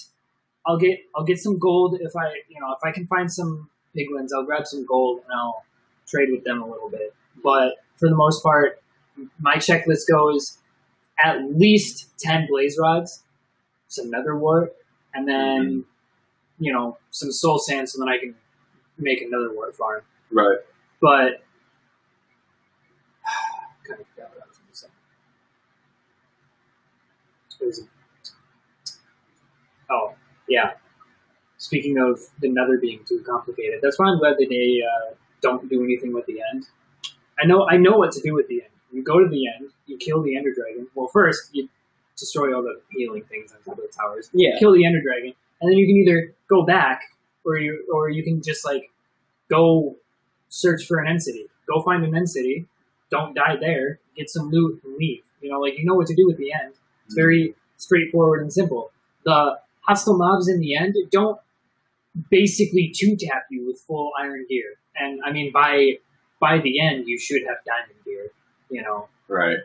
I'll 0.66 0.78
get 0.78 1.00
I'll 1.16 1.24
get 1.24 1.40
some 1.40 1.58
gold. 1.58 1.98
If 2.00 2.16
I 2.16 2.28
you 2.50 2.60
know 2.60 2.72
if 2.74 2.80
I 2.84 2.92
can 2.92 3.08
find 3.08 3.32
some 3.32 3.70
piglins, 3.96 4.30
I'll 4.36 4.44
grab 4.44 4.68
some 4.68 4.86
gold 4.86 5.22
and 5.24 5.34
I'll 5.34 5.64
trade 6.08 6.30
with 6.32 6.44
them 6.44 6.62
a 6.62 6.68
little 6.68 6.90
bit. 6.90 7.16
But 7.44 7.76
for 7.96 8.10
the 8.10 8.16
most 8.16 8.44
part, 8.44 8.82
my 9.40 9.56
checklist 9.56 10.08
goes 10.12 10.60
at 11.24 11.42
least 11.44 12.12
ten 12.20 12.48
blaze 12.48 12.78
rods, 12.80 13.24
some 13.88 14.12
nether 14.12 14.38
wart, 14.38 14.76
and 15.16 15.28
then 15.28 15.62
mm-hmm. 15.66 16.64
you 16.64 16.74
know 16.74 16.98
some 17.10 17.32
soul 17.32 17.58
sand, 17.58 17.90
so 17.90 17.98
then 17.98 18.10
I 18.10 18.20
can 18.20 18.36
make 19.00 19.22
another 19.22 19.52
wart 19.54 19.76
farm. 19.76 20.02
right. 20.32 20.58
But 21.02 21.44
kind 23.88 24.02
of 24.02 24.08
forgot 24.08 24.30
what 24.36 24.44
I 24.44 24.48
was 24.48 24.58
going 24.58 24.72
to 24.72 24.76
say. 24.78 24.88
It 27.62 27.66
was 27.66 27.84
oh 29.90 30.14
yeah. 30.48 30.72
Speaking 31.58 31.98
of 31.98 32.20
the 32.40 32.50
Nether 32.50 32.78
being 32.78 33.00
too 33.08 33.24
complicated, 33.28 33.80
that's 33.82 33.98
why 33.98 34.08
I'm 34.08 34.20
glad 34.20 34.36
that 34.38 34.48
they 34.50 34.82
uh, 34.86 35.16
don't 35.42 35.68
do 35.70 35.84
anything 35.84 36.14
with 36.14 36.26
the 36.28 36.40
end. 36.54 36.66
I 37.42 37.46
know 37.46 37.68
I 37.68 37.78
know 37.78 37.98
what 37.98 38.12
to 38.14 38.22
do 38.22 38.34
with 38.34 38.48
the 38.48 38.62
end. 38.64 38.72
You 38.92 39.04
go 39.04 39.20
to 39.20 39.28
the 39.28 39.48
end, 39.48 39.72
you 39.86 39.98
kill 39.98 40.22
the 40.22 40.36
Ender 40.38 40.54
Dragon. 40.54 40.88
Well, 40.96 41.08
first 41.08 41.50
you 41.54 41.68
destroy 42.18 42.56
all 42.56 42.64
the 42.64 42.80
healing 42.92 43.24
things 43.24 43.52
on 43.52 43.60
top 43.64 43.78
of 43.84 43.90
the 43.90 43.94
towers 43.96 44.30
Yeah. 44.34 44.58
kill 44.60 44.74
the 44.74 44.86
Ender 44.86 45.02
Dragon, 45.02 45.34
and 45.62 45.72
then 45.72 45.78
you 45.78 45.86
can 45.88 45.98
either 45.98 46.34
go 46.50 46.64
back 46.64 47.02
or 47.46 47.58
you 47.58 47.86
or 47.94 48.10
you 48.10 48.24
can 48.24 48.42
just 48.42 48.66
like 48.66 48.92
go 49.50 49.96
search 50.50 50.86
for 50.86 51.00
an 51.00 51.08
end 51.08 51.24
city. 51.24 51.46
Go 51.68 51.82
find 51.82 52.04
an 52.06 52.16
end 52.16 52.30
city. 52.30 52.66
Don't 53.12 53.34
die 53.36 53.56
there. 53.60 54.00
Get 54.16 54.30
some 54.30 54.50
loot 54.50 54.82
and 54.84 54.96
leave. 54.98 55.24
You 55.42 55.50
know, 55.52 55.60
like 55.60 55.78
you 55.78 55.86
know 55.86 55.96
what 55.96 56.08
to 56.08 56.16
do 56.16 56.30
at 56.32 56.38
the 56.38 56.52
end. 56.54 56.74
It's 57.06 57.16
very 57.16 57.56
straightforward 57.78 58.42
and 58.42 58.52
simple. 58.52 58.92
The 59.24 59.60
hostile 59.82 60.18
mobs 60.18 60.48
in 60.50 60.60
the 60.60 60.76
end 60.76 60.96
don't 61.12 61.40
basically 62.30 62.92
two 62.96 63.16
tap 63.16 63.46
you 63.52 63.66
with 63.68 63.80
full 63.80 64.12
iron 64.20 64.46
gear, 64.50 64.74
and 64.96 65.20
I 65.24 65.32
mean 65.32 65.52
by 65.54 66.00
by 66.40 66.60
the 66.60 66.80
end 66.80 67.08
you 67.08 67.20
should 67.20 67.42
have 67.48 67.58
diamond 67.66 68.04
gear. 68.06 68.32
You 68.70 68.82
know, 68.84 69.08
Right. 69.30 69.60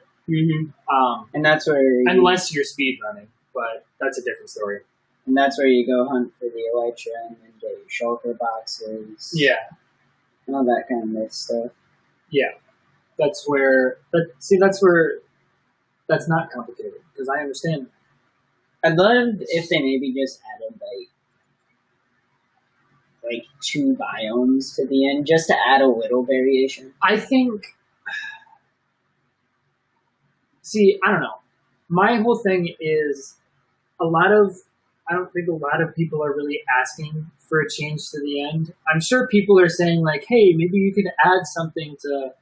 um, 0.93 1.28
And 1.35 1.45
that's 1.45 1.66
where 1.66 1.83
you, 1.83 2.05
unless 2.09 2.55
you're 2.55 2.64
speed 2.64 2.99
running, 3.03 3.28
but 3.55 3.85
that's 4.01 4.18
a 4.18 4.22
different 4.22 4.51
story. 4.51 4.80
and 5.26 5.37
that's 5.37 5.57
where 5.59 5.66
you 5.66 5.87
go 5.87 6.09
hunt 6.09 6.33
for 6.39 6.47
the 6.47 6.62
elytra 6.74 7.28
and 7.28 7.37
then 7.43 7.53
get 7.61 7.70
your 7.70 7.89
shulker 8.18 8.37
boxes. 8.39 9.33
Yeah. 9.35 9.57
All 10.49 10.64
that 10.64 10.84
kind 10.88 11.16
of 11.16 11.32
stuff. 11.32 11.70
Yeah, 12.30 12.53
that's 13.18 13.49
where. 13.49 13.99
But 14.12 14.22
see, 14.38 14.59
that's 14.59 14.82
where. 14.82 15.18
That's 16.09 16.28
not 16.28 16.51
complicated 16.51 17.01
because 17.12 17.28
I 17.28 17.40
understand. 17.40 17.86
I'd 18.84 18.97
love 18.97 19.36
if 19.40 19.68
they 19.68 19.80
maybe 19.80 20.12
just 20.12 20.40
added 20.57 20.78
like 20.80 21.09
like 23.22 23.45
two 23.62 23.97
biomes 23.97 24.74
to 24.76 24.86
the 24.86 25.09
end, 25.09 25.26
just 25.26 25.47
to 25.47 25.55
add 25.68 25.80
a 25.80 25.86
little 25.86 26.24
variation. 26.24 26.93
I 27.03 27.18
think. 27.18 27.62
See, 30.62 30.99
I 31.05 31.12
don't 31.12 31.20
know. 31.20 31.40
My 31.88 32.16
whole 32.16 32.36
thing 32.36 32.74
is 32.80 33.36
a 34.01 34.05
lot 34.05 34.32
of. 34.32 34.57
I 35.09 35.14
don't 35.14 35.32
think 35.32 35.48
a 35.48 35.53
lot 35.53 35.82
of 35.82 35.94
people 35.94 36.22
are 36.24 36.34
really 36.34 36.61
asking 36.80 37.30
for 37.38 37.61
a 37.61 37.68
change 37.68 38.11
to 38.11 38.20
the 38.20 38.42
end. 38.42 38.72
I'm 38.92 39.00
sure 39.00 39.26
people 39.26 39.59
are 39.59 39.68
saying 39.68 40.03
like, 40.03 40.24
"Hey, 40.28 40.55
maybe 40.55 40.78
you 40.78 40.94
could 40.94 41.11
add 41.24 41.44
something 41.44 41.96
to 42.00 42.32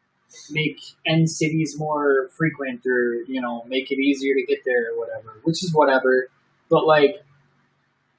make 0.51 0.81
end 1.07 1.31
cities 1.31 1.79
more 1.79 2.29
frequent, 2.37 2.87
or 2.87 3.23
you 3.27 3.41
know, 3.41 3.65
make 3.67 3.91
it 3.91 3.99
easier 3.99 4.35
to 4.35 4.45
get 4.45 4.61
there, 4.65 4.93
or 4.93 4.99
whatever." 4.99 5.41
Which 5.43 5.65
is 5.65 5.75
whatever. 5.75 6.29
But 6.69 6.87
like 6.87 7.23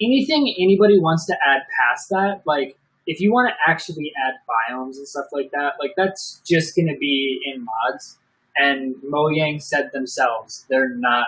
anything 0.02 0.54
anybody 0.60 1.00
wants 1.00 1.26
to 1.28 1.34
add 1.34 1.62
past 1.80 2.10
that, 2.10 2.42
like 2.46 2.78
if 3.08 3.20
you 3.20 3.32
want 3.32 3.50
to 3.50 3.72
actually 3.72 4.12
add 4.26 4.36
biomes 4.50 4.98
and 4.98 5.08
stuff 5.08 5.28
like 5.32 5.52
that, 5.52 5.74
like 5.80 5.94
that's 5.96 6.42
just 6.46 6.76
going 6.76 6.88
to 6.88 6.98
be 6.98 7.42
in 7.46 7.66
mods. 7.66 8.18
And 8.58 8.96
Mojang 8.96 9.62
said 9.62 9.92
themselves 9.94 10.66
they're 10.70 10.90
not 10.90 11.28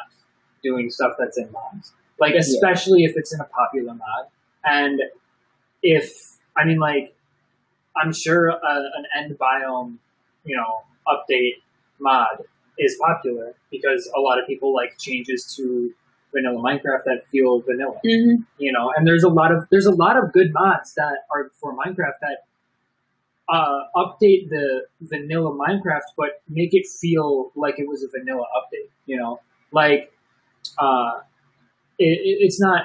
doing 0.63 0.89
stuff 0.89 1.13
that's 1.17 1.37
in 1.37 1.51
mods. 1.51 1.93
Like 2.19 2.35
especially 2.35 3.03
if 3.03 3.17
it's 3.17 3.33
in 3.33 3.39
a 3.39 3.45
popular 3.45 3.93
mod. 3.93 4.27
And 4.63 5.01
if 5.81 6.37
I 6.55 6.65
mean 6.65 6.79
like 6.79 7.15
I'm 7.95 8.13
sure 8.13 8.47
a, 8.49 8.57
an 8.95 9.05
end 9.17 9.37
biome, 9.37 9.97
you 10.45 10.55
know, 10.55 10.83
update 11.07 11.61
mod 11.99 12.43
is 12.79 12.97
popular 12.99 13.53
because 13.71 14.11
a 14.15 14.19
lot 14.19 14.39
of 14.39 14.47
people 14.47 14.73
like 14.73 14.97
changes 14.97 15.53
to 15.55 15.93
vanilla 16.33 16.59
Minecraft 16.59 17.03
that 17.05 17.23
feel 17.31 17.61
vanilla 17.61 17.99
Mm-hmm. 18.03 18.41
you 18.57 18.71
know 18.71 18.91
and 18.95 19.05
there's 19.05 19.23
a 19.23 19.29
lot 19.29 19.51
of 19.51 19.67
there's 19.69 19.85
a 19.85 19.91
lot 19.93 20.17
of 20.17 20.33
good 20.33 20.51
mods 20.51 20.95
that 20.95 21.17
are 21.29 21.51
for 21.61 21.75
minecraft 21.75 22.17
that 22.21 22.37
uh, 23.47 23.81
update 23.95 24.49
the 24.49 24.85
vanilla 25.01 25.51
minecraft 25.51 26.09
but 26.17 26.41
make 26.49 26.73
it 26.73 26.87
feel 26.87 27.51
like 27.55 27.77
it 27.77 27.87
was 27.87 28.03
a 28.03 28.07
vanilla 28.07 28.45
update 28.57 28.89
you 29.05 29.15
know 29.15 29.39
like 29.71 30.11
uh, 30.79 31.19
it, 31.99 32.05
it- 32.05 32.37
it's 32.45 32.59
not 32.59 32.83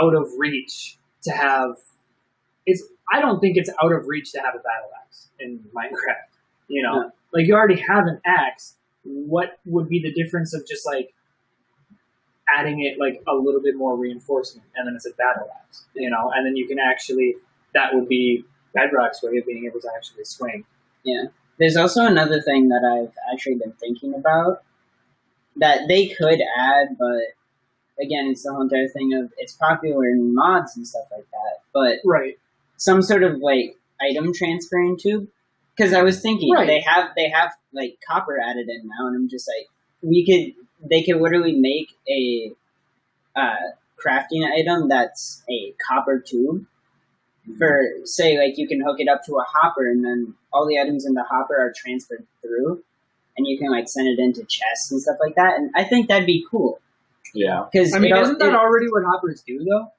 out 0.00 0.14
of 0.14 0.28
reach 0.38 0.96
to 1.22 1.30
have 1.32 1.76
it's 2.66 2.82
i 3.12 3.20
don't 3.20 3.40
think 3.40 3.56
it's 3.56 3.70
out 3.82 3.92
of 3.92 4.06
reach 4.06 4.32
to 4.32 4.38
have 4.40 4.54
a 4.54 4.58
battle 4.58 4.90
axe 5.04 5.28
in 5.40 5.58
minecraft 5.74 6.30
you 6.68 6.82
know 6.82 6.94
No. 7.02 7.12
like 7.32 7.46
you 7.46 7.54
already 7.54 7.80
have 7.80 8.06
an 8.06 8.20
axe 8.24 8.76
what 9.04 9.58
would 9.66 9.88
be 9.88 10.00
the 10.00 10.12
difference 10.12 10.54
of 10.54 10.66
just 10.68 10.86
like 10.86 11.12
adding 12.56 12.82
it 12.84 12.98
like 12.98 13.22
a 13.28 13.34
little 13.34 13.60
bit 13.62 13.76
more 13.76 13.96
reinforcement, 13.96 14.66
and 14.74 14.86
then 14.86 14.94
it's 14.96 15.06
a 15.06 15.12
battle 15.12 15.48
axe, 15.62 15.84
you 15.94 16.10
know, 16.10 16.32
and 16.34 16.44
then 16.44 16.56
you 16.56 16.66
can 16.66 16.78
actually 16.80 17.36
that 17.74 17.94
would 17.94 18.08
be 18.08 18.44
Bedrock's 18.74 19.22
way 19.22 19.36
of 19.38 19.46
being 19.46 19.64
able 19.66 19.80
to 19.80 19.88
actually 19.96 20.24
swing. 20.24 20.64
Yeah. 21.04 21.24
There's 21.58 21.76
also 21.76 22.04
another 22.06 22.40
thing 22.42 22.68
that 22.68 22.82
I've 22.84 23.14
actually 23.32 23.54
been 23.56 23.72
thinking 23.72 24.14
about 24.14 24.62
that 25.56 25.86
they 25.88 26.08
could 26.08 26.40
add, 26.58 26.96
but 26.98 27.22
again, 28.00 28.26
it's 28.30 28.42
the 28.42 28.52
whole 28.52 28.62
entire 28.62 28.88
thing 28.88 29.12
of 29.14 29.32
it's 29.38 29.52
popular 29.54 30.04
in 30.06 30.34
mods 30.34 30.76
and 30.76 30.86
stuff 30.86 31.04
like 31.12 31.26
that. 31.30 31.60
But 31.72 31.98
Right. 32.04 32.38
some 32.76 33.02
sort 33.02 33.22
of 33.22 33.38
like 33.38 33.76
item 34.00 34.32
transferring 34.32 34.96
tube. 34.98 35.28
Because 35.76 35.94
I 35.94 36.02
was 36.02 36.20
thinking 36.20 36.52
Right. 36.52 36.66
they 36.66 36.80
have 36.80 37.10
they 37.16 37.28
have 37.30 37.52
like 37.72 37.98
copper 38.06 38.38
added 38.38 38.68
in 38.68 38.88
now, 38.88 39.06
and 39.06 39.16
I'm 39.16 39.28
just 39.28 39.48
like 39.48 39.68
we 40.02 40.24
could 40.26 40.88
they 40.90 41.02
could 41.02 41.20
literally 41.20 41.54
make 41.54 41.88
a 42.08 42.52
uh, 43.36 43.56
crafting 44.02 44.44
item 44.50 44.88
that's 44.88 45.42
a 45.48 45.72
copper 45.86 46.18
tube 46.18 46.66
for 47.58 47.82
say 48.04 48.38
like 48.38 48.58
you 48.58 48.68
can 48.68 48.80
hook 48.80 49.00
it 49.00 49.08
up 49.08 49.22
to 49.26 49.36
a 49.38 49.44
hopper, 49.46 49.86
and 49.86 50.04
then 50.04 50.34
all 50.52 50.66
the 50.66 50.78
items 50.78 51.06
in 51.06 51.14
the 51.14 51.22
hopper 51.24 51.56
are 51.56 51.72
transferred 51.74 52.26
through, 52.42 52.82
and 53.36 53.46
you 53.46 53.56
can 53.58 53.70
like 53.70 53.88
send 53.88 54.06
it 54.08 54.18
into 54.22 54.44
chests 54.44 54.90
and 54.90 55.00
stuff 55.00 55.16
like 55.20 55.34
that. 55.36 55.58
And 55.58 55.70
I 55.74 55.84
think 55.84 56.08
that'd 56.08 56.26
be 56.26 56.44
cool 56.50 56.80
Yeah. 57.34 57.66
because 57.70 57.94
I 57.94 57.98
mean, 57.98 58.16
isn't 58.16 58.38
that 58.38 58.54
already 58.54 58.86
what 58.90 59.04
hoppers 59.04 59.42
do 59.46 59.64
though? 59.64 59.92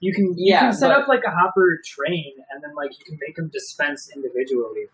You 0.00 0.12
can 0.12 0.26
you 0.36 0.52
Yeah, 0.52 0.60
can 0.60 0.72
set 0.72 0.88
but- 0.88 1.02
up 1.02 1.08
like 1.08 1.22
a 1.24 1.30
hopper 1.30 1.80
train, 1.84 2.32
and 2.52 2.62
then 2.62 2.74
like 2.74 2.90
you 2.98 3.04
can 3.04 3.18
make 3.24 3.36
them 3.36 3.48
dispense 3.48 4.10
individually 4.14 4.86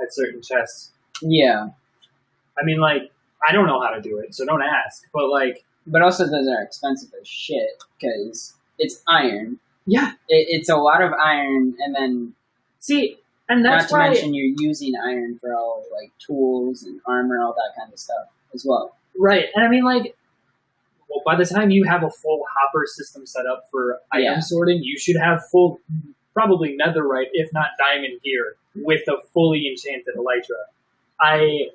at 0.00 0.14
certain 0.14 0.40
chests. 0.42 0.92
yeah, 1.20 1.68
I 2.58 2.64
mean, 2.64 2.78
like 2.80 3.10
I 3.48 3.52
don't 3.52 3.66
know 3.66 3.80
how 3.80 3.90
to 3.90 4.00
do 4.00 4.18
it, 4.18 4.34
so 4.34 4.44
don't 4.46 4.62
ask. 4.62 5.02
But 5.12 5.28
like, 5.30 5.64
but 5.86 6.02
also 6.02 6.26
those 6.26 6.46
are 6.48 6.62
expensive 6.62 7.10
as 7.20 7.26
shit 7.26 7.82
because 7.98 8.54
it's 8.78 9.02
iron. 9.08 9.58
yeah, 9.86 10.12
it, 10.28 10.46
it's 10.48 10.68
a 10.68 10.76
lot 10.76 11.02
of 11.02 11.12
iron, 11.12 11.74
and 11.80 11.94
then 11.94 12.34
see, 12.78 13.18
and 13.48 13.64
that's 13.64 13.72
not 13.72 13.78
that's 13.80 13.86
to 13.90 13.94
why 13.98 14.08
mention 14.10 14.34
you're 14.34 14.54
using 14.58 14.94
iron 14.94 15.38
for 15.40 15.52
all 15.54 15.84
like 15.92 16.12
tools 16.24 16.84
and 16.84 17.00
armor, 17.04 17.40
all 17.42 17.52
that 17.54 17.72
kind 17.76 17.92
of 17.92 17.98
stuff 17.98 18.26
as 18.54 18.64
well. 18.64 18.94
Right, 19.18 19.46
and 19.56 19.64
I 19.64 19.68
mean, 19.68 19.82
like, 19.84 20.16
well, 21.12 21.22
by 21.26 21.36
the 21.36 21.44
time 21.44 21.70
you 21.70 21.84
have 21.84 22.02
a 22.02 22.10
full 22.10 22.44
hopper 22.56 22.84
system 22.86 23.26
set 23.26 23.44
up 23.46 23.64
for 23.70 24.00
item 24.10 24.24
Yeah. 24.24 24.40
sorting, 24.40 24.82
you 24.82 24.98
should 24.98 25.16
have 25.16 25.42
full, 25.50 25.78
probably 26.32 26.76
netherite, 26.82 27.26
if 27.34 27.52
not 27.52 27.66
diamond 27.78 28.20
gear, 28.24 28.56
with 28.74 29.02
a 29.08 29.16
fully 29.34 29.68
enchanted 29.68 30.14
elytra. 30.16 30.62
I, 31.20 31.66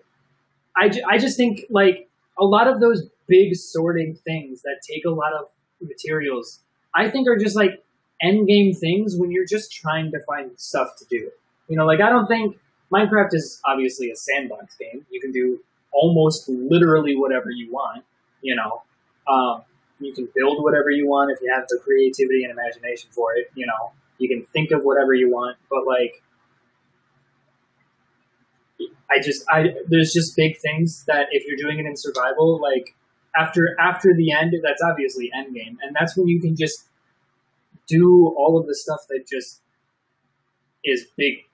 I, 0.76 0.90
ju- 0.90 1.04
I 1.08 1.18
just 1.20 1.38
think 1.38 1.66
like 1.70 2.10
a 2.40 2.46
lot 2.46 2.68
of 2.68 2.80
those 2.80 3.04
big 3.28 3.56
sorting 3.56 4.16
things 4.26 4.64
that 4.64 4.78
take 4.90 5.06
a 5.06 5.10
lot 5.12 5.34
of 5.34 5.48
materials, 5.82 6.60
I 6.96 7.10
think 7.10 7.28
are 7.28 7.38
just 7.38 7.56
like 7.56 7.84
end 8.22 8.48
game 8.48 8.74
things 8.74 9.16
when 9.16 9.32
you're 9.32 9.46
just 9.46 9.72
trying 9.72 10.12
to 10.12 10.20
find 10.26 10.52
stuff 10.60 10.90
to 11.00 11.06
do. 11.06 11.30
You 11.68 11.78
know, 11.78 11.86
like 11.86 12.02
I 12.02 12.10
don't 12.10 12.28
think 12.28 12.58
Minecraft 12.92 13.34
is 13.34 13.62
obviously 13.66 14.10
a 14.10 14.16
sandbox 14.16 14.76
game. 14.78 15.06
You 15.12 15.20
can 15.22 15.32
do 15.32 15.60
almost 15.92 16.48
literally 16.50 17.16
whatever 17.16 17.52
you 17.52 17.72
want. 17.72 18.04
You 18.42 18.56
know, 18.56 18.82
um, 19.28 19.64
you 20.00 20.14
can 20.14 20.30
build 20.36 20.64
whatever 20.64 20.90
you 20.92 21.08
want 21.08 21.32
if 21.32 21.40
you 21.42 21.52
have 21.54 21.68
the 21.68 21.80
creativity 21.84 22.44
and 22.44 22.52
imagination 22.52 23.10
for 23.12 23.36
it. 23.36 23.52
You 23.56 23.66
know, 23.66 23.92
you 24.18 24.30
can 24.30 24.46
think 24.46 24.72
of 24.72 24.84
whatever 24.84 25.14
you 25.14 25.30
want, 25.30 25.58
but 25.70 25.86
like, 25.86 26.22
I 29.10 29.20
just, 29.22 29.44
I 29.50 29.74
there's 29.88 30.12
just 30.14 30.36
big 30.36 30.58
things 30.60 31.04
that 31.08 31.28
if 31.32 31.48
you're 31.48 31.58
doing 31.58 31.80
it 31.80 31.88
in 31.88 31.96
survival, 31.96 32.60
like 32.62 32.96
after 33.36 33.76
after 33.80 34.14
the 34.14 34.32
end, 34.32 34.54
that's 34.64 34.82
obviously 34.82 35.32
end 35.36 35.56
game, 35.56 35.80
and 35.82 35.96
that's 36.00 36.16
when 36.18 36.28
you 36.28 36.40
can 36.42 36.56
just 36.56 36.90
do 37.88 38.34
all 38.38 38.60
of 38.60 38.68
the 38.68 38.76
stuff 38.76 39.00
that 39.10 39.26
just 39.28 39.62
is 40.84 41.08
big, 41.18 41.46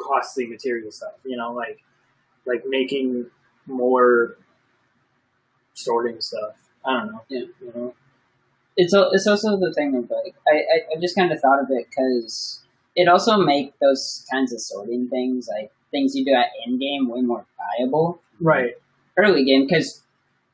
costly 0.00 0.46
material 0.46 0.90
stuff. 0.90 1.12
You 1.24 1.36
know, 1.36 1.52
like 1.52 1.84
like 2.46 2.64
making 2.66 3.26
more 3.66 4.36
sorting 5.74 6.20
stuff. 6.20 6.54
I 6.86 6.92
don't 7.00 7.12
know. 7.12 7.22
Yeah. 7.28 7.40
You 7.60 7.72
know. 7.74 7.94
it's 8.76 8.94
al- 8.94 9.10
it's 9.12 9.26
also 9.26 9.56
the 9.58 9.72
thing 9.72 9.94
of 9.96 10.10
like 10.10 10.34
I, 10.46 10.56
I, 10.56 10.96
I 10.96 11.00
just 11.00 11.16
kind 11.16 11.32
of 11.32 11.40
thought 11.40 11.60
of 11.62 11.68
it 11.70 11.86
because 11.88 12.62
it 12.94 13.08
also 13.08 13.38
make 13.38 13.78
those 13.80 14.24
kinds 14.30 14.52
of 14.52 14.60
sorting 14.60 15.08
things 15.08 15.48
like 15.52 15.70
things 15.90 16.14
you 16.14 16.24
do 16.24 16.32
at 16.32 16.48
end 16.66 16.80
game 16.80 17.08
way 17.08 17.20
more 17.22 17.44
viable 17.78 18.20
Right. 18.40 18.74
early 19.16 19.44
game 19.44 19.66
because 19.66 20.02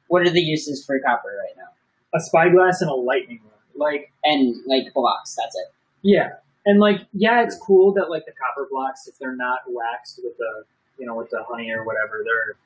what 0.08 0.22
are 0.22 0.30
the 0.30 0.40
uses 0.40 0.84
for 0.84 0.98
copper 1.00 1.28
right 1.42 1.56
now 1.56 1.70
A 2.14 2.20
spyglass 2.20 2.80
and 2.80 2.90
a 2.90 2.94
lightning 2.94 3.40
rod. 3.44 3.86
Like, 3.88 4.12
and 4.22 4.56
like 4.66 4.92
blocks 4.94 5.34
that's 5.34 5.56
it 5.56 5.72
yeah. 6.04 6.30
And 6.66 6.78
like, 6.80 6.98
yeah, 7.12 7.42
it's 7.42 7.56
cool 7.56 7.92
that 7.94 8.10
like 8.10 8.24
the 8.26 8.32
copper 8.32 8.68
blocks, 8.70 9.06
if 9.08 9.18
they're 9.18 9.36
not 9.36 9.60
waxed 9.68 10.20
with 10.22 10.36
the, 10.36 10.64
you 10.98 11.06
know, 11.06 11.14
with 11.14 11.30
the 11.30 11.42
honey 11.48 11.70
or 11.70 11.84
whatever, 11.84 12.22
they're 12.24 12.56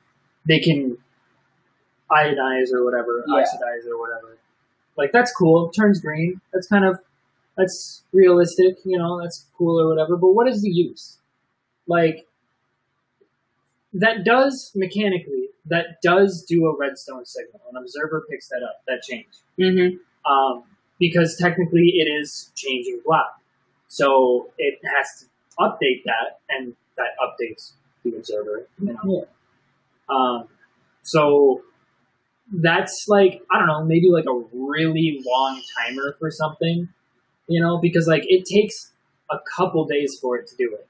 they 0.47 0.59
can 0.59 0.97
ionize 2.11 2.71
or 2.73 2.83
whatever, 2.83 3.23
Yeah. 3.27 3.41
oxidize 3.41 3.85
or 3.87 3.99
whatever. 3.99 4.37
Like 4.97 5.11
that's 5.11 5.31
cool. 5.31 5.69
It 5.69 5.75
Turns 5.75 5.99
green. 5.99 6.41
That's 6.53 6.67
kind 6.67 6.85
of 6.85 6.99
that's 7.55 8.03
realistic. 8.13 8.77
You 8.85 8.97
know, 8.97 9.21
that's 9.21 9.45
cool 9.57 9.79
or 9.79 9.87
whatever. 9.89 10.15
But 10.17 10.29
what 10.29 10.47
is 10.47 10.61
the 10.61 10.69
use? 10.69 11.17
Like 11.87 12.27
that 13.93 14.23
does 14.23 14.71
mechanically 14.75 15.49
that 15.69 16.01
does 16.01 16.43
do 16.43 16.65
a 16.65 16.75
redstone 16.75 17.25
signal. 17.25 17.61
An 17.69 17.77
observer 17.77 18.25
picks 18.29 18.47
that 18.49 18.61
up. 18.63 18.81
That 18.87 19.01
change. 19.03 19.27
mm-hmm. 19.59 19.97
um, 20.31 20.63
because 20.99 21.35
technically 21.35 21.93
it 21.95 22.09
is 22.09 22.51
changing 22.55 23.01
block. 23.05 23.39
So 23.87 24.49
it 24.57 24.79
has 24.83 25.21
to 25.21 25.25
update 25.59 26.03
that, 26.05 26.39
and 26.49 26.75
that 26.97 27.11
updates 27.21 27.73
the 28.03 28.15
observer. 28.17 28.67
You 28.79 28.93
know? 28.93 28.99
Yeah. 29.05 30.15
Um, 30.15 30.47
so 31.03 31.61
that's 32.51 33.05
like 33.07 33.41
I 33.51 33.59
don't 33.59 33.67
know, 33.67 33.83
maybe 33.83 34.09
like 34.09 34.25
a 34.25 34.43
really 34.53 35.21
long 35.25 35.61
timer 35.77 36.15
for 36.19 36.31
something, 36.31 36.89
you 37.47 37.61
know, 37.61 37.77
because 37.77 38.07
like 38.07 38.23
it 38.27 38.45
takes 38.45 38.91
a 39.29 39.37
couple 39.55 39.85
days 39.85 40.17
for 40.19 40.37
it 40.37 40.47
to 40.47 40.55
do 40.55 40.73
it, 40.73 40.87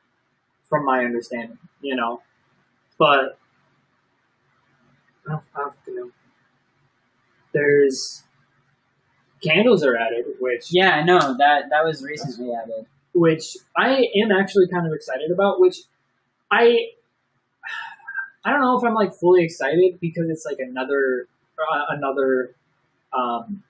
from 0.69 0.85
my 0.85 1.03
understanding, 1.03 1.57
you 1.81 1.95
know. 1.95 2.21
But 2.99 3.37
I 5.27 5.31
don't, 5.31 5.43
I 5.55 5.69
don't 5.85 5.95
know. 5.95 6.11
There's 7.53 8.23
candles 9.43 9.83
are 9.83 9.95
added, 9.95 10.25
which 10.39 10.71
yeah 10.71 11.03
no 11.03 11.19
that 11.37 11.69
that 11.69 11.85
was 11.85 12.03
recently 12.03 12.51
added 12.53 12.85
which 13.17 13.57
I 13.75 14.07
am 14.15 14.31
actually 14.31 14.67
kind 14.67 14.85
of 14.85 14.93
excited 14.93 15.31
about. 15.31 15.59
Which 15.59 15.77
I 16.51 16.89
I 18.45 18.51
don't 18.51 18.61
know 18.61 18.77
if 18.77 18.83
I'm 18.83 18.93
like 18.93 19.13
fully 19.13 19.43
excited 19.43 19.99
because 19.99 20.29
it's 20.29 20.45
like 20.45 20.59
another 20.59 21.27
uh, 21.71 21.85
another 21.89 22.53
um, 23.13 23.63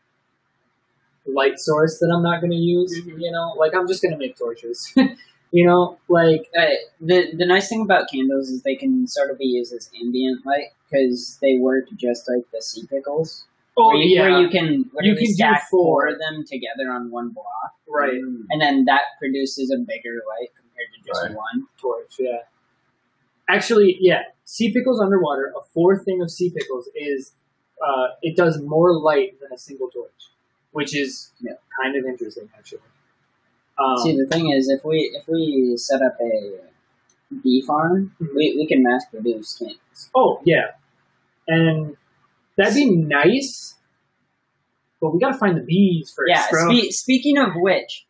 light 1.26 1.60
source 1.60 2.00
that 2.00 2.12
I'm 2.14 2.24
not 2.24 2.42
going 2.42 2.52
to 2.52 2.58
use. 2.58 2.94
Mhm. 3.02 3.20
You 3.22 3.32
know, 3.32 3.54
like 3.58 3.74
I'm 3.76 3.88
just 3.88 4.02
going 4.02 4.12
to 4.14 4.18
make 4.18 4.38
torches. 4.38 4.94
you 5.52 5.66
know, 5.66 5.98
like 6.08 6.50
uh, 6.58 6.66
the 7.02 7.34
the 7.36 7.46
nice 7.46 7.70
thing 7.70 7.82
about 7.82 8.10
candles 8.12 8.50
is 8.50 8.64
they 8.64 8.76
can 8.76 9.08
sort 9.08 9.32
of 9.32 9.38
be 9.38 9.46
used 9.46 9.74
as 9.74 9.90
ambient 10.02 10.46
light 10.46 10.70
because 10.90 11.38
they 11.42 11.58
work 11.58 11.86
just 11.98 12.28
like 12.30 12.44
the 12.54 12.62
sea 12.62 12.86
pickles 12.90 13.46
oh 13.78 13.88
where, 13.90 13.98
you, 13.98 14.16
yeah, 14.16 14.22
where 14.22 14.42
you 14.42 14.50
can 14.50 14.90
You 15.02 15.16
can 15.16 15.26
do 15.26 15.34
stack 15.34 15.68
four. 15.70 16.06
four 16.06 16.08
of 16.08 16.18
them 16.20 16.44
together 16.46 16.90
on 16.92 17.12
one 17.12 17.30
block 17.30 17.74
right 17.88 18.14
and 18.14 18.62
then 18.62 18.86
that 18.86 19.02
produces 19.20 19.70
a 19.70 19.78
bigger 19.78 20.22
light 20.28 20.50
compared 20.56 20.88
to 20.96 21.00
just 21.06 21.24
Right. 21.24 21.36
one. 21.36 21.68
torch. 21.82 22.16
Yeah, 22.20 22.40
actually, 23.50 23.98
yeah, 24.00 24.22
sea 24.46 24.72
pickles 24.74 25.00
underwater. 25.02 25.54
A 25.58 25.64
fourth 25.74 26.06
thing 26.06 26.22
of 26.22 26.32
sea 26.32 26.52
pickles 26.56 26.90
is 26.96 27.34
uh, 27.86 28.08
it 28.22 28.36
does 28.36 28.62
more 28.62 28.94
light 28.98 29.40
than 29.40 29.52
a 29.54 29.58
single 29.58 29.90
torch, 29.90 30.12
which 30.72 30.96
is 30.96 31.32
Yeah. 31.42 31.54
kind 31.82 31.96
of 31.96 32.06
interesting 32.06 32.50
actually. 32.58 32.82
Um, 33.80 33.98
See, 33.98 34.18
the 34.18 34.26
thing 34.26 34.50
is, 34.52 34.70
if 34.70 34.84
we 34.84 35.12
if 35.16 35.28
we 35.28 35.74
set 35.78 36.02
up 36.02 36.18
a 36.22 36.60
bee 37.44 37.62
farm, 37.62 38.16
Mhm. 38.20 38.34
we, 38.36 38.56
we 38.58 38.68
can 38.68 38.82
mass 38.84 39.06
produce 39.12 39.56
candles. 39.58 40.10
Oh 40.16 40.42
yeah, 40.46 40.72
and 41.48 41.96
that'd 42.56 42.74
be 42.74 42.90
nice, 42.96 43.76
but 45.00 45.14
we 45.14 45.20
gotta 45.20 45.38
find 45.38 45.56
the 45.58 45.62
bees 45.62 46.12
first, 46.16 46.30
Yeah. 46.30 46.48
Spe- 46.50 46.92
speaking 46.92 47.38
of 47.38 47.50
which, 47.56 48.08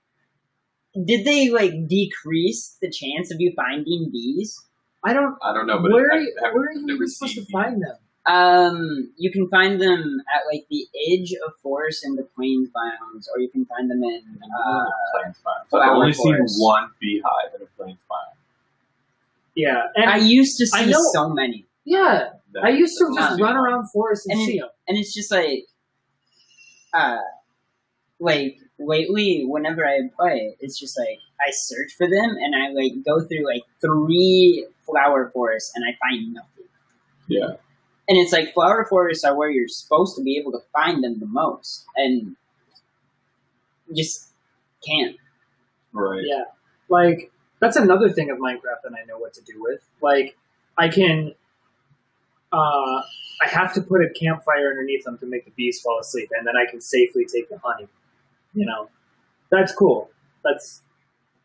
did 1.04 1.26
they 1.26 1.50
like 1.50 1.88
decrease 1.88 2.78
the 2.82 2.90
chance 2.90 3.32
of 3.34 3.42
you 3.42 3.52
finding 3.56 4.10
bees? 4.12 4.64
I 5.04 5.14
don't. 5.14 5.36
I 5.44 5.54
don't 5.54 5.68
know, 5.68 5.80
but 5.82 5.92
where 5.92 6.12
I, 6.12 6.16
are 6.16 6.20
you, 6.22 6.36
I, 6.44 6.54
where 6.54 6.64
are 6.64 6.70
I've 6.72 6.78
you 6.88 7.08
supposed 7.08 7.36
to 7.36 7.42
seen 7.44 7.52
find 7.52 7.82
them? 7.84 7.98
Um, 8.28 9.12
you 9.18 9.32
can 9.32 9.48
find 9.48 9.80
them 9.82 10.22
at 10.36 10.42
like 10.54 10.66
the 10.70 10.86
edge 11.12 11.32
of 11.48 11.54
forest 11.64 12.04
in 12.06 12.16
the 12.16 12.24
plains 12.36 12.68
biomes, 12.76 13.26
or 13.34 13.40
you 13.40 13.50
can 13.50 13.66
find 13.66 13.90
them 13.90 14.04
in. 14.04 14.22
Uh, 14.44 14.86
plains 15.14 15.38
biome. 15.46 15.70
So 15.70 15.80
I've 15.80 15.86
flower 15.88 15.96
only 15.96 16.14
seen 16.14 16.36
forest. 16.36 16.56
one 16.60 16.90
beehive 17.00 17.54
in 17.56 17.62
a 17.62 17.66
plains 17.78 18.00
biome. 18.12 18.36
Yeah, 19.56 19.84
and 19.96 20.10
I 20.10 20.18
used 20.18 20.58
to 20.58 20.68
see 20.68 20.86
know- 20.92 21.00
so 21.14 21.30
many, 21.30 21.66
yeah, 21.86 22.32
That- 22.54 22.64
I 22.66 22.70
used 22.70 22.98
to 22.98 23.06
just 23.16 23.40
run 23.42 23.56
one. 23.56 23.56
around 23.56 23.88
forests 23.92 24.28
and, 24.28 24.38
And 24.40 24.48
see 24.48 24.60
them. 24.60 24.70
and 24.88 24.98
it's 24.98 25.14
just 25.14 25.32
like, 25.32 25.64
uh, 26.94 27.18
like 28.20 28.58
lately, 28.78 29.44
whenever 29.48 29.86
I 29.86 30.02
play, 30.16 30.56
it's 30.60 30.78
just 30.80 30.98
like 31.00 31.20
I 31.40 31.50
search 31.52 31.94
for 31.98 32.08
them 32.08 32.36
and 32.38 32.56
I 32.56 32.70
like 32.70 33.04
go 33.06 33.26
through 33.26 33.46
like 33.48 33.64
three 33.82 34.68
flower 34.86 35.30
forests 35.34 35.72
and 35.76 35.86
I 35.86 35.98
find 36.00 36.34
nothing. 36.34 36.66
Yeah. 37.28 37.54
And 38.10 38.18
it's 38.18 38.32
like 38.32 38.54
flower 38.54 38.86
forests 38.90 39.24
are 39.26 39.36
where 39.36 39.50
you're 39.50 39.68
supposed 39.68 40.16
to 40.18 40.24
be 40.24 40.38
able 40.38 40.52
to 40.54 40.62
find 40.74 41.04
them 41.04 41.20
the 41.20 41.26
most, 41.26 41.86
and 41.96 42.36
just 43.96 44.30
can't. 44.86 45.16
Right. 45.94 46.24
Yeah, 46.26 46.46
like 46.90 47.32
that's 47.60 47.78
another 47.78 48.10
thing 48.10 48.30
of 48.30 48.38
Minecraft 48.38 48.84
that 48.84 48.94
I 48.94 49.06
know 49.06 49.18
what 49.18 49.34
to 49.36 49.42
do 49.42 49.54
with. 49.62 49.82
Like, 50.02 50.38
I 50.78 50.90
can, 50.90 51.34
uh, 52.52 53.02
I 53.42 53.48
have 53.48 53.74
to 53.74 53.82
put 53.82 54.02
a 54.02 54.10
campfire 54.10 54.70
underneath 54.70 55.04
them 55.04 55.18
to 55.20 55.26
make 55.26 55.46
the 55.46 55.52
bees 55.52 55.82
fall 55.82 56.00
asleep, 56.00 56.30
and 56.38 56.46
then 56.48 56.56
I 56.56 56.70
can 56.70 56.82
safely 56.82 57.26
take 57.26 57.50
the 57.50 57.58
honey. 57.64 57.88
You 58.54 58.66
know, 58.66 58.90
that's 59.52 59.74
cool. 59.74 60.10
That's 60.44 60.82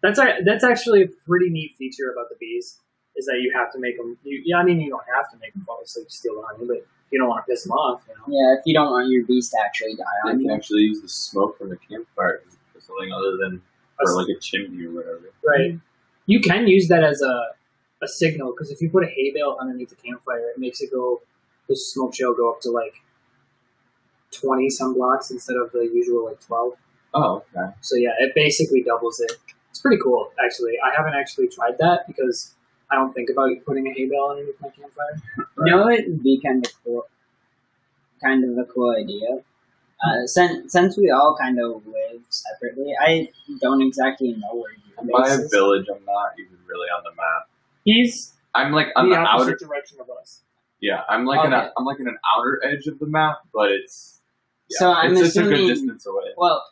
that's 0.03 0.19
a- 0.19 0.41
that's 0.45 0.65
actually 0.65 1.03
a 1.03 1.09
pretty 1.27 1.51
neat 1.51 1.75
feature 1.77 2.11
about 2.13 2.29
the 2.31 2.37
bees 2.41 2.79
is 3.17 3.27
that 3.27 3.39
you 3.41 3.53
have 3.55 3.73
to 3.73 3.79
make 3.79 3.97
them. 3.97 4.17
You, 4.25 4.43
yeah, 4.45 4.57
I 4.59 4.65
mean, 4.65 4.81
you 4.81 4.91
don't 4.91 5.05
have 5.15 5.31
to 5.33 5.39
make 5.39 5.53
them 5.55 5.65
fall 5.65 5.81
asleep 5.83 6.09
to 6.09 6.13
steal 6.15 6.37
the 6.37 6.47
honey, 6.47 6.67
but 6.67 6.87
you 7.11 7.19
don't 7.19 7.29
want 7.29 7.45
to 7.45 7.51
piss 7.51 7.65
them 7.65 7.73
off. 7.73 8.03
You 8.09 8.15
know. 8.15 8.25
Yeah, 8.29 8.59
if 8.59 8.63
you 8.65 8.75
don't 8.75 8.91
want 8.91 9.09
your 9.11 9.25
bees 9.27 9.51
to 9.51 9.59
actually 9.65 9.95
die 9.97 10.05
You 10.25 10.31
on 10.31 10.39
can 10.39 10.49
you. 10.49 10.55
actually 10.55 10.83
use 10.83 11.01
the 11.03 11.09
smoke 11.09 11.59
from 11.59 11.71
the 11.71 11.77
campfire 11.77 12.43
for 12.73 12.81
something 12.81 13.13
other 13.13 13.37
than 13.37 13.63
for 13.99 14.15
like 14.17 14.29
a 14.29 14.41
chimney 14.41 14.87
or 14.87 14.91
whatever. 14.93 15.31
Right. 15.47 15.79
You 16.27 16.41
can 16.41 16.67
use 16.67 16.89
that 16.89 17.05
as 17.05 17.21
a, 17.21 17.49
a 18.03 18.09
signal 18.09 18.53
because 18.53 18.71
if 18.71 18.81
you 18.81 18.89
put 18.91 19.05
a 19.05 19.07
hay 19.09 19.33
bale 19.33 19.57
underneath 19.61 19.91
the 19.91 19.97
campfire, 19.97 20.49
it 20.51 20.59
makes 20.59 20.81
it 20.81 20.91
go, 20.91 21.21
the 21.69 21.77
smoke 21.77 22.15
shell 22.15 22.35
go 22.35 22.51
up 22.51 22.61
to 22.63 22.71
like 22.71 22.95
20 24.33 24.71
some 24.71 24.95
blocks 24.95 25.31
instead 25.31 25.57
of 25.57 25.71
the 25.73 25.81
usual 25.93 26.25
like 26.27 26.41
12. 26.47 26.73
Oh, 27.15 27.45
okay. 27.55 27.73
So 27.81 27.97
yeah, 27.97 28.11
it 28.19 28.33
basically 28.35 28.83
doubles 28.83 29.21
it. 29.21 29.33
It's 29.71 29.81
pretty 29.81 30.01
cool, 30.03 30.31
actually. 30.45 30.75
I 30.83 30.95
haven't 30.97 31.15
actually 31.15 31.49
tried 31.49 31.79
that 31.79 32.07
because 32.07 32.55
I 32.93 32.97
don't 32.97 33.13
think 33.15 33.31
about 33.31 33.51
putting 33.67 33.87
a 33.89 33.93
hay 33.93 34.07
bale 34.07 34.29
underneath 34.31 34.61
my 34.61 34.69
campfire. 34.69 35.23
You 35.59 35.65
know, 35.65 35.89
it 35.89 36.07
would 36.09 36.23
be 36.23 36.41
kind 36.45 36.65
of 36.67 36.73
cool, 36.85 37.07
kind 38.23 38.45
of 38.45 38.59
a 38.59 38.65
cool 38.71 38.95
idea. 38.95 39.29
Uh, 40.05 40.27
since 40.27 40.73
since 40.73 40.97
we 40.99 41.11
all 41.11 41.37
kind 41.41 41.59
of 41.61 41.87
live 41.87 42.21
separately, 42.29 42.93
I 43.01 43.29
don't 43.61 43.81
exactly 43.83 44.33
know 44.33 44.55
where 44.57 44.73
I'm 44.99 45.09
your 45.09 45.23
by 45.23 45.29
a 45.29 45.39
is. 45.39 45.51
village. 45.51 45.87
I'm 45.95 46.05
not 46.05 46.33
even 46.39 46.59
really 46.67 46.89
on 46.89 47.03
the 47.05 47.11
map. 47.11 47.49
He's 47.85 48.35
I'm 48.55 48.73
like 48.73 48.89
on 48.97 49.09
the 49.09 49.15
the 49.17 49.21
outer. 49.21 49.57
direction 49.57 49.99
of 50.01 50.09
us. 50.21 50.41
Yeah, 50.81 51.03
I'm 51.09 51.25
like 51.25 51.47
in 51.47 51.55
Okay. 51.55 51.67
a, 51.67 51.73
I'm 51.79 51.85
like 51.85 52.01
in 52.01 52.09
an 52.09 52.19
outer 52.37 52.61
edge 52.65 52.87
of 52.89 52.99
the 52.99 53.07
map, 53.07 53.39
but 53.55 53.71
it's 53.71 54.21
yeah, 54.69 54.79
So 54.81 54.93
I'm 54.93 55.13
it's, 55.13 55.21
it's 55.29 55.37
a 55.37 55.43
good 55.45 55.53
assuming- 55.55 55.69
distance 55.69 56.05
away. 56.07 56.25
Well, 56.37 56.65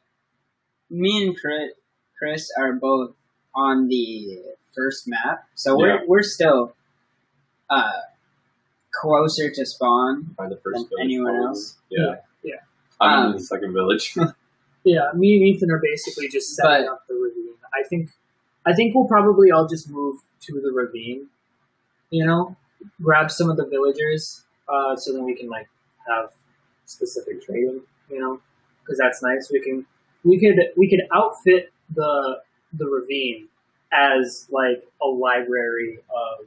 me 0.90 1.24
and 1.24 1.36
Chris, 1.38 1.70
Chris 2.18 2.50
are 2.58 2.72
both 2.72 3.14
on 3.54 3.86
the 3.86 4.42
first 4.74 5.06
map, 5.08 5.46
so 5.54 5.76
we're 5.76 5.96
Yeah. 5.96 6.04
we're 6.06 6.22
still 6.22 6.74
uh, 7.68 7.92
closer 8.92 9.50
to 9.50 9.64
spawn. 9.66 10.34
By 10.36 10.48
the 10.48 10.56
first 10.56 10.88
than 10.90 11.00
anyone 11.00 11.32
probably. 11.34 11.46
else. 11.48 11.76
Yeah, 11.90 12.16
Yeah. 12.42 12.54
I'm 13.00 13.18
Um, 13.20 13.26
in 13.26 13.32
the 13.38 13.40
second 13.44 13.72
village. 13.72 14.16
Yeah, 14.82 15.10
me 15.14 15.34
and 15.36 15.44
Ethan 15.44 15.70
are 15.70 15.78
basically 15.78 16.26
just 16.28 16.54
setting 16.56 16.86
But- 16.86 16.92
up 16.92 17.06
the 17.06 17.12
ravine. 17.14 17.52
I 17.74 17.82
think, 17.86 18.12
I 18.64 18.72
think 18.72 18.94
we'll 18.94 19.06
probably 19.06 19.50
all 19.50 19.68
just 19.68 19.90
move 19.90 20.22
to 20.46 20.58
the 20.58 20.72
ravine. 20.72 21.26
You 22.08 22.24
know, 22.24 22.56
grab 23.02 23.30
some 23.30 23.50
of 23.50 23.58
the 23.58 23.66
villagers, 23.66 24.42
uh, 24.70 24.96
so 24.96 25.12
then 25.12 25.24
we 25.24 25.34
can 25.36 25.50
like 25.50 25.68
have 26.08 26.32
specific 26.86 27.44
trading. 27.44 27.82
You 28.08 28.20
know, 28.20 28.40
because 28.82 28.96
that's 28.96 29.22
nice. 29.22 29.50
We 29.52 29.60
can, 29.60 29.84
we 30.24 30.40
could, 30.40 30.56
we 30.78 30.88
could 30.88 31.02
outfit 31.12 31.70
the 31.94 32.40
the 32.72 32.86
ravine 32.86 33.48
as 33.92 34.46
like 34.50 34.86
a 35.02 35.06
library 35.06 35.98
of 36.14 36.46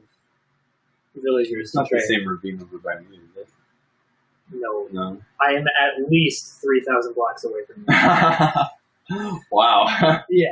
villagers 1.16 1.66
it's 1.68 1.74
not 1.74 1.88
the 1.90 2.00
same 2.00 2.26
ravine 2.26 2.60
over 2.60 2.78
by 2.78 2.96
me, 2.98 3.16
is 3.16 3.36
it? 3.36 3.48
No, 4.52 4.88
No. 4.92 5.20
I 5.40 5.52
am 5.52 5.66
at 5.68 6.10
least 6.10 6.60
three 6.60 6.80
thousand 6.80 7.14
blocks 7.14 7.44
away 7.44 7.60
from 7.66 7.84
you. 7.88 9.36
wow. 9.52 9.86
yeah, 10.30 10.48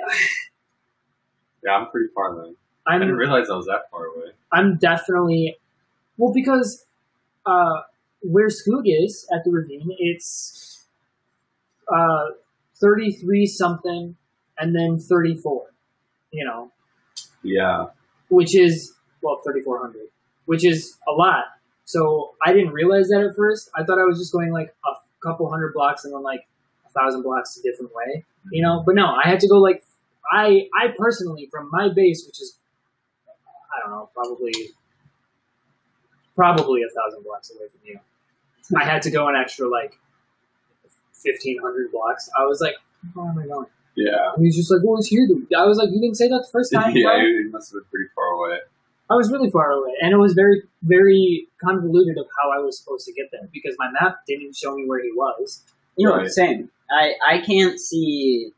yeah, 1.64 1.72
I'm 1.72 1.88
pretty 1.90 2.08
far 2.14 2.34
then. 2.36 2.56
I 2.86 2.94
I'm. 2.94 3.00
didn't 3.00 3.16
realize 3.16 3.48
I 3.50 3.56
was 3.56 3.66
that 3.66 3.90
far 3.90 4.06
away. 4.06 4.30
I'm 4.50 4.76
definitely 4.76 5.56
well 6.16 6.32
because 6.32 6.84
uh, 7.46 7.80
where 8.22 8.48
Skoog 8.48 8.82
is 8.84 9.26
at 9.32 9.44
the 9.44 9.50
ravine, 9.50 9.94
it's 9.98 10.84
uh, 11.92 12.26
thirty 12.80 13.12
three 13.12 13.46
something, 13.46 14.16
and 14.58 14.74
then 14.74 14.98
thirty 14.98 15.34
four. 15.34 15.66
You 16.30 16.44
know, 16.46 16.72
Yeah. 17.42 17.86
which 18.28 18.56
is 18.56 18.94
well 19.22 19.40
thirty 19.44 19.60
four 19.60 19.78
hundred, 19.80 20.08
which 20.46 20.64
is 20.64 20.96
a 21.08 21.12
lot. 21.12 21.44
So 21.84 22.34
I 22.44 22.52
didn't 22.52 22.72
realize 22.72 23.08
that 23.08 23.20
at 23.20 23.36
first. 23.36 23.70
I 23.74 23.84
thought 23.84 23.98
I 23.98 24.04
was 24.04 24.18
just 24.18 24.32
going 24.32 24.52
like 24.52 24.74
a 24.86 24.92
couple 25.22 25.50
hundred 25.50 25.74
blocks 25.74 26.04
and 26.04 26.14
then 26.14 26.22
like 26.22 26.46
a 26.86 26.90
thousand 26.90 27.22
blocks 27.22 27.58
a 27.58 27.62
different 27.62 27.92
way. 27.94 28.24
You 28.50 28.62
know, 28.62 28.78
mm-hmm. 28.78 28.86
but 28.86 28.94
no, 28.94 29.06
I 29.06 29.28
had 29.28 29.40
to 29.40 29.48
go 29.48 29.56
like 29.56 29.84
I 30.30 30.68
I 30.74 30.88
personally 30.96 31.48
from 31.50 31.68
my 31.70 31.88
base, 31.94 32.24
which 32.26 32.40
is 32.40 32.58
I 33.26 33.80
don't 33.82 33.90
know, 33.90 34.10
probably 34.14 34.52
probably 36.34 36.82
a 36.82 36.88
thousand 36.88 37.24
blocks 37.24 37.50
away 37.50 37.68
from 37.68 37.80
you. 37.84 37.98
I 38.76 38.84
had 38.84 39.02
to 39.02 39.10
go 39.10 39.28
an 39.28 39.36
extra 39.36 39.68
like 39.68 39.98
fifteen 41.12 41.58
hundred 41.60 41.92
blocks. 41.92 42.30
I 42.38 42.44
was 42.44 42.60
like, 42.60 42.74
how 43.14 43.28
am 43.28 43.38
I 43.38 43.46
going? 43.46 43.66
Yeah. 43.94 44.32
And 44.36 44.44
he's 44.44 44.56
just 44.56 44.70
like, 44.70 44.80
well, 44.84 44.98
it's 44.98 45.08
here. 45.08 45.26
I 45.56 45.64
was 45.66 45.76
like, 45.78 45.90
you 45.90 46.00
didn't 46.00 46.16
say 46.16 46.28
that 46.28 46.44
the 46.46 46.50
first 46.52 46.72
time. 46.74 46.92
yeah, 46.96 47.04
bro?" 47.04 47.20
it 47.20 47.50
must 47.52 47.72
have 47.72 47.80
been 47.82 47.88
pretty 47.90 48.10
far 48.14 48.26
away. 48.26 48.58
I 49.10 49.14
was 49.14 49.30
really 49.30 49.50
far 49.50 49.70
away, 49.72 49.92
and 50.00 50.12
it 50.12 50.16
was 50.16 50.32
very, 50.32 50.62
very 50.82 51.46
convoluted 51.62 52.16
of 52.16 52.26
how 52.40 52.50
I 52.50 52.58
was 52.62 52.78
supposed 52.78 53.04
to 53.06 53.12
get 53.12 53.30
there 53.30 53.46
because 53.52 53.74
my 53.78 53.90
map 53.90 54.20
didn't 54.26 54.56
show 54.56 54.74
me 54.74 54.86
where 54.88 55.02
he 55.02 55.10
was. 55.12 55.62
You 55.96 56.08
know, 56.08 56.16
Right. 56.16 56.30
same. 56.30 56.70
I 56.90 57.14
I 57.26 57.38
can't 57.40 57.78
see 57.78 58.52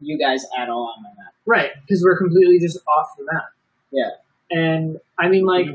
you 0.00 0.18
guys 0.18 0.44
at 0.58 0.68
all 0.68 0.92
on 0.94 1.02
my 1.02 1.08
map. 1.10 1.32
Right, 1.46 1.70
because 1.80 2.02
we're 2.02 2.18
completely 2.18 2.58
just 2.58 2.78
off 2.86 3.16
the 3.16 3.24
map. 3.32 3.44
Yeah. 3.90 4.10
And 4.50 5.00
I 5.18 5.28
mean, 5.28 5.46
like, 5.46 5.68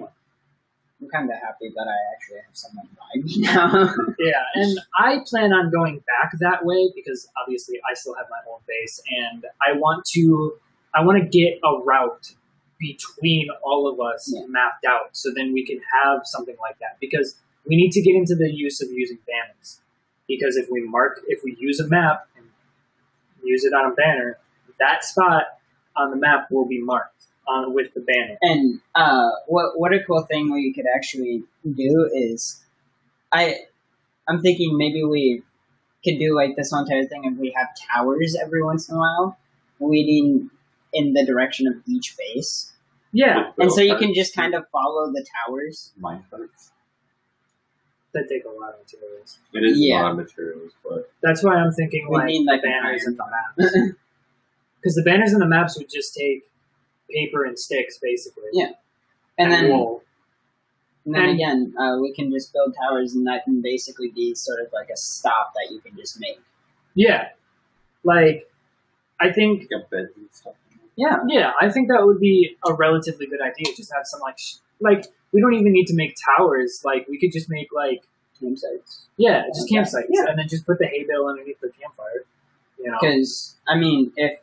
I'm 1.02 1.08
kind 1.10 1.30
of 1.30 1.38
happy 1.38 1.72
that 1.76 1.88
I 1.88 1.98
actually 2.14 2.38
have 2.46 2.56
someone 2.56 2.88
by 2.98 3.22
me 3.22 3.38
now. 3.40 3.94
yeah, 4.20 4.44
and 4.56 4.80
I 4.98 5.20
plan 5.26 5.54
on 5.54 5.72
going 5.72 6.00
back 6.00 6.32
that 6.40 6.66
way 6.66 6.92
because 6.94 7.28
obviously 7.42 7.80
I 7.90 7.94
still 7.94 8.16
have 8.16 8.28
my 8.30 8.40
own 8.52 8.60
base, 8.68 9.02
and 9.32 9.46
I 9.66 9.74
want 9.78 10.06
to, 10.14 10.54
I 10.94 11.04
want 11.04 11.18
to 11.24 11.26
get 11.30 11.60
a 11.64 11.80
route 11.84 12.34
between 12.80 13.48
all 13.64 13.88
of 13.92 14.00
us 14.00 14.32
Yeah. 14.34 14.46
mapped 14.48 14.86
out, 14.86 15.10
so 15.14 15.32
then 15.34 15.54
we 15.54 15.66
can 15.66 15.80
have 16.04 16.22
something 16.26 16.56
like 16.62 16.78
that 16.80 16.98
because 17.00 17.36
we 17.66 17.76
need 17.76 17.92
to 17.92 18.02
get 18.02 18.16
into 18.16 18.36
the 18.36 18.52
use 18.52 18.82
of 18.82 18.90
using 18.92 19.20
banners. 19.28 19.80
Because 20.28 20.58
if 20.58 20.68
we 20.70 20.82
mark, 20.88 21.22
if 21.28 21.44
we 21.44 21.56
use 21.60 21.80
a 21.80 21.88
map 21.88 22.28
and 22.38 22.46
use 23.44 23.64
it 23.64 23.74
on 23.74 23.92
a 23.92 23.96
banner, 23.96 24.38
that 24.80 25.04
spot 25.04 25.44
on 25.96 26.12
the 26.12 26.16
map 26.18 26.48
will 26.52 26.66
be 26.68 26.80
marked 26.82 27.19
on 27.50 27.74
with 27.74 27.94
the 27.94 28.02
banner. 28.02 28.38
And 28.42 28.80
uh, 28.96 29.30
what 29.48 29.80
what 29.80 29.94
a 29.94 30.04
cool 30.06 30.22
thing 30.24 30.52
we 30.54 30.74
could 30.74 30.86
actually 30.96 31.44
do 31.66 32.10
is, 32.14 32.64
I 33.32 33.56
I'm 34.28 34.42
thinking 34.42 34.78
maybe 34.78 35.04
we 35.04 35.44
could 36.04 36.20
do 36.20 36.36
like 36.36 36.56
this 36.56 36.72
whole 36.72 36.82
entire 36.82 37.06
thing, 37.06 37.26
and 37.26 37.38
we 37.38 37.52
have 37.58 37.68
towers 37.94 38.36
every 38.42 38.64
once 38.64 38.90
in 38.90 38.96
a 38.96 39.00
while, 39.00 39.38
leading 39.80 40.50
in 40.94 41.14
the 41.14 41.26
direction 41.26 41.68
of 41.68 41.76
each 41.86 42.16
base, 42.18 42.72
Yeah, 43.12 43.52
and 43.60 43.72
so 43.72 43.82
you 43.82 43.96
can 43.98 44.14
just 44.16 44.34
kind 44.36 44.54
of 44.56 44.68
follow 44.72 45.12
the 45.12 45.24
towers. 45.36 45.92
mine 45.98 46.24
carts. 46.30 46.72
that 48.14 48.28
take 48.28 48.44
a 48.44 48.50
lot 48.50 48.74
of 48.74 48.80
materials. 48.80 49.38
It 49.54 49.64
is 49.64 49.78
Yeah. 49.80 50.02
a 50.02 50.04
lot 50.04 50.12
of 50.14 50.18
materials, 50.18 50.72
but 50.84 51.12
That's 51.22 51.44
why 51.44 51.56
I'm 51.58 51.72
thinking 51.72 52.08
We 52.10 52.16
like, 52.18 52.26
need, 52.26 52.46
like, 52.48 52.62
the 52.64 52.68
banners 52.70 53.04
and 53.06 53.16
the 53.16 53.26
maps. 53.36 53.74
Because 54.82 54.96
the 54.96 55.04
banners 55.04 55.32
and 55.34 55.42
the 55.42 55.46
maps 55.46 55.78
would 55.78 55.90
just 55.92 56.16
take 56.16 56.50
paper 57.14 57.44
and 57.46 57.58
sticks, 57.58 57.98
basically. 57.98 58.50
Yeah. 58.54 58.72
and 59.38 59.52
then 59.52 59.70
wool. 59.70 60.04
and 61.06 61.16
then 61.16 61.24
and- 61.24 61.34
again, 61.34 61.74
uh, 61.80 61.98
we 62.02 62.14
can 62.14 62.32
just 62.32 62.52
build 62.54 62.76
towers, 62.76 63.16
and 63.16 63.26
that 63.28 63.44
can 63.46 63.62
basically 63.62 64.10
be 64.10 64.36
sort 64.36 64.60
of 64.60 64.68
like 64.74 64.90
a 64.90 64.98
stop 64.98 65.54
that 65.56 65.74
you 65.74 65.80
can 65.80 65.96
just 65.98 66.20
make. 66.20 66.40
Yeah. 66.96 67.30
Like, 68.04 68.50
I 69.20 69.32
think, 69.32 69.64
you 69.64 69.68
got 69.68 69.90
beds 69.90 70.12
and 70.16 70.28
stuff. 70.32 70.54
Yeah, 70.96 71.20
yeah, 71.28 71.52
I 71.62 71.70
think 71.70 71.88
that 71.90 72.06
would 72.06 72.20
be 72.20 72.58
a 72.66 72.74
relatively 72.74 73.26
good 73.26 73.40
idea. 73.42 73.74
Just 73.76 73.94
have 73.94 74.04
some, 74.06 74.20
like, 74.20 74.38
sh- 74.38 74.56
like, 74.82 75.06
we 75.32 75.40
don't 75.40 75.54
even 75.54 75.72
need 75.72 75.86
to 75.88 75.96
make 75.96 76.16
towers. 76.38 76.82
Like, 76.84 77.08
we 77.08 77.18
could 77.18 77.32
just 77.32 77.50
make, 77.50 77.70
like, 77.74 78.04
campsites. 78.42 79.04
yeah, 79.18 79.44
just 79.48 79.70
campsites. 79.70 80.08
Yeah. 80.10 80.26
And 80.30 80.40
then 80.40 80.48
just 80.50 80.66
put 80.66 80.80
the 80.80 80.88
hay 80.88 81.06
bale 81.06 81.26
underneath 81.28 81.60
the 81.62 81.70
campfire. 81.70 82.26
You 82.78 82.92
know? 82.92 82.98
Because 83.00 83.56
I 83.68 83.78
mean, 83.78 84.12
if 84.16 84.40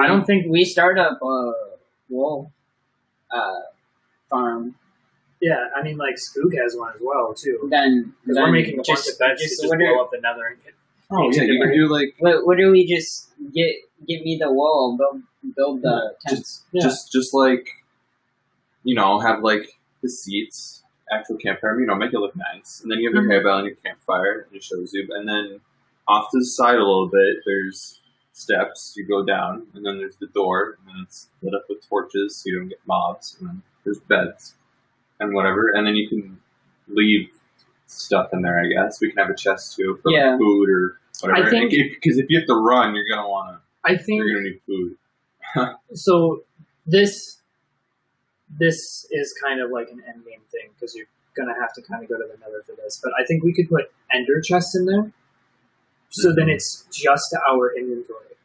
I 0.00 0.06
don't 0.06 0.24
think- 0.24 0.46
we 0.50 0.64
start 0.64 0.98
up 0.98 1.20
a 1.22 1.52
wool 2.08 2.52
uh, 3.30 3.60
farm, 4.30 4.74
Yeah, 5.40 5.68
I 5.76 5.82
mean, 5.82 5.96
like, 5.96 6.18
Spook 6.18 6.54
has 6.54 6.76
one 6.76 6.92
as 6.94 7.00
well, 7.02 7.34
too. 7.34 7.66
then, 7.70 8.14
Because 8.22 8.36
then 8.36 8.44
we're 8.44 8.52
making 8.52 8.78
a 8.78 8.82
just, 8.82 9.04
bunch 9.06 9.12
of 9.14 9.18
beds 9.18 9.42
just 9.42 9.60
to 9.60 9.66
just 9.68 9.74
blow 9.78 9.78
do, 9.78 10.00
up 10.00 10.10
the 10.12 10.20
nether 10.20 10.46
and 10.46 10.62
get 10.62 10.74
Oh 11.14 11.30
yeah, 11.32 11.42
you 11.42 11.60
can 11.60 11.72
do 11.74 11.88
like 11.88 12.14
what, 12.20 12.46
what 12.46 12.56
do 12.56 12.70
we 12.70 12.86
just 12.86 13.28
get? 13.52 13.74
Give 14.08 14.22
me 14.22 14.38
the 14.40 14.50
wool, 14.50 14.96
build 14.96 15.22
build 15.54 15.82
the 15.82 16.14
tents. 16.26 16.64
Yeah. 16.72 16.82
just 16.84 17.12
just 17.12 17.34
like 17.34 17.68
you 18.82 18.94
know 18.94 19.20
have 19.20 19.42
like 19.42 19.78
the 20.02 20.08
seats, 20.08 20.82
actual 21.12 21.36
campfire. 21.36 21.78
You 21.78 21.86
know, 21.86 21.96
make 21.96 22.14
it 22.14 22.18
look 22.18 22.34
nice, 22.34 22.80
and 22.82 22.90
then 22.90 22.98
you 23.00 23.10
have 23.10 23.14
your 23.14 23.24
Mhm. 23.30 23.36
hay 23.38 23.42
bale 23.42 23.58
and 23.58 23.66
your 23.66 23.76
campfire, 23.76 24.46
and 24.48 24.56
it 24.56 24.62
shows 24.64 24.94
you. 24.94 25.06
And 25.10 25.28
then 25.28 25.60
off 26.08 26.30
to 26.32 26.38
the 26.38 26.46
side 26.46 26.76
a 26.76 26.78
little 26.78 27.08
bit, 27.08 27.42
there's 27.44 28.00
steps. 28.32 28.94
You 28.96 29.06
go 29.06 29.24
down, 29.24 29.66
and 29.74 29.84
then 29.84 29.98
there's 29.98 30.16
the 30.16 30.26
door, 30.28 30.78
and 30.78 30.88
then 30.88 31.02
it's 31.04 31.28
lit 31.42 31.54
up 31.54 31.64
with 31.68 31.86
torches 31.88 32.36
so 32.36 32.48
you 32.50 32.58
don't 32.58 32.68
get 32.68 32.80
mobs. 32.86 33.36
And 33.38 33.48
then 33.48 33.62
there's 33.84 33.98
beds 34.00 34.54
and 35.20 35.34
whatever, 35.34 35.70
and 35.74 35.86
then 35.86 35.94
you 35.96 36.08
can 36.08 36.38
leave 36.88 37.30
stuff 37.86 38.30
in 38.32 38.42
there. 38.42 38.58
I 38.60 38.66
guess 38.68 39.00
we 39.00 39.10
can 39.10 39.18
have 39.18 39.30
a 39.30 39.36
chest 39.36 39.76
too 39.76 39.98
for 40.02 40.10
like, 40.10 40.38
food 40.38 40.68
or 40.70 40.98
whatever. 41.20 41.46
I 41.46 41.50
think- 41.50 41.70
because 41.70 42.18
if, 42.18 42.26
you 42.28 42.38
have 42.38 42.46
to 42.48 42.54
run, 42.54 42.94
you're 42.94 43.08
gonna 43.08 43.28
wanna 43.28 43.60
I 43.84 43.96
think 43.96 44.22
you're 44.24 44.34
gonna 44.34 44.50
need 44.50 44.60
food. 44.66 44.96
so 45.94 46.42
this 46.86 47.40
this 48.58 49.06
is 49.10 49.34
kind 49.42 49.60
of 49.60 49.70
like 49.70 49.88
an 49.90 50.02
end 50.06 50.24
game 50.24 50.40
thing 50.50 50.70
because 50.74 50.94
you're 50.94 51.06
gonna 51.36 51.54
have 51.60 51.72
to 51.74 51.82
kind 51.82 52.02
of 52.02 52.08
go 52.08 52.16
to 52.16 52.24
the 52.30 52.38
nether 52.38 52.62
for 52.66 52.74
this. 52.76 53.00
But 53.02 53.12
I 53.18 53.24
think 53.24 53.42
we 53.44 53.52
could 53.54 53.68
put 53.68 53.90
ender 54.12 54.40
chests 54.40 54.74
in 54.76 54.84
there, 54.86 55.10
so 56.12 56.32
then 56.36 56.48
it's 56.48 56.84
just 56.92 57.34
our 57.50 57.74
inventory 57.76 58.36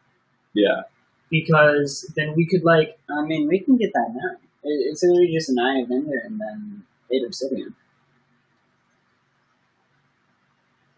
Yeah. 0.53 0.84
because 1.30 2.11
then 2.15 2.34
we 2.36 2.45
could 2.45 2.63
like 2.63 2.97
I 3.09 3.22
mean, 3.22 3.47
we 3.47 3.59
can 3.59 3.78
get 3.78 3.91
that 3.93 4.09
now. 4.13 4.38
It's 4.63 5.03
literally 5.03 5.32
just 5.34 5.49
an 5.49 5.59
eye 5.59 5.80
of 5.82 5.91
ender 5.91 6.18
and 6.26 6.39
then 6.41 6.84
eight 7.11 7.24
obsidian. 7.26 7.76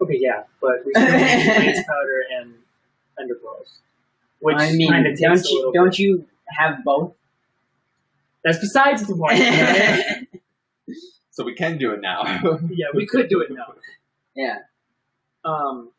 okay 0.00 0.16
yeah, 0.18 0.42
but 0.60 0.84
we 0.84 0.92
still 0.92 1.04
need 1.06 1.54
blaze 1.56 1.84
powder 1.86 2.24
and 2.40 2.54
ender 3.20 3.34
pearls, 3.34 3.78
which 4.40 4.56
I 4.58 4.72
mean, 4.72 4.90
kind 4.90 5.06
of 5.06 5.12
takes 5.12 5.20
don't 5.20 5.44
you 5.50 5.56
little 5.58 5.72
don't 5.72 5.90
bit. 5.90 5.98
you 5.98 6.26
have 6.58 6.82
both? 6.84 7.12
That's 8.44 8.58
besides 8.58 9.06
the 9.06 9.14
point. 9.14 9.38
right? 9.40 10.26
So 11.30 11.44
we 11.44 11.54
can 11.54 11.78
do 11.78 11.92
it 11.92 12.00
now. 12.00 12.22
yeah, 12.70 12.86
we 12.94 13.06
could 13.06 13.28
do 13.28 13.40
it 13.40 13.50
now. 13.52 13.74
yeah, 14.34 14.58
Um, 15.44 15.90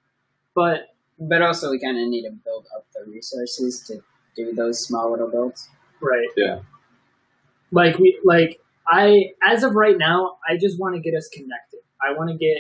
but 0.56 0.88
but 1.20 1.42
also 1.42 1.70
we 1.70 1.80
kind 1.80 2.00
of 2.00 2.08
need 2.08 2.24
to 2.24 2.32
build 2.32 2.66
up 2.76 2.86
the 2.94 3.10
resources 3.12 3.84
to 3.88 4.02
do 4.36 4.54
those 4.54 4.84
small 4.86 5.12
little 5.12 5.30
builds. 5.30 5.70
Right. 6.02 6.28
Yeah. 6.36 6.60
Like 7.72 7.98
we 8.00 8.20
like 8.24 8.60
I 8.88 9.32
as 9.44 9.64
of 9.64 9.74
right 9.76 9.98
now, 9.98 10.38
I 10.48 10.58
just 10.58 10.80
want 10.80 10.96
to 10.96 11.02
get 11.02 11.16
us 11.16 11.30
connected. 11.30 11.80
I 12.02 12.14
want 12.14 12.30
to 12.32 12.38
get. 12.38 12.58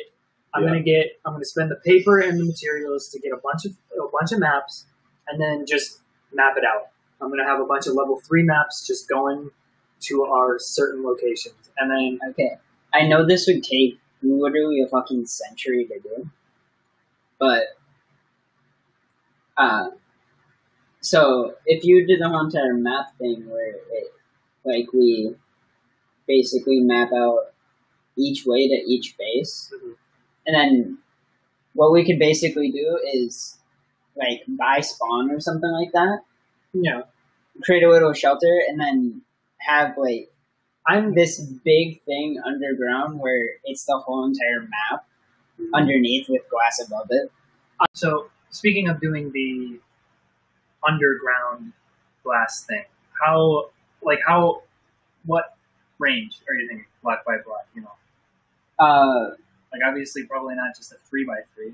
I'm 0.53 0.63
Yeah. 0.63 0.69
gonna 0.69 0.83
get. 0.83 1.05
I'm 1.25 1.33
gonna 1.33 1.45
spend 1.45 1.71
the 1.71 1.77
paper 1.77 2.19
and 2.19 2.39
the 2.39 2.43
materials 2.45 3.07
to 3.09 3.19
get 3.19 3.31
a 3.31 3.37
bunch 3.37 3.65
of 3.65 3.71
a 3.97 4.07
bunch 4.11 4.31
of 4.31 4.39
maps, 4.39 4.85
and 5.27 5.39
then 5.41 5.65
just 5.65 6.01
map 6.33 6.55
it 6.57 6.63
out. 6.65 6.89
I'm 7.21 7.29
gonna 7.29 7.45
have 7.45 7.59
a 7.59 7.65
bunch 7.65 7.87
of 7.87 7.93
level 7.93 8.19
three 8.19 8.43
maps 8.43 8.85
just 8.85 9.07
going 9.09 9.49
to 10.01 10.23
our 10.25 10.57
certain 10.59 11.03
locations, 11.03 11.71
and 11.77 11.89
then 11.89 12.19
Okay. 12.31 12.57
I 12.93 13.07
know 13.07 13.25
this 13.25 13.47
would 13.47 13.63
take 13.63 13.99
literally 14.21 14.81
a 14.81 14.87
fucking 14.87 15.25
century 15.25 15.85
to 15.85 15.99
do. 15.99 16.29
But 17.39 17.63
uh 19.61 19.89
so 20.99 21.55
if 21.65 21.83
you 21.83 22.05
did 22.05 22.19
the 22.21 22.29
whole 22.29 22.45
entire 22.45 22.73
map 22.73 23.17
thing 23.17 23.49
where 23.49 23.75
it 23.91 24.07
like 24.65 24.91
we 24.93 25.35
basically 26.27 26.79
map 26.81 27.11
out 27.13 27.53
each 28.17 28.45
way 28.45 28.67
to 28.67 28.75
each 28.75 29.17
base 29.17 29.71
Mhm. 29.73 29.95
and 30.47 30.55
then 30.55 30.97
what 31.73 31.91
we 31.93 32.05
could 32.05 32.19
basically 32.19 32.71
do 32.71 32.99
is 33.13 33.59
like 34.15 34.43
buy 34.47 34.81
spawn 34.81 35.31
or 35.31 35.39
something 35.39 35.71
like 35.71 35.91
that, 35.93 36.21
yeah, 36.73 37.03
create 37.63 37.83
a 37.83 37.89
little 37.89 38.13
shelter 38.13 38.61
and 38.67 38.79
then 38.79 39.21
have 39.59 39.97
like 39.97 40.31
I'm 40.87 41.15
this 41.15 41.39
big 41.41 42.01
thing 42.03 42.41
underground 42.45 43.19
where 43.19 43.49
it's 43.65 43.85
the 43.85 43.97
whole 43.97 44.25
entire 44.25 44.61
map 44.61 45.05
underneath 45.73 46.29
with 46.29 46.43
glass 46.49 46.81
above 46.85 47.07
it. 47.11 47.31
So, 47.93 48.29
speaking 48.51 48.87
of 48.87 49.01
doing 49.01 49.31
the 49.31 49.79
underground 50.87 51.73
glass 52.23 52.63
thing, 52.63 52.85
how, 53.23 53.69
like, 54.03 54.19
how, 54.25 54.61
what 55.25 55.55
range 55.99 56.39
are 56.47 56.53
you 56.53 56.67
thinking? 56.67 56.85
Block 57.03 57.25
by 57.25 57.37
block, 57.43 57.67
you 57.75 57.81
know? 57.81 57.91
Uh, 58.77 59.35
Like, 59.73 59.81
obviously, 59.87 60.25
probably 60.25 60.55
not 60.55 60.75
just 60.75 60.91
a 60.91 60.95
three 61.09 61.23
by 61.25 61.41
three. 61.55 61.73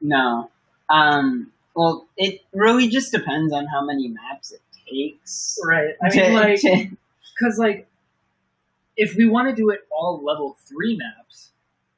no. 0.00 0.50
Um, 0.90 1.52
well, 1.74 2.06
it 2.16 2.40
really 2.52 2.88
just 2.88 3.10
depends 3.12 3.52
on 3.52 3.66
how 3.66 3.84
many 3.84 4.08
maps 4.08 4.52
it 4.52 4.60
takes. 4.88 5.58
Right. 5.64 5.94
I 6.02 6.08
mean, 6.14 6.34
like, 6.34 6.60
because, 6.62 7.58
like, 7.58 7.86
if 8.96 9.14
we 9.16 9.26
want 9.26 9.48
to 9.48 9.54
do 9.54 9.70
it 9.70 9.80
all 9.90 10.22
level 10.22 10.56
three 10.68 10.96
maps, 10.96 11.50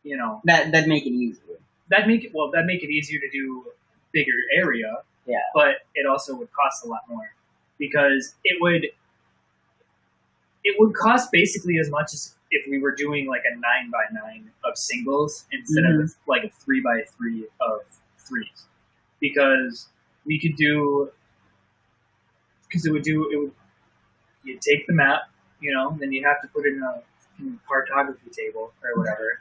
you 0.03 0.17
know, 0.17 0.41
that 0.45 0.73
that'd 0.73 0.89
make 0.89 1.05
it 1.05 1.11
easier. 1.11 1.57
That 1.91 2.07
make 2.07 2.25
it, 2.25 2.33
well, 2.35 2.51
that 2.53 2.67
make 2.67 2.83
it 2.83 2.91
easier 2.91 3.21
to 3.21 3.31
do 3.31 3.65
bigger 4.13 4.33
area. 4.57 4.99
Yeah. 5.27 5.39
But 5.55 5.87
it 5.95 6.07
also 6.07 6.37
would 6.37 6.53
cost 6.53 6.85
a 6.85 6.89
lot 6.89 7.03
more 7.09 7.33
because 7.79 8.35
it 8.45 8.59
would, 8.61 8.87
it 10.65 10.77
would 10.79 10.95
cost 10.95 11.31
basically 11.33 11.79
as 11.79 11.91
much 11.91 12.13
as 12.15 12.35
if 12.51 12.65
we 12.71 12.79
were 12.79 12.95
doing 12.95 13.27
like 13.27 13.43
a 13.45 13.55
nine 13.55 13.91
by 13.91 14.05
nine 14.13 14.51
of 14.65 14.77
singles 14.77 15.47
instead 15.53 15.85
of 15.85 15.93
mm-hmm. 15.93 16.31
like 16.31 16.45
a 16.45 16.51
three 16.51 16.81
by 16.81 17.03
three 17.17 17.47
of 17.61 17.81
threes, 18.19 18.67
because 19.21 19.89
we 20.25 20.39
could 20.41 20.57
do, 20.57 21.11
because 22.69 22.87
it 22.87 22.93
would 22.93 23.03
do 23.03 23.31
it 23.33 23.37
would, 23.37 23.53
you 24.45 24.59
take 24.61 24.87
the 24.87 24.93
map, 24.93 25.23
you 25.61 25.73
know, 25.73 25.97
then 25.99 26.13
you 26.13 26.25
have 26.25 26.41
to 26.43 26.49
put 26.49 26.67
it 26.67 26.75
in 26.75 26.83
a 26.83 27.03
in 27.39 27.59
cartography 27.69 28.31
table 28.31 28.73
or 28.83 28.99
whatever, 28.99 29.41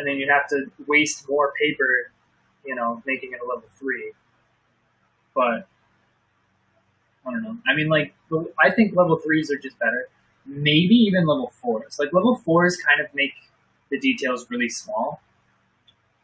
and 0.00 0.08
then 0.08 0.16
you'd 0.16 0.30
have 0.30 0.48
to 0.48 0.64
waste 0.86 1.28
more 1.28 1.52
paper, 1.60 2.10
you 2.64 2.74
know, 2.74 3.02
making 3.04 3.32
it 3.34 3.40
a 3.44 3.46
level 3.46 3.68
three. 3.78 4.12
But 5.34 5.68
I 7.26 7.30
don't 7.32 7.42
know. 7.42 7.58
I 7.68 7.74
mean, 7.74 7.88
like 7.88 8.14
I 8.58 8.70
think 8.70 8.96
level 8.96 9.16
threes 9.18 9.50
are 9.50 9.58
just 9.58 9.78
better. 9.78 10.08
Maybe 10.46 10.94
even 10.94 11.26
level 11.26 11.52
fours. 11.60 11.98
Like 11.98 12.12
level 12.14 12.34
fours 12.36 12.78
kind 12.78 13.00
of 13.06 13.14
make 13.14 13.34
the 13.90 13.98
details 13.98 14.46
really 14.50 14.70
small. 14.70 15.20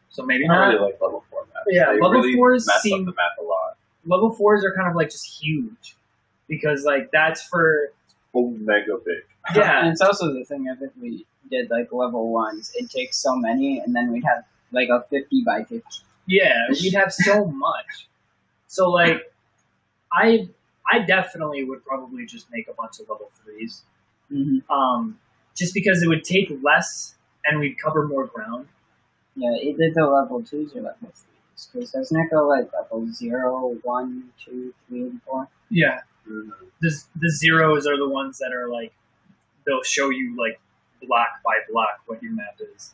So 0.09 0.23
maybe 0.25 0.45
I 0.45 0.47
don't 0.47 0.57
not. 0.57 0.67
really 0.69 0.79
like 0.91 1.01
level 1.01 1.23
four 1.29 1.41
maps. 1.53 1.65
Yeah, 1.67 1.93
They 1.93 1.99
level 2.01 2.21
really 2.21 2.33
fours 2.35 2.65
mess 2.65 2.81
seem- 2.81 3.01
up 3.01 3.05
the 3.05 3.11
map 3.11 3.31
a 3.39 3.43
lot. 3.43 3.77
Level 4.05 4.31
fours 4.33 4.65
are 4.65 4.73
kind 4.73 4.87
of 4.89 4.95
like 4.95 5.11
just 5.11 5.39
huge 5.39 5.95
because 6.47 6.83
like 6.85 7.11
that's 7.11 7.43
for 7.43 7.91
mega 8.33 8.97
big. 9.03 9.23
yeah 9.55 9.79
and 9.81 9.87
it's 9.91 10.01
also 10.01 10.31
the 10.33 10.45
thing 10.45 10.67
I 10.71 10.75
think 10.75 10.91
we 11.01 11.25
did 11.49 11.69
like 11.69 11.91
level 11.91 12.31
ones, 12.31 12.71
it 12.75 12.89
takes 12.89 13.17
so 13.21 13.35
many, 13.35 13.79
and 13.79 13.95
then 13.95 14.11
we'd 14.11 14.23
have 14.25 14.45
like 14.71 14.89
a 14.89 15.01
fifty 15.09 15.43
by 15.45 15.63
fifty. 15.63 15.99
Yeah, 16.27 16.67
we'd 16.81 16.93
have 16.93 17.11
so 17.13 17.45
much. 17.45 18.07
So 18.67 18.89
like, 18.89 19.31
I 20.11 20.49
I 20.91 20.99
definitely 20.99 21.63
would 21.63 21.85
probably 21.85 22.25
just 22.25 22.47
make 22.51 22.67
a 22.67 22.73
bunch 22.73 22.99
of 22.99 23.09
level 23.09 23.29
3s 23.47 23.81
Mm-hmm. 24.31 24.69
um, 24.69 25.17
just 25.55 25.73
because 25.73 26.03
it 26.03 26.07
would 26.09 26.23
take 26.25 26.51
less 26.61 27.15
and 27.45 27.59
we'd 27.61 27.77
cover 27.81 28.05
more 28.07 28.25
ground. 28.25 28.67
Yeah, 29.37 29.51
either 29.61 29.89
the 29.95 30.05
level 30.05 30.43
twos 30.43 30.75
or 30.75 30.81
level 30.81 30.97
threes. 31.13 31.69
Because 31.73 31.91
doesn't 31.91 32.19
it 32.19 32.29
go 32.29 32.45
like 32.47 32.69
level 32.73 33.07
zero, 33.13 33.77
one, 33.83 34.25
two, 34.43 34.73
three, 34.89 35.03
and 35.03 35.21
four? 35.23 35.47
Yeah, 35.69 36.01
Mm-hmm. 36.29 36.49
the 36.81 36.91
the 37.15 37.29
zeros 37.31 37.87
are 37.87 37.95
the 37.97 38.09
ones 38.09 38.37
that 38.39 38.51
are 38.53 38.67
like 38.69 38.91
they'll 39.65 39.81
show 39.83 40.09
you 40.09 40.35
like 40.37 40.59
block 41.05 41.27
by 41.43 41.55
block 41.69 42.01
what 42.05 42.21
your 42.21 42.33
map 42.33 42.57
is, 42.75 42.93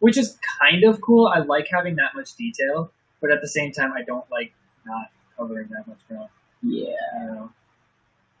which 0.00 0.16
is 0.16 0.38
kind 0.60 0.84
of 0.84 1.00
cool. 1.00 1.26
I 1.26 1.40
like 1.40 1.68
having 1.70 1.96
that 1.96 2.14
much 2.14 2.34
detail, 2.34 2.90
but 3.20 3.30
at 3.30 3.40
the 3.40 3.48
same 3.48 3.72
time, 3.72 3.92
I 3.92 4.02
don't 4.02 4.28
like 4.30 4.52
not 4.86 5.10
covering 5.36 5.68
that 5.68 5.86
much 5.86 5.98
ground. 6.08 6.28
Yeah. 6.62 7.46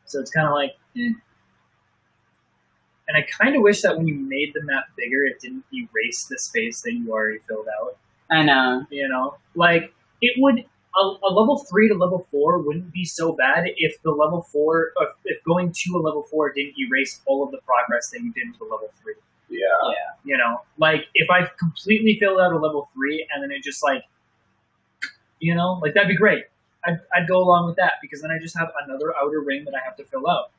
So 0.06 0.20
it's 0.20 0.30
kind 0.30 0.46
of 0.46 0.54
like, 0.54 0.76
eh. 0.96 1.12
and 3.08 3.16
I 3.16 3.22
kind 3.22 3.56
of 3.56 3.62
wish 3.62 3.82
that 3.82 3.96
when 3.96 4.06
you 4.06 4.14
made 4.14 4.52
the 4.54 4.62
map 4.62 4.84
bigger, 4.96 5.24
it 5.24 5.40
didn't 5.40 5.64
erase 5.72 6.26
the 6.26 6.38
space 6.38 6.82
that 6.82 6.92
you 6.92 7.12
already 7.12 7.38
filled 7.46 7.66
out. 7.80 7.96
I 8.30 8.42
know. 8.42 8.86
You 8.90 9.08
know, 9.08 9.36
like 9.54 9.92
it 10.20 10.34
would 10.38 10.64
a, 10.96 11.00
a 11.00 11.30
level 11.32 11.64
three 11.68 11.88
to 11.88 11.94
level 11.94 12.26
four 12.30 12.58
wouldn't 12.58 12.92
be 12.92 13.04
so 13.04 13.32
bad 13.32 13.64
if 13.76 14.00
the 14.02 14.10
level 14.10 14.42
four, 14.42 14.92
if, 15.00 15.08
if 15.24 15.44
going 15.44 15.72
to 15.72 15.96
a 15.96 16.00
level 16.00 16.22
four 16.22 16.52
didn't 16.52 16.74
erase 16.78 17.20
all 17.26 17.44
of 17.44 17.50
the 17.50 17.58
progress 17.66 18.10
that 18.10 18.20
you 18.20 18.32
did 18.32 18.52
to 18.52 18.58
the 18.60 18.64
level 18.64 18.90
three. 19.02 19.14
Yeah. 19.48 19.58
Yeah. 19.88 19.94
You 20.24 20.38
know, 20.38 20.62
like 20.78 21.02
if 21.14 21.28
I 21.30 21.48
completely 21.58 22.16
filled 22.18 22.40
out 22.40 22.52
a 22.52 22.58
level 22.58 22.88
three 22.94 23.26
and 23.32 23.42
then 23.42 23.50
it 23.50 23.62
just 23.62 23.82
like, 23.82 24.04
you 25.40 25.54
know, 25.54 25.78
like 25.82 25.94
that'd 25.94 26.08
be 26.08 26.16
great. 26.16 26.44
I'd, 26.86 27.00
I'd 27.14 27.28
go 27.28 27.38
along 27.38 27.66
with 27.66 27.76
that 27.76 27.94
because 28.02 28.20
then 28.22 28.30
I 28.30 28.38
just 28.38 28.56
have 28.58 28.68
another 28.86 29.14
outer 29.16 29.40
ring 29.40 29.64
that 29.64 29.74
I 29.74 29.84
have 29.84 29.96
to 29.96 30.04
fill 30.04 30.28
out, 30.28 30.50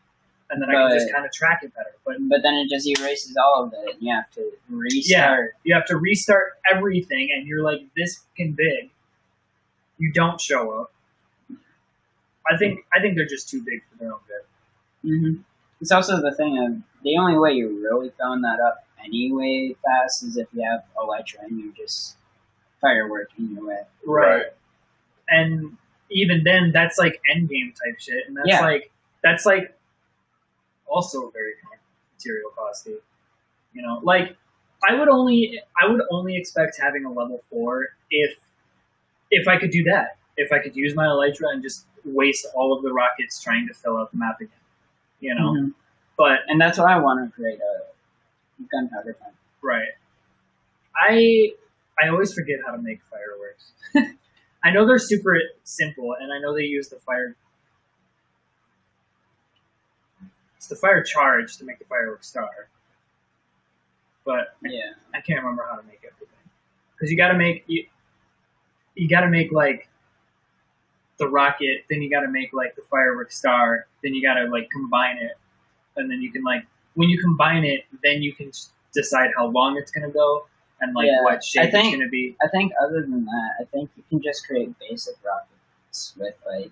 and 0.50 0.60
then 0.62 0.70
I 0.70 0.74
can 0.90 0.98
just 0.98 1.14
kind 1.14 1.26
of 1.26 1.32
track 1.32 1.60
it 1.64 1.74
better. 1.76 1.94
But 2.04 2.16
But 2.28 2.42
then 2.42 2.56
it 2.56 2.70
just 2.70 2.88
erases 2.88 3.38
all 3.38 3.64
of 3.64 3.74
it, 3.74 3.94
and 3.94 4.02
you 4.02 4.14
have 4.14 4.30
to 4.32 4.52
restart. 4.70 5.54
you 5.64 5.76
have 5.76 5.86
to 5.86 5.98
restart 5.98 6.54
everything, 6.72 7.30
and 7.36 7.48
you're 7.48 7.64
like 7.64 7.82
this 7.96 8.24
can 8.36 8.54
big. 8.54 8.90
You 9.98 10.12
don't 10.12 10.40
show 10.40 10.72
up. 10.82 10.92
I 12.50 12.58
think 12.58 12.86
I 12.94 13.00
think 13.02 13.16
they're 13.16 13.26
just 13.26 13.50
too 13.50 13.64
big 13.64 13.82
for 13.90 13.98
their 13.98 14.14
own 14.14 14.20
good. 14.28 15.10
hmm 15.20 15.42
It's 15.82 15.92
also 15.92 16.22
the 16.22 16.34
thing 16.36 16.58
of 16.60 17.04
the 17.04 17.18
only 17.18 17.38
way 17.38 17.54
you're 17.54 17.70
really 17.70 18.12
filling 18.18 18.42
that 18.42 18.60
up 18.60 18.86
anyway 19.04 19.76
fast 19.84 20.24
is 20.24 20.38
if 20.38 20.48
you 20.54 20.64
have 20.64 20.84
Elytra 20.98 21.44
and 21.44 21.60
you're 21.60 21.74
just 21.74 22.16
fireworking 22.84 23.54
your 23.56 23.68
way. 23.68 23.82
Right. 24.06 24.46
And 25.30 25.78
even 26.12 26.44
then, 26.44 26.72
that's 26.72 26.98
like 27.00 27.20
end 27.34 27.50
game 27.50 27.74
type 27.84 28.00
shit, 28.00 28.28
and 28.28 28.38
that's 28.38 28.48
Yeah. 28.48 28.62
like 28.62 28.92
that's 29.24 29.46
like 29.46 29.76
also 30.88 31.30
very 31.32 31.54
material 32.14 32.52
costly. 32.56 32.96
You 33.74 33.82
know, 33.82 34.00
like 34.04 34.36
I 34.88 34.96
would 34.96 35.10
only 35.10 35.62
I 35.82 35.88
would 35.88 36.02
only 36.12 36.38
expect 36.38 36.78
having 36.80 37.06
a 37.06 37.12
level 37.12 37.44
four 37.50 37.88
if 38.10 38.38
if 39.32 39.48
I 39.48 39.58
could 39.58 39.72
do 39.72 39.84
that. 39.84 40.18
If 40.38 40.52
I 40.52 40.60
could 40.60 40.76
use 40.76 40.96
my 40.96 41.06
elytra 41.06 41.52
and 41.54 41.64
just 41.64 41.86
waste 42.04 42.46
all 42.54 42.74
of 42.76 42.84
the 42.84 42.92
rockets 42.94 43.42
trying 43.42 43.68
to 43.68 43.74
fill 43.74 43.98
out 43.98 44.12
the 44.12 44.18
map 44.18 44.40
again. 44.42 44.52
You 45.22 45.34
know, 45.36 45.54
Mhm. 45.54 45.74
but 46.18 46.40
And 46.48 46.60
that's 46.60 46.78
what 46.78 46.90
I 46.90 47.00
want 47.00 47.26
to 47.28 47.36
create 47.36 47.60
a 47.62 47.86
gunpowder 48.72 49.14
fund. 49.16 49.34
Right. 49.62 49.90
I 50.96 51.54
I 52.02 52.10
always 52.10 52.34
forget 52.34 52.60
how 52.66 52.72
to 52.74 52.78
make 52.82 53.02
fireworks. 53.04 53.72
I 54.64 54.72
know 54.72 54.86
they're 54.86 54.98
super 55.00 55.40
simple, 55.64 56.14
and 56.20 56.34
I 56.34 56.40
know 56.40 56.54
they 56.54 56.64
use 56.64 56.90
the 56.90 56.98
fire. 57.00 57.36
It's 60.58 60.68
the 60.68 60.76
fire 60.76 61.04
charge 61.04 61.58
to 61.58 61.64
make 61.64 61.80
the 61.80 61.86
firework 61.86 62.24
star. 62.24 62.50
But 64.26 64.56
Yeah. 64.64 64.94
I 65.14 65.22
can't 65.22 65.40
remember 65.42 65.66
how 65.70 65.78
to 65.78 65.84
make 65.84 66.02
everything 66.04 66.36
because 66.96 67.12
you 67.12 67.18
got 67.18 67.30
to 67.30 67.38
make 67.38 67.64
you. 67.68 67.86
You 68.96 69.08
got 69.10 69.22
to 69.22 69.28
make 69.30 69.52
like 69.52 69.90
the 71.18 71.28
rocket, 71.28 71.86
then 71.90 72.02
you 72.02 72.10
got 72.10 72.22
to 72.22 72.28
make 72.30 72.54
like 72.54 72.76
the 72.76 72.82
firework 72.84 73.32
star, 73.32 73.88
then 74.04 74.14
you 74.14 74.22
got 74.22 74.36
to 74.36 74.46
like 74.46 74.70
combine 74.70 75.18
it, 75.18 75.38
and 75.96 76.10
then 76.10 76.22
you 76.22 76.32
can 76.32 76.44
like 76.44 76.66
when 76.96 77.10
you 77.10 77.20
combine 77.22 77.64
it, 77.64 77.86
then 78.04 78.22
you 78.24 78.34
can 78.34 78.52
decide 78.94 79.30
how 79.38 79.48
long 79.48 79.78
it's 79.78 79.92
gonna 79.92 80.10
go 80.10 80.48
and 80.82 80.94
like 80.96 81.08
Yeah, 81.08 81.24
what 81.24 81.44
shape 81.44 81.64
I 81.64 81.72
think- 81.72 81.88
it's 81.88 81.96
gonna 81.98 82.10
be. 82.10 82.36
I 82.42 82.48
think 82.48 82.72
other 82.82 83.02
than 83.02 83.26
that, 83.26 83.50
I 83.62 83.64
think 83.66 83.90
you 83.98 84.04
can 84.10 84.22
just 84.22 84.46
create 84.48 84.74
basic 84.80 85.16
rockets 85.26 86.14
with 86.18 86.36
like. 86.48 86.72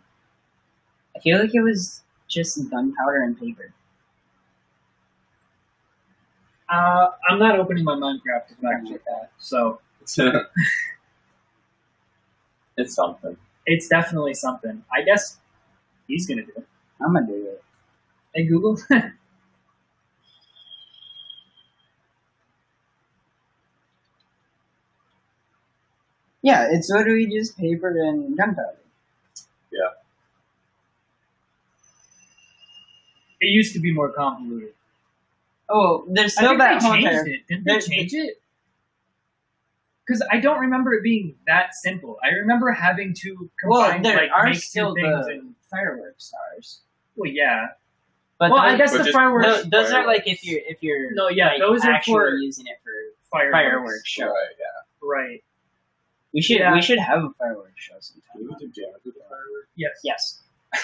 I 1.16 1.20
feel 1.20 1.40
like 1.40 1.54
it 1.54 1.62
was 1.62 2.02
just 2.28 2.58
gunpowder 2.72 3.22
and 3.22 3.40
paper. 3.40 3.72
Uh, 6.70 7.12
I'm 7.30 7.38
not 7.38 7.60
opening 7.60 7.84
my 7.84 7.94
Minecraft 7.96 8.48
to 8.48 8.56
fact 8.56 8.88
check 8.88 9.02
that, 9.06 9.32
so 9.38 9.80
it's 12.78 12.94
something. 12.96 13.38
it's 13.66 13.88
definitely 13.88 14.34
something. 14.34 14.84
I 14.94 15.02
guess 15.04 15.38
he's 16.08 16.28
gonna 16.28 16.44
do 16.44 16.52
it. 16.58 16.68
I'm 17.02 17.14
gonna 17.14 17.28
do 17.28 17.48
it. 17.48 17.64
Hey 18.34 18.46
Google. 18.46 18.78
Yeah, 26.42 26.68
it's 26.72 26.90
literally 26.90 27.28
just 27.28 27.58
paper 27.58 27.90
and 27.90 28.36
gunpowder. 28.36 28.78
Yeah. 29.72 29.90
It 33.40 33.48
used 33.48 33.74
to 33.74 33.80
be 33.80 33.94
more 33.94 34.10
convoluted. 34.12 34.74
Oh, 35.70 36.06
there's 36.10 36.38
I 36.38 36.42
still 36.42 36.50
think 36.52 36.60
that 36.60 36.80
they 36.82 36.86
whole 36.86 36.94
changed 36.96 37.08
entire- 37.08 37.28
it. 37.28 37.48
Didn't 37.48 37.64
they 37.66 37.72
there's- 37.72 37.88
change 37.88 38.14
it? 38.14 38.42
Because 40.06 40.22
I 40.32 40.40
don't 40.40 40.60
remember 40.60 40.94
it 40.94 41.02
being 41.04 41.36
that 41.48 41.74
simple. 41.76 42.18
I 42.24 42.30
remember 42.36 42.72
having 42.72 43.14
to 43.16 43.50
Well, 43.66 43.84
combine 43.86 44.02
there 44.02 44.18
like 44.18 44.30
are 44.36 44.46
make 44.46 44.56
two 44.56 44.60
still 44.60 44.94
things 44.96 45.26
the 45.26 45.32
and 45.32 45.56
fireworks 45.72 46.26
stars. 46.26 46.82
well, 47.16 47.32
yeah. 47.32 47.68
But 48.38 48.52
well, 48.52 48.60
I 48.60 48.76
guess 48.76 48.92
the 48.92 48.98
just- 49.00 49.12
fireworks, 49.12 49.46
those, 49.48 49.70
those 49.70 49.92
are 49.94 50.06
like 50.06 50.24
if 50.28 50.44
you're 50.44 50.60
if 50.68 50.84
you're 50.84 51.14
No, 51.14 51.30
yeah, 51.30 51.48
like, 51.52 51.60
those 51.60 51.86
are 51.86 51.92
actually 51.92 52.14
for 52.16 52.30
using 52.36 52.66
it 52.68 52.78
for 52.84 52.92
fireworks. 53.32 53.54
fireworks 53.54 54.10
show. 54.10 54.26
Right, 54.28 54.56
yeah. 54.60 55.08
Right. 55.08 55.44
We 56.34 56.42
should 56.42 56.58
Yeah. 56.60 56.74
we 56.74 56.82
should 56.82 57.00
have 57.00 57.24
a 57.24 57.30
fireworks 57.40 57.72
show 57.78 57.94
We 57.96 58.02
sometime. 58.02 58.50
would 58.50 58.60
do 58.60 58.66
jams 58.82 59.04
with 59.06 59.14
the 59.16 59.22
fireworks. 59.22 59.70
Yes. 59.76 59.92
Yes, 60.04 60.42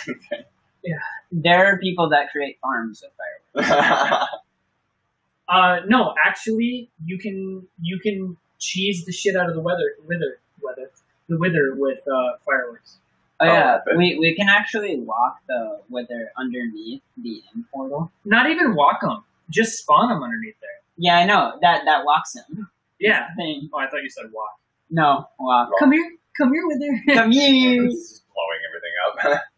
okay. 0.07 0.45
Yeah. 0.84 0.97
There 1.32 1.65
are 1.65 1.78
people 1.80 2.09
that 2.09 2.30
create 2.32 2.57
farms 2.61 3.03
of 3.03 3.09
fireworks. 3.57 4.26
Uh, 5.47 5.80
no, 5.88 6.13
actually, 6.24 6.91
you 7.03 7.17
can 7.17 7.67
you 7.82 7.99
can 7.99 8.38
cheese 8.60 9.05
the 9.05 9.12
shit 9.12 9.36
out 9.36 9.49
of 9.49 9.55
the 9.55 9.62
weather, 9.62 9.95
wither, 10.05 10.39
weather, 10.62 10.91
the 11.28 11.38
wither 11.38 11.74
with 11.76 11.99
uh, 12.07 12.38
fireworks. 12.45 12.97
Oh, 13.41 13.45
Oh, 13.47 13.53
yeah, 13.53 13.78
okay. 13.88 13.95
we 13.97 14.18
we 14.20 14.36
can 14.36 14.49
actually 14.49 14.99
walk 14.99 15.38
the 15.47 15.80
wither 15.89 16.30
underneath 16.38 17.01
the 17.18 17.41
end 17.55 17.64
portal. 17.74 18.12
Not 18.26 18.49
even 18.49 18.76
walk 18.76 18.99
them, 19.01 19.24
just 19.49 19.78
spawn 19.80 20.10
them 20.10 20.22
underneath 20.22 20.60
there. 20.60 20.70
Yeah, 20.97 21.18
I 21.18 21.26
know 21.26 21.57
that 21.62 21.86
that 21.86 22.03
walks 22.05 22.36
him. 22.36 22.68
Yeah. 22.99 23.28
Thing. 23.38 23.70
Oh, 23.74 23.80
I 23.80 23.88
thought 23.89 24.03
you 24.03 24.10
said 24.10 24.26
walk. 24.34 24.60
No, 24.91 25.26
walk. 25.39 25.70
Come 25.80 25.93
here, 25.93 26.12
come 26.38 26.51
here, 26.51 26.68
wither. 26.68 27.01
Come 27.22 27.32
here. 27.32 27.84
This 27.89 27.93
is 27.95 28.22
blowing 28.36 28.60
everything 28.70 29.36
up. 29.38 29.41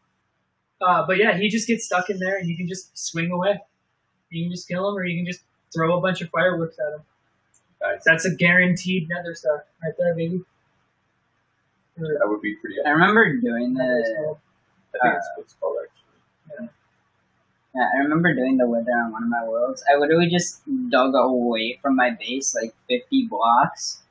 Uh, 0.81 1.05
but 1.05 1.17
yeah, 1.17 1.37
he 1.37 1.47
just 1.47 1.67
gets 1.67 1.85
stuck 1.85 2.09
in 2.09 2.17
there, 2.17 2.37
and 2.37 2.49
you 2.49 2.57
can 2.57 2.67
just 2.67 2.97
swing 2.97 3.29
away. 3.31 3.59
You 4.31 4.45
can 4.45 4.51
just 4.51 4.67
kill 4.67 4.89
him, 4.89 4.97
or 4.97 5.05
you 5.05 5.15
can 5.15 5.31
just 5.31 5.43
throw 5.71 5.95
a 5.95 6.01
bunch 6.01 6.21
of 6.21 6.29
fireworks 6.29 6.75
at 6.79 6.95
him. 6.95 7.05
Nice. 7.81 8.03
That's 8.05 8.25
a 8.25 8.35
guaranteed 8.35 9.09
Nether 9.09 9.35
star 9.35 9.65
right 9.83 9.93
there, 9.97 10.15
baby. 10.15 10.41
That 11.97 12.27
would 12.27 12.41
be 12.41 12.55
pretty. 12.55 12.77
I 12.85 12.89
remember 12.89 13.37
doing 13.37 13.73
Nether 13.73 14.03
the. 14.03 14.35
I 15.03 15.09
think 15.09 15.17
it's 15.17 15.29
what 15.35 15.43
it's 15.43 15.53
called 15.59 15.77
actually. 15.83 16.69
Yeah, 17.73 17.87
I 17.95 17.99
remember 17.99 18.33
doing 18.33 18.57
the 18.57 18.67
wither 18.67 18.91
on 18.91 19.13
one 19.13 19.23
of 19.23 19.29
my 19.29 19.47
worlds. 19.47 19.83
I 19.89 19.97
literally 19.97 20.27
just 20.27 20.61
dug 20.89 21.13
away 21.15 21.79
from 21.81 21.95
my 21.95 22.09
base 22.09 22.53
like 22.53 22.75
50 22.89 23.27
blocks 23.27 24.01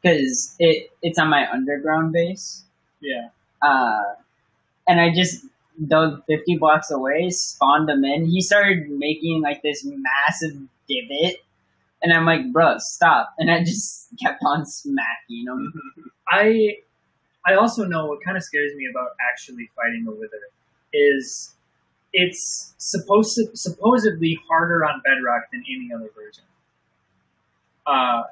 because 0.00 0.56
it 0.58 0.90
it's 1.02 1.18
on 1.18 1.28
my 1.28 1.50
underground 1.50 2.12
base. 2.12 2.64
Yeah. 3.00 3.28
Uh, 3.60 4.14
and 4.88 5.00
I 5.00 5.12
just 5.14 5.44
dug 5.86 6.24
50 6.26 6.56
blocks 6.56 6.90
away, 6.90 7.28
spawned 7.30 7.90
him 7.90 8.04
in. 8.04 8.26
He 8.26 8.40
started 8.40 8.88
making 8.88 9.42
like 9.42 9.62
this 9.62 9.84
massive 9.84 10.56
divot. 10.88 11.36
And 12.02 12.12
I'm 12.12 12.24
like, 12.24 12.50
bro, 12.52 12.76
stop. 12.78 13.34
And 13.38 13.50
I 13.50 13.60
just 13.62 14.08
kept 14.22 14.42
on 14.44 14.64
smacking 14.66 15.46
him. 15.46 15.72
I 16.28 16.76
I 17.46 17.54
also 17.54 17.84
know 17.84 18.06
what 18.06 18.22
kind 18.24 18.36
of 18.36 18.42
scares 18.42 18.74
me 18.74 18.86
about 18.90 19.10
actually 19.32 19.70
fighting 19.76 20.06
a 20.08 20.10
wither 20.10 20.48
is 20.92 21.54
it's 22.12 22.74
supposed 22.78 23.36
to, 23.36 23.46
supposedly 23.56 24.38
harder 24.48 24.84
on 24.84 25.00
bedrock 25.04 25.50
than 25.52 25.64
any 25.68 25.90
other 25.94 26.10
version. 26.14 26.44
Uh, 27.86 28.24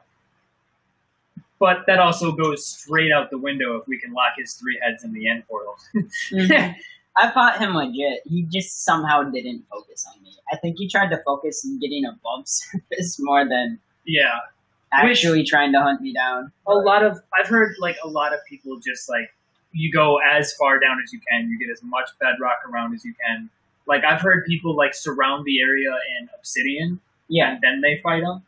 but 1.58 1.78
that 1.86 1.98
also 1.98 2.32
goes 2.32 2.66
straight 2.66 3.10
out 3.12 3.30
the 3.30 3.38
window 3.38 3.76
if 3.76 3.86
we 3.88 3.98
can 3.98 4.12
lock 4.12 4.34
his 4.36 4.54
three 4.54 4.78
heads 4.82 5.02
in 5.04 5.12
the 5.12 5.28
end 5.28 5.42
portal. 5.48 5.76
Mhm. 6.30 6.74
I 7.20 7.30
fought 7.32 7.58
him 7.58 7.74
legit. 7.74 8.20
He 8.26 8.42
just 8.42 8.84
somehow 8.84 9.24
didn't 9.24 9.64
focus 9.70 10.06
on 10.14 10.22
me. 10.22 10.30
I 10.52 10.56
think 10.56 10.78
he 10.78 10.88
tried 10.88 11.08
to 11.10 11.20
focus 11.24 11.64
on 11.66 11.78
getting 11.80 12.04
above 12.04 12.46
surface 12.48 13.18
more 13.20 13.46
than 13.48 13.78
yeah, 14.06 14.38
Which- 15.02 15.10
actually 15.18 15.44
trying 15.44 15.72
to 15.72 15.80
hunt 15.80 16.00
me 16.00 16.12
down. 16.12 16.52
a 16.66 16.72
lot 16.74 17.04
of 17.04 17.20
I've 17.38 17.48
heard 17.48 17.74
like 17.80 17.96
a 18.04 18.08
lot 18.08 18.32
of 18.32 18.40
people 18.48 18.78
just 18.78 19.08
like 19.08 19.34
you 19.72 19.92
go 19.92 20.18
as 20.18 20.52
far 20.54 20.78
down 20.78 20.96
as 21.04 21.12
you 21.12 21.20
can, 21.30 21.50
you 21.50 21.58
get 21.58 21.70
as 21.70 21.82
much 21.82 22.08
bedrock 22.20 22.58
around 22.70 22.94
as 22.94 23.04
you 23.04 23.14
can. 23.26 23.50
Like 23.86 24.04
I've 24.04 24.20
heard 24.20 24.44
people 24.46 24.76
like 24.76 24.94
surround 24.94 25.44
the 25.44 25.60
area 25.60 25.90
in 26.20 26.28
obsidian 26.38 27.00
Yeah, 27.28 27.52
and 27.52 27.60
then 27.62 27.80
they 27.82 28.00
fight 28.02 28.22
them. 28.22 28.42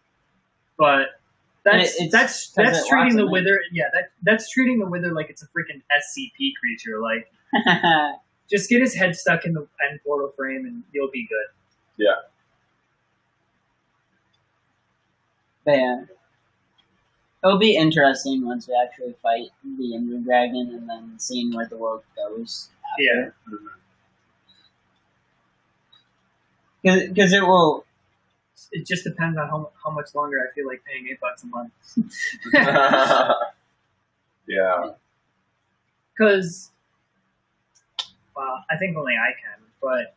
But 0.78 1.20
that's 1.64 2.00
It- 2.00 2.10
that's 2.10 2.50
that's 2.52 2.88
treating 2.88 3.16
the 3.16 3.26
wither. 3.26 3.60
Yeah, 3.72 3.84
that 3.92 4.10
that's 4.22 4.48
treating 4.50 4.78
the 4.78 4.86
wither 4.86 5.12
like 5.12 5.28
it's 5.28 5.42
a 5.42 5.46
freaking 5.48 5.82
SCP 5.92 6.52
creature. 6.58 7.00
Like 7.00 7.30
just 8.51 8.68
get 8.68 8.80
his 8.80 8.94
head 8.94 9.14
stuck 9.16 9.44
in 9.44 9.53
the 9.55 9.66
end 9.88 10.01
portal 10.05 10.30
frame 10.36 10.66
and 10.66 10.82
you'll 10.92 11.11
be 11.11 11.26
good. 11.26 11.46
but 15.64 15.72
yeah. 15.76 16.03
It'll 17.42 17.59
be 17.59 17.76
interesting 17.76 18.44
once 18.44 18.68
we 18.68 18.74
actually 18.84 19.14
fight 19.22 19.48
the 19.64 19.94
Ender 19.94 20.18
Dragon 20.18 20.72
and 20.74 20.88
then 20.88 21.14
seeing 21.18 21.55
where 21.55 21.66
the 21.66 21.76
world 21.78 22.03
goes. 22.14 22.68
Yeah. 22.98 23.30
Mm-hmm. 23.48 23.66
Because 26.82 27.32
it 27.32 27.42
will. 27.42 27.84
It 28.72 28.86
just 28.86 29.05
depends 29.05 29.38
on 29.38 29.48
how 29.48 29.70
how 29.82 29.90
much 29.90 30.14
longer 30.14 30.36
I 30.38 30.53
feel 30.55 30.66
like 30.66 30.82
paying 30.84 31.09
eight 31.11 31.20
bucks 31.20 31.42
a 31.42 31.46
month. 31.46 31.72
yeah. 34.46 34.90
Because, 36.18 36.70
well, 38.36 38.64
I 38.70 38.76
think 38.76 38.96
only 38.96 39.14
I 39.14 39.32
can, 39.40 39.64
but 39.80 40.14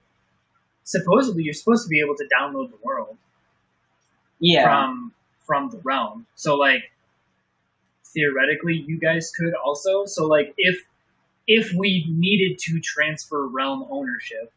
supposedly 0.84 1.44
you're 1.44 1.54
supposed 1.54 1.84
to 1.86 1.90
be 1.90 2.00
able 2.00 2.16
to 2.16 2.26
download 2.26 2.70
the 2.70 2.78
world 2.84 3.18
Yeah. 4.40 4.64
from 4.64 5.14
from 5.46 5.70
the 5.70 5.78
realm. 5.80 6.26
So 6.36 6.56
like 6.56 6.92
theoretically 8.06 8.76
you 8.76 8.98
guys 9.00 9.32
could 9.32 9.54
also. 9.54 10.06
So 10.06 10.28
like 10.28 10.54
if 10.58 10.86
if 11.48 11.74
we 11.74 12.06
needed 12.10 12.58
to 12.58 12.80
transfer 12.80 13.46
realm 13.48 13.86
ownership, 13.90 14.52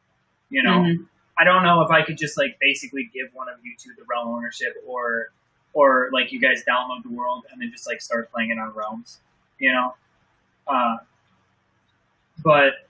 you 0.50 0.62
know, 0.62 0.80
Mhm. 0.82 1.08
I 1.38 1.44
don't 1.44 1.64
know 1.64 1.82
if 1.82 1.90
I 1.90 2.02
could 2.02 2.16
just 2.16 2.38
like 2.38 2.58
basically 2.60 3.04
give 3.12 3.34
one 3.34 3.48
of 3.48 3.56
you 3.64 3.74
two 3.76 3.92
the 3.96 4.04
realm 4.04 4.28
ownership 4.28 4.76
or 4.86 5.32
or 5.72 6.08
like 6.12 6.32
you 6.32 6.40
guys 6.40 6.64
download 6.64 7.02
the 7.02 7.10
world 7.10 7.44
and 7.50 7.60
then 7.60 7.70
just 7.70 7.86
like 7.86 8.00
start 8.00 8.30
playing 8.32 8.50
it 8.50 8.58
on 8.58 8.72
realms, 8.72 9.20
you 9.58 9.70
know. 9.72 9.94
Uh, 10.66 10.98
but 12.42 12.85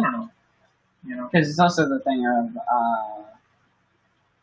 I 0.00 0.10
don't 0.10 0.20
know, 0.20 0.30
you 1.06 1.16
know. 1.16 1.28
Because 1.32 1.48
it's 1.48 1.58
also 1.58 1.88
the 1.88 2.00
thing 2.00 2.26
of. 2.26 2.56
Uh, 2.56 3.22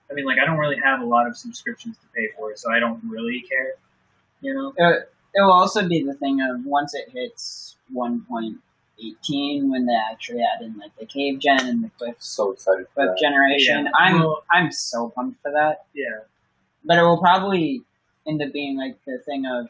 I 0.10 0.14
mean, 0.14 0.26
like 0.26 0.38
I 0.42 0.46
don't 0.46 0.58
really 0.58 0.80
have 0.84 1.02
a 1.02 1.06
lot 1.06 1.28
of 1.28 1.36
subscriptions 1.36 1.98
to 1.98 2.04
pay 2.16 2.30
for, 2.38 2.56
so 2.56 2.72
I 2.72 2.80
don't 2.80 3.02
really 3.08 3.42
care, 3.42 3.74
you 4.42 4.54
know. 4.54 4.74
it, 4.78 5.12
it 5.36 5.42
will 5.42 5.52
also 5.52 5.88
be 5.88 6.02
the 6.04 6.14
thing 6.14 6.40
of 6.42 6.66
once 6.66 6.94
it 6.96 7.10
hits 7.10 7.76
1.18 7.94 9.70
when 9.70 9.86
they 9.86 9.94
actually 10.12 10.42
add 10.42 10.64
in 10.64 10.78
like 10.78 10.92
the 10.98 11.06
cave 11.06 11.40
gen 11.40 11.60
and 11.66 11.84
the 11.84 11.90
cliff 11.98 12.16
So 12.20 12.52
excited 12.52 12.88
for 12.94 13.06
cliff 13.06 13.10
that. 13.16 13.20
generation. 13.20 13.86
Yeah. 13.86 13.92
I'm 13.96 14.34
I'm 14.50 14.72
so 14.72 15.10
pumped 15.10 15.42
for 15.42 15.52
that. 15.52 15.86
Yeah, 15.94 16.20
But 16.86 16.98
it 16.98 17.02
will 17.04 17.20
probably 17.20 17.84
end 18.26 18.42
up 18.42 18.54
being 18.54 18.78
like 18.78 18.98
the 19.06 19.20
thing 19.20 19.46
of 19.46 19.68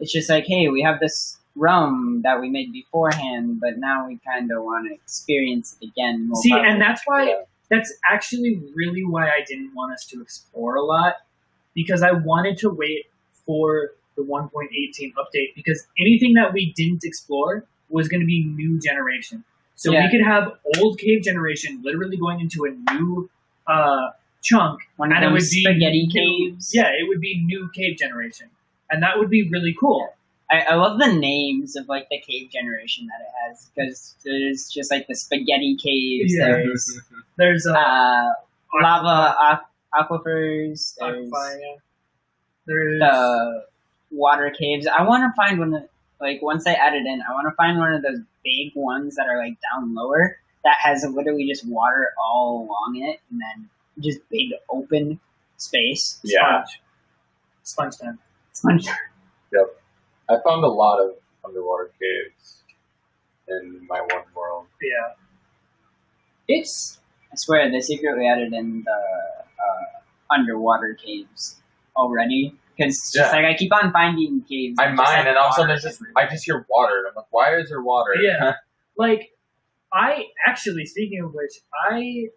it's 0.00 0.12
just 0.12 0.28
like, 0.30 0.44
hey, 0.46 0.68
we 0.68 0.82
have 0.82 0.98
this 0.98 1.38
realm 1.56 2.22
that 2.22 2.40
we 2.40 2.50
made 2.50 2.72
beforehand, 2.72 3.60
but 3.60 3.78
now 3.78 4.06
we 4.08 4.18
kind 4.26 4.50
of 4.50 4.62
want 4.62 4.88
to 4.88 4.94
experience 4.94 5.76
it 5.80 5.86
again. 5.88 6.30
See, 6.36 6.52
and 6.52 6.80
that's 6.80 7.02
why 7.04 7.28
Yeah. 7.28 7.42
that's 7.70 7.92
actually 8.10 8.60
really 8.74 9.04
why 9.04 9.28
I 9.28 9.42
didn't 9.46 9.74
want 9.74 9.92
us 9.92 10.04
to 10.06 10.20
explore 10.20 10.76
a 10.76 10.82
lot 10.82 11.14
because 11.74 12.02
I 12.02 12.12
wanted 12.12 12.58
to 12.58 12.70
wait 12.70 13.06
for 13.46 13.92
the 14.16 14.22
1.18 14.22 15.12
update 15.14 15.54
because 15.54 15.86
anything 15.98 16.34
that 16.34 16.52
we 16.52 16.72
didn't 16.74 17.04
explore 17.04 17.64
was 17.88 18.08
going 18.08 18.20
to 18.20 18.26
be 18.26 18.44
new 18.44 18.78
generation. 18.80 19.44
So 19.76 19.92
Yeah. 19.92 20.04
we 20.04 20.10
could 20.10 20.24
have 20.24 20.52
old 20.78 20.98
cave 20.98 21.22
generation 21.22 21.80
literally 21.82 22.16
going 22.16 22.40
into 22.40 22.64
a 22.64 22.70
new 22.94 23.28
uh, 23.66 24.10
chunk. 24.42 24.80
one 24.96 25.12
and 25.12 25.24
it 25.24 25.28
would 25.32 25.38
be 25.40 25.62
spaghetti 25.62 26.08
caves. 26.12 26.72
Yeah, 26.74 26.88
it 26.88 27.08
would 27.08 27.20
be 27.20 27.40
new 27.44 27.68
cave 27.74 27.96
generation, 27.98 28.50
and 28.90 29.02
that 29.02 29.18
would 29.18 29.30
be 29.30 29.48
really 29.48 29.74
cool. 29.78 30.08
I, 30.54 30.72
I 30.72 30.74
love 30.74 30.98
the 30.98 31.12
names 31.12 31.76
of 31.76 31.88
like 31.88 32.08
the 32.10 32.20
cave 32.20 32.50
generation 32.50 33.06
that 33.06 33.20
it 33.20 33.32
has 33.48 33.70
because 33.74 34.14
there's 34.24 34.68
just 34.68 34.90
like 34.90 35.06
the 35.08 35.14
spaghetti 35.14 35.76
caves. 35.76 36.34
Yeah. 36.36 36.46
There's 36.46 37.00
There's 37.36 37.66
uh, 37.66 37.72
uh, 37.72 38.32
lava 38.80 39.36
oc- 39.40 39.70
aquifers. 39.94 40.94
There's 40.98 41.30
Aquify, 41.30 41.60
yeah. 41.60 41.76
There's 42.66 43.00
the 43.00 43.64
water 44.12 44.54
caves. 44.56 44.86
I 44.86 45.02
want 45.02 45.24
to 45.24 45.34
find 45.36 45.58
one. 45.58 45.74
Of, 45.74 45.82
like 46.20 46.40
once 46.42 46.66
I 46.66 46.74
add 46.74 46.94
it 46.94 47.06
in, 47.06 47.22
I 47.28 47.32
want 47.32 47.48
to 47.48 47.54
find 47.56 47.78
one 47.78 47.92
of 47.92 48.02
those 48.02 48.20
big 48.44 48.72
ones 48.74 49.16
that 49.16 49.26
are 49.26 49.36
like 49.36 49.56
down 49.72 49.94
lower 49.94 50.38
that 50.62 50.76
has 50.80 51.04
literally 51.04 51.46
just 51.48 51.66
water 51.66 52.12
all 52.22 52.66
along 52.68 53.02
it, 53.02 53.20
and 53.30 53.40
then 53.40 53.68
just 54.00 54.20
big 54.30 54.50
open 54.70 55.18
space. 55.56 56.20
Yeah. 56.22 56.64
sponge. 56.64 56.80
Sponge 57.64 57.98
time. 57.98 58.18
Sponge. 58.52 58.88
I 60.28 60.36
found 60.46 60.64
a 60.64 60.68
lot 60.68 61.00
of 61.00 61.14
underwater 61.44 61.90
caves 62.00 62.62
in 63.48 63.86
my 63.88 64.00
one 64.00 64.24
world. 64.34 64.66
Yeah. 64.82 65.14
It's. 66.48 67.00
I 67.32 67.36
swear 67.36 67.70
they 67.70 67.80
secretly 67.80 68.26
added 68.26 68.52
in 68.52 68.84
the 68.84 68.90
uh, 68.92 70.34
underwater 70.34 70.94
caves 70.94 71.56
already 71.96 72.54
because 72.76 72.94
it's 72.96 73.12
just 73.12 73.32
Yeah. 73.32 73.36
like 73.42 73.54
I 73.54 73.56
keep 73.56 73.74
on 73.74 73.92
finding 73.92 74.42
caves. 74.48 74.76
I 74.78 74.84
that 74.86 74.96
just 74.96 75.02
mine, 75.12 75.26
and 75.26 75.36
all 75.36 75.46
of 75.46 75.50
a 75.50 75.52
sudden 75.54 75.68
water 75.68 75.80
there's 75.82 75.98
just. 75.98 76.02
I 76.16 76.26
just 76.28 76.44
hear 76.44 76.64
water, 76.68 76.98
and 76.98 77.08
I'm 77.08 77.14
like, 77.16 77.26
why 77.30 77.56
is 77.56 77.68
there 77.68 77.82
water? 77.82 78.14
Yeah. 78.20 78.54
Like, 78.96 79.32
I 79.92 80.26
actually, 80.46 80.86
speaking 80.86 81.20
of 81.24 81.34
which, 81.34 81.54
I 81.90 82.28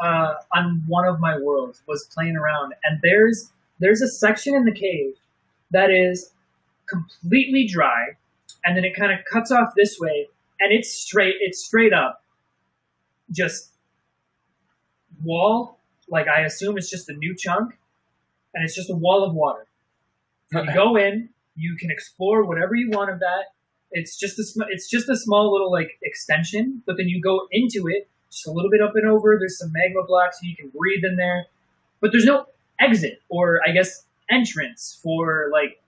uh, 0.00 0.34
on 0.54 0.84
one 0.86 1.04
of 1.04 1.18
my 1.18 1.36
worlds 1.36 1.82
was 1.88 2.08
playing 2.14 2.36
around, 2.36 2.74
and 2.84 3.00
there's 3.02 3.50
there's 3.80 4.00
a 4.00 4.06
section 4.08 4.54
in 4.54 4.64
the 4.64 4.70
cave 4.72 5.14
that 5.72 5.90
is 5.90 6.30
completely 6.88 7.66
dry, 7.66 8.16
and 8.64 8.76
then 8.76 8.84
it 8.84 8.94
kind 8.94 9.12
of 9.12 9.20
cuts 9.30 9.50
off 9.50 9.68
this 9.76 9.98
way, 9.98 10.28
and 10.60 10.72
it's 10.72 10.90
straight. 10.92 11.36
It's 11.40 11.64
straight 11.64 11.92
up, 11.92 12.22
just 13.30 13.72
wall. 15.22 15.78
Like 16.08 16.26
I 16.28 16.40
assume 16.42 16.78
it's 16.78 16.90
just 16.90 17.08
a 17.08 17.14
new 17.14 17.34
chunk, 17.34 17.78
and 18.54 18.64
it's 18.64 18.74
just 18.74 18.90
a 18.90 18.94
wall 18.96 19.24
of 19.24 19.34
water. 19.34 19.66
You 20.52 20.64
go 20.72 20.96
in, 20.96 21.28
you 21.56 21.76
can 21.76 21.90
explore 21.90 22.44
whatever 22.44 22.74
you 22.74 22.90
want 22.90 23.10
of 23.10 23.20
that. 23.20 23.52
It's 23.90 24.16
just 24.16 24.38
a 24.38 24.44
sm- 24.44 24.68
it's 24.70 24.88
just 24.88 25.08
a 25.08 25.16
small 25.16 25.52
little 25.52 25.70
like 25.70 25.98
extension, 26.02 26.82
but 26.86 26.96
then 26.96 27.08
you 27.08 27.20
go 27.20 27.48
into 27.50 27.88
it 27.88 28.08
just 28.30 28.46
a 28.46 28.50
little 28.50 28.70
bit 28.70 28.80
up 28.80 28.92
and 28.94 29.06
over. 29.06 29.36
There's 29.38 29.58
some 29.58 29.72
magma 29.72 30.02
blocks, 30.06 30.40
so 30.40 30.46
you 30.46 30.56
can 30.56 30.70
breathe 30.70 31.04
in 31.04 31.16
there, 31.16 31.46
but 32.00 32.12
there's 32.12 32.24
no 32.24 32.46
exit 32.80 33.20
or 33.28 33.60
I 33.66 33.72
guess 33.72 34.04
entrance 34.30 34.98
for 35.02 35.48
like 35.52 35.82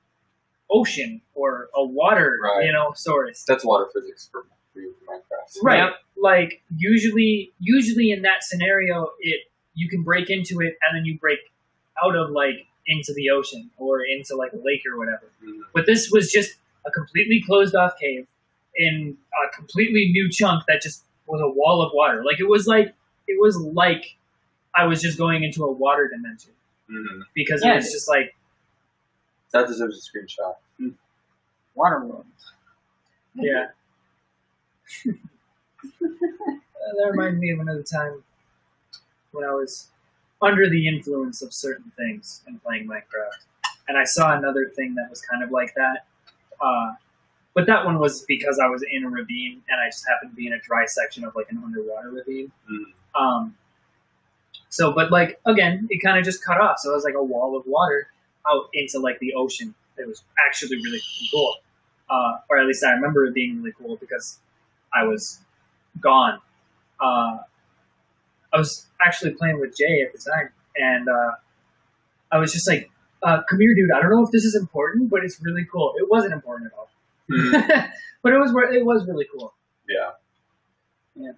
ocean 0.71 1.21
or 1.35 1.69
a 1.75 1.85
water, 1.85 2.39
Right. 2.43 2.67
you 2.67 2.73
know, 2.73 2.93
source. 2.95 3.45
That's 3.47 3.65
water 3.65 3.87
physics 3.93 4.29
for, 4.31 4.45
for 4.73 4.81
you 4.81 4.95
for 5.05 5.15
Minecraft. 5.15 5.63
Right. 5.63 5.79
Yep. 5.85 5.93
Like 6.17 6.63
usually, 6.77 7.53
usually 7.59 8.11
in 8.11 8.23
that 8.23 8.43
scenario, 8.43 9.11
it 9.21 9.43
you 9.75 9.89
can 9.89 10.03
break 10.03 10.29
into 10.31 10.61
it 10.61 10.77
and 10.83 10.97
then 10.97 11.05
you 11.05 11.19
break 11.19 11.39
out 12.05 12.15
of 12.17 12.31
like 12.31 12.67
into 12.87 13.13
the 13.15 13.31
ocean 13.31 13.71
or 13.79 14.03
into 14.03 14.35
like 14.37 14.53
a 14.53 14.57
lake 14.57 14.83
or 14.91 14.99
whatever. 14.99 15.31
Mhm. 15.45 15.61
But 15.75 15.87
this 15.87 16.11
was 16.11 16.31
just 16.31 16.57
a 16.87 16.91
completely 16.91 17.43
closed 17.47 17.75
off 17.75 17.95
cave 17.99 18.27
in 18.77 19.17
a 19.47 19.55
completely 19.57 20.09
new 20.11 20.29
chunk 20.31 20.65
that 20.67 20.83
just 20.83 21.05
was 21.27 21.41
a 21.41 21.49
wall 21.49 21.83
of 21.83 21.93
water. 21.95 22.25
Like 22.25 22.41
it 22.41 22.49
was 22.49 22.67
like 22.67 22.95
it 23.29 23.41
was 23.41 23.57
like 23.57 24.17
I 24.75 24.87
was 24.87 25.01
just 25.03 25.19
going 25.19 25.43
into 25.45 25.65
a 25.65 25.71
water 25.73 26.09
dimension 26.09 26.53
Mhm. 26.91 27.23
because 27.35 27.63
Yeah, 27.65 27.73
it 27.73 27.77
was 27.77 27.93
just 27.93 28.09
like 28.09 28.35
That 29.53 29.67
deserves 29.67 29.99
a 29.99 30.19
screenshot. 30.19 30.55
water 31.75 32.05
world. 32.05 32.27
yeah. 33.35 33.67
Uh, 36.03 36.95
that 37.05 37.11
reminds 37.11 37.39
me 37.39 37.51
of 37.51 37.61
another 37.61 37.83
time 37.83 38.23
when 39.33 39.45
I 39.45 39.53
was 39.53 39.89
under 40.43 40.69
the 40.69 40.89
influence 40.89 41.43
of 41.43 41.53
certain 41.53 41.93
things 41.97 42.43
and 42.47 42.61
playing 42.63 42.87
Minecraft, 42.89 43.45
and 43.87 43.99
I 43.99 44.05
saw 44.05 44.37
another 44.37 44.69
thing 44.75 44.95
that 44.95 45.09
was 45.11 45.21
kind 45.21 45.43
of 45.45 45.51
like 45.51 45.75
that. 45.77 46.07
Uh, 46.61 46.95
but 47.55 47.67
that 47.67 47.85
one 47.85 47.99
was 47.99 48.23
because 48.27 48.59
I 48.59 48.67
was 48.69 48.83
in 48.91 49.05
a 49.05 49.11
ravine 49.11 49.63
and 49.69 49.81
I 49.81 49.89
just 49.89 50.07
happened 50.09 50.31
to 50.33 50.37
be 50.37 50.47
in 50.47 50.55
a 50.55 50.59
dry 50.61 50.85
section 50.87 51.25
of 51.25 51.35
like 51.37 51.51
an 51.51 51.63
underwater 51.65 52.11
ravine. 52.11 52.51
Mhm. 52.71 52.85
Um, 53.21 53.57
so, 54.71 54.93
but 54.93 55.11
like 55.13 55.39
again, 55.47 55.87
it 55.91 55.99
kind 56.03 56.19
of 56.19 56.25
just 56.25 56.43
cut 56.45 56.61
off. 56.61 56.79
So 56.79 56.91
it 56.91 56.95
was 56.95 57.05
like 57.05 57.15
a 57.15 57.23
wall 57.23 57.57
of 57.57 57.65
water 57.67 58.09
out 58.51 58.69
into 58.75 58.99
like 58.99 59.19
the 59.21 59.35
ocean. 59.35 59.75
It 59.99 60.07
was 60.09 60.23
actually 60.47 60.77
really 60.79 61.01
cool, 61.33 61.57
uh, 62.09 62.39
or 62.49 62.59
at 62.59 62.67
least 62.67 62.85
I 62.85 62.93
remember 62.93 63.27
it 63.27 63.35
being 63.35 63.59
really 63.59 63.73
cool 63.79 63.97
because 63.97 64.39
I 64.95 65.05
was 65.05 65.41
gone. 66.01 66.41
Uh, 67.01 67.39
I 68.53 68.59
was 68.59 68.87
actually 69.05 69.33
playing 69.33 69.61
with 69.61 69.77
Jay 69.77 70.03
at 70.03 70.13
the 70.13 70.19
time, 70.19 70.51
and 70.77 71.09
uh, 71.09 71.33
I 72.33 72.39
was 72.39 72.53
just 72.53 72.69
like, 72.69 72.91
uh, 73.23 73.43
"Come 73.49 73.61
here, 73.61 73.75
dude. 73.75 73.91
I 73.93 74.01
don't 74.01 74.11
know 74.11 74.25
if 74.25 74.31
this 74.31 74.45
is 74.45 74.55
important, 74.55 75.11
but 75.11 75.25
it's 75.25 75.41
really 75.43 75.65
cool." 75.71 75.95
It 75.99 76.09
wasn't 76.11 76.33
important 76.35 76.73
at 76.73 76.79
all, 76.79 76.91
Mhm. 77.31 77.91
but 78.23 78.33
it 78.33 78.39
was 78.39 78.51
it 78.75 78.85
was 78.85 79.07
really 79.07 79.27
cool. 79.33 79.55
yeah. 79.89 80.11
Yeah. 81.15 81.33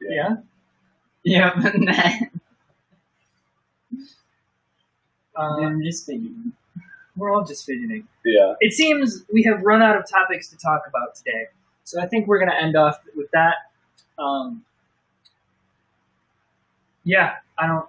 Yeah, 0.00 0.36
Uh, 5.36 5.60
I'm 5.60 5.82
just 5.82 6.06
thinking. 6.06 6.52
we're 7.16 7.30
all 7.34 7.44
just 7.44 7.66
fidgeting. 7.66 8.06
Yeah. 8.24 8.54
It 8.60 8.72
seems 8.72 9.24
we 9.32 9.42
have 9.42 9.60
run 9.62 9.82
out 9.82 9.96
of 9.96 10.08
topics 10.08 10.48
to 10.48 10.56
talk 10.56 10.84
about 10.88 11.14
today, 11.14 11.48
so 11.84 12.00
I 12.00 12.06
think 12.06 12.26
we're 12.26 12.38
going 12.38 12.50
to 12.50 12.56
end 12.58 12.74
off 12.76 12.98
with 13.14 13.30
that. 13.32 13.56
Um, 14.18 14.64
yeah, 17.04 17.34
I 17.58 17.66
don't, 17.66 17.86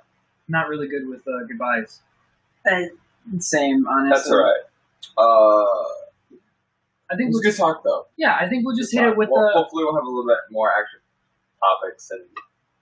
not 0.50 0.68
really 0.68 0.88
good 0.90 1.08
with 1.08 1.26
uh, 1.28 1.46
goodbyes. 1.48 2.02
Uh, 2.70 2.82
Same, 3.40 3.88
honestly. 3.88 4.10
That's 4.18 4.30
all 4.30 4.44
right. 4.44 4.62
Uh, 5.18 5.94
I 7.10 7.16
think 7.16 7.32
we'll 7.34 7.42
just, 7.42 7.58
talk 7.58 7.82
though. 7.84 8.08
yeah, 8.18 8.36
I 8.40 8.50
think 8.50 8.66
we'll 8.66 8.76
just 8.76 8.92
Good 8.92 8.98
hit 9.00 9.04
talk. 9.06 9.14
it 9.14 9.18
with 9.18 9.30
Well, 9.32 9.48
the 9.48 9.54
hopefully 9.54 9.86
we'll 9.86 9.96
have 9.96 10.04
a 10.04 10.10
little 10.10 10.26
bit 10.28 10.38
more 10.52 10.70
actual 10.70 11.00
topics 11.62 12.12
and 12.12 12.26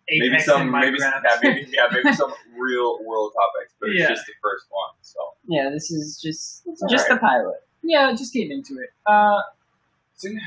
maybe 0.09 0.39
some 0.39 0.69
maybe 0.71 0.97
yeah 0.99 1.19
maybe 1.41 1.67
yeah 1.71 1.87
maybe 1.91 2.13
some 2.21 2.33
real 2.57 3.03
world 3.05 3.31
topics, 3.33 3.73
but 3.79 3.89
it's 3.89 3.99
Yeah. 3.99 4.09
just 4.09 4.25
the 4.25 4.33
first 4.41 4.65
one. 4.69 4.91
So 5.01 5.19
Yeah, 5.47 5.69
this 5.71 5.91
is 5.91 6.19
just 6.21 6.63
It's 6.65 6.81
just 6.89 7.05
alright. 7.05 7.21
the 7.21 7.25
pilot. 7.25 7.57
yeah, 7.83 8.11
just 8.11 8.33
getting 8.33 8.51
into 8.51 8.73
it. 8.81 8.89
Uh, 9.05 9.41
so 10.15 10.29
yeah. 10.29 10.39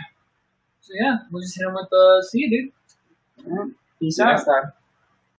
so 0.80 0.92
yeah, 0.98 1.16
we'll 1.30 1.42
just 1.42 1.56
hit 1.58 1.66
him 1.66 1.74
with 1.74 1.88
the 1.90 2.26
see 2.30 2.40
you, 2.40 2.50
dude. 2.50 2.72
Peace 4.00 4.16
See 4.16 4.22
you 4.22 4.28
out. 4.28 4.32
next 4.32 4.44
time. 4.44 4.72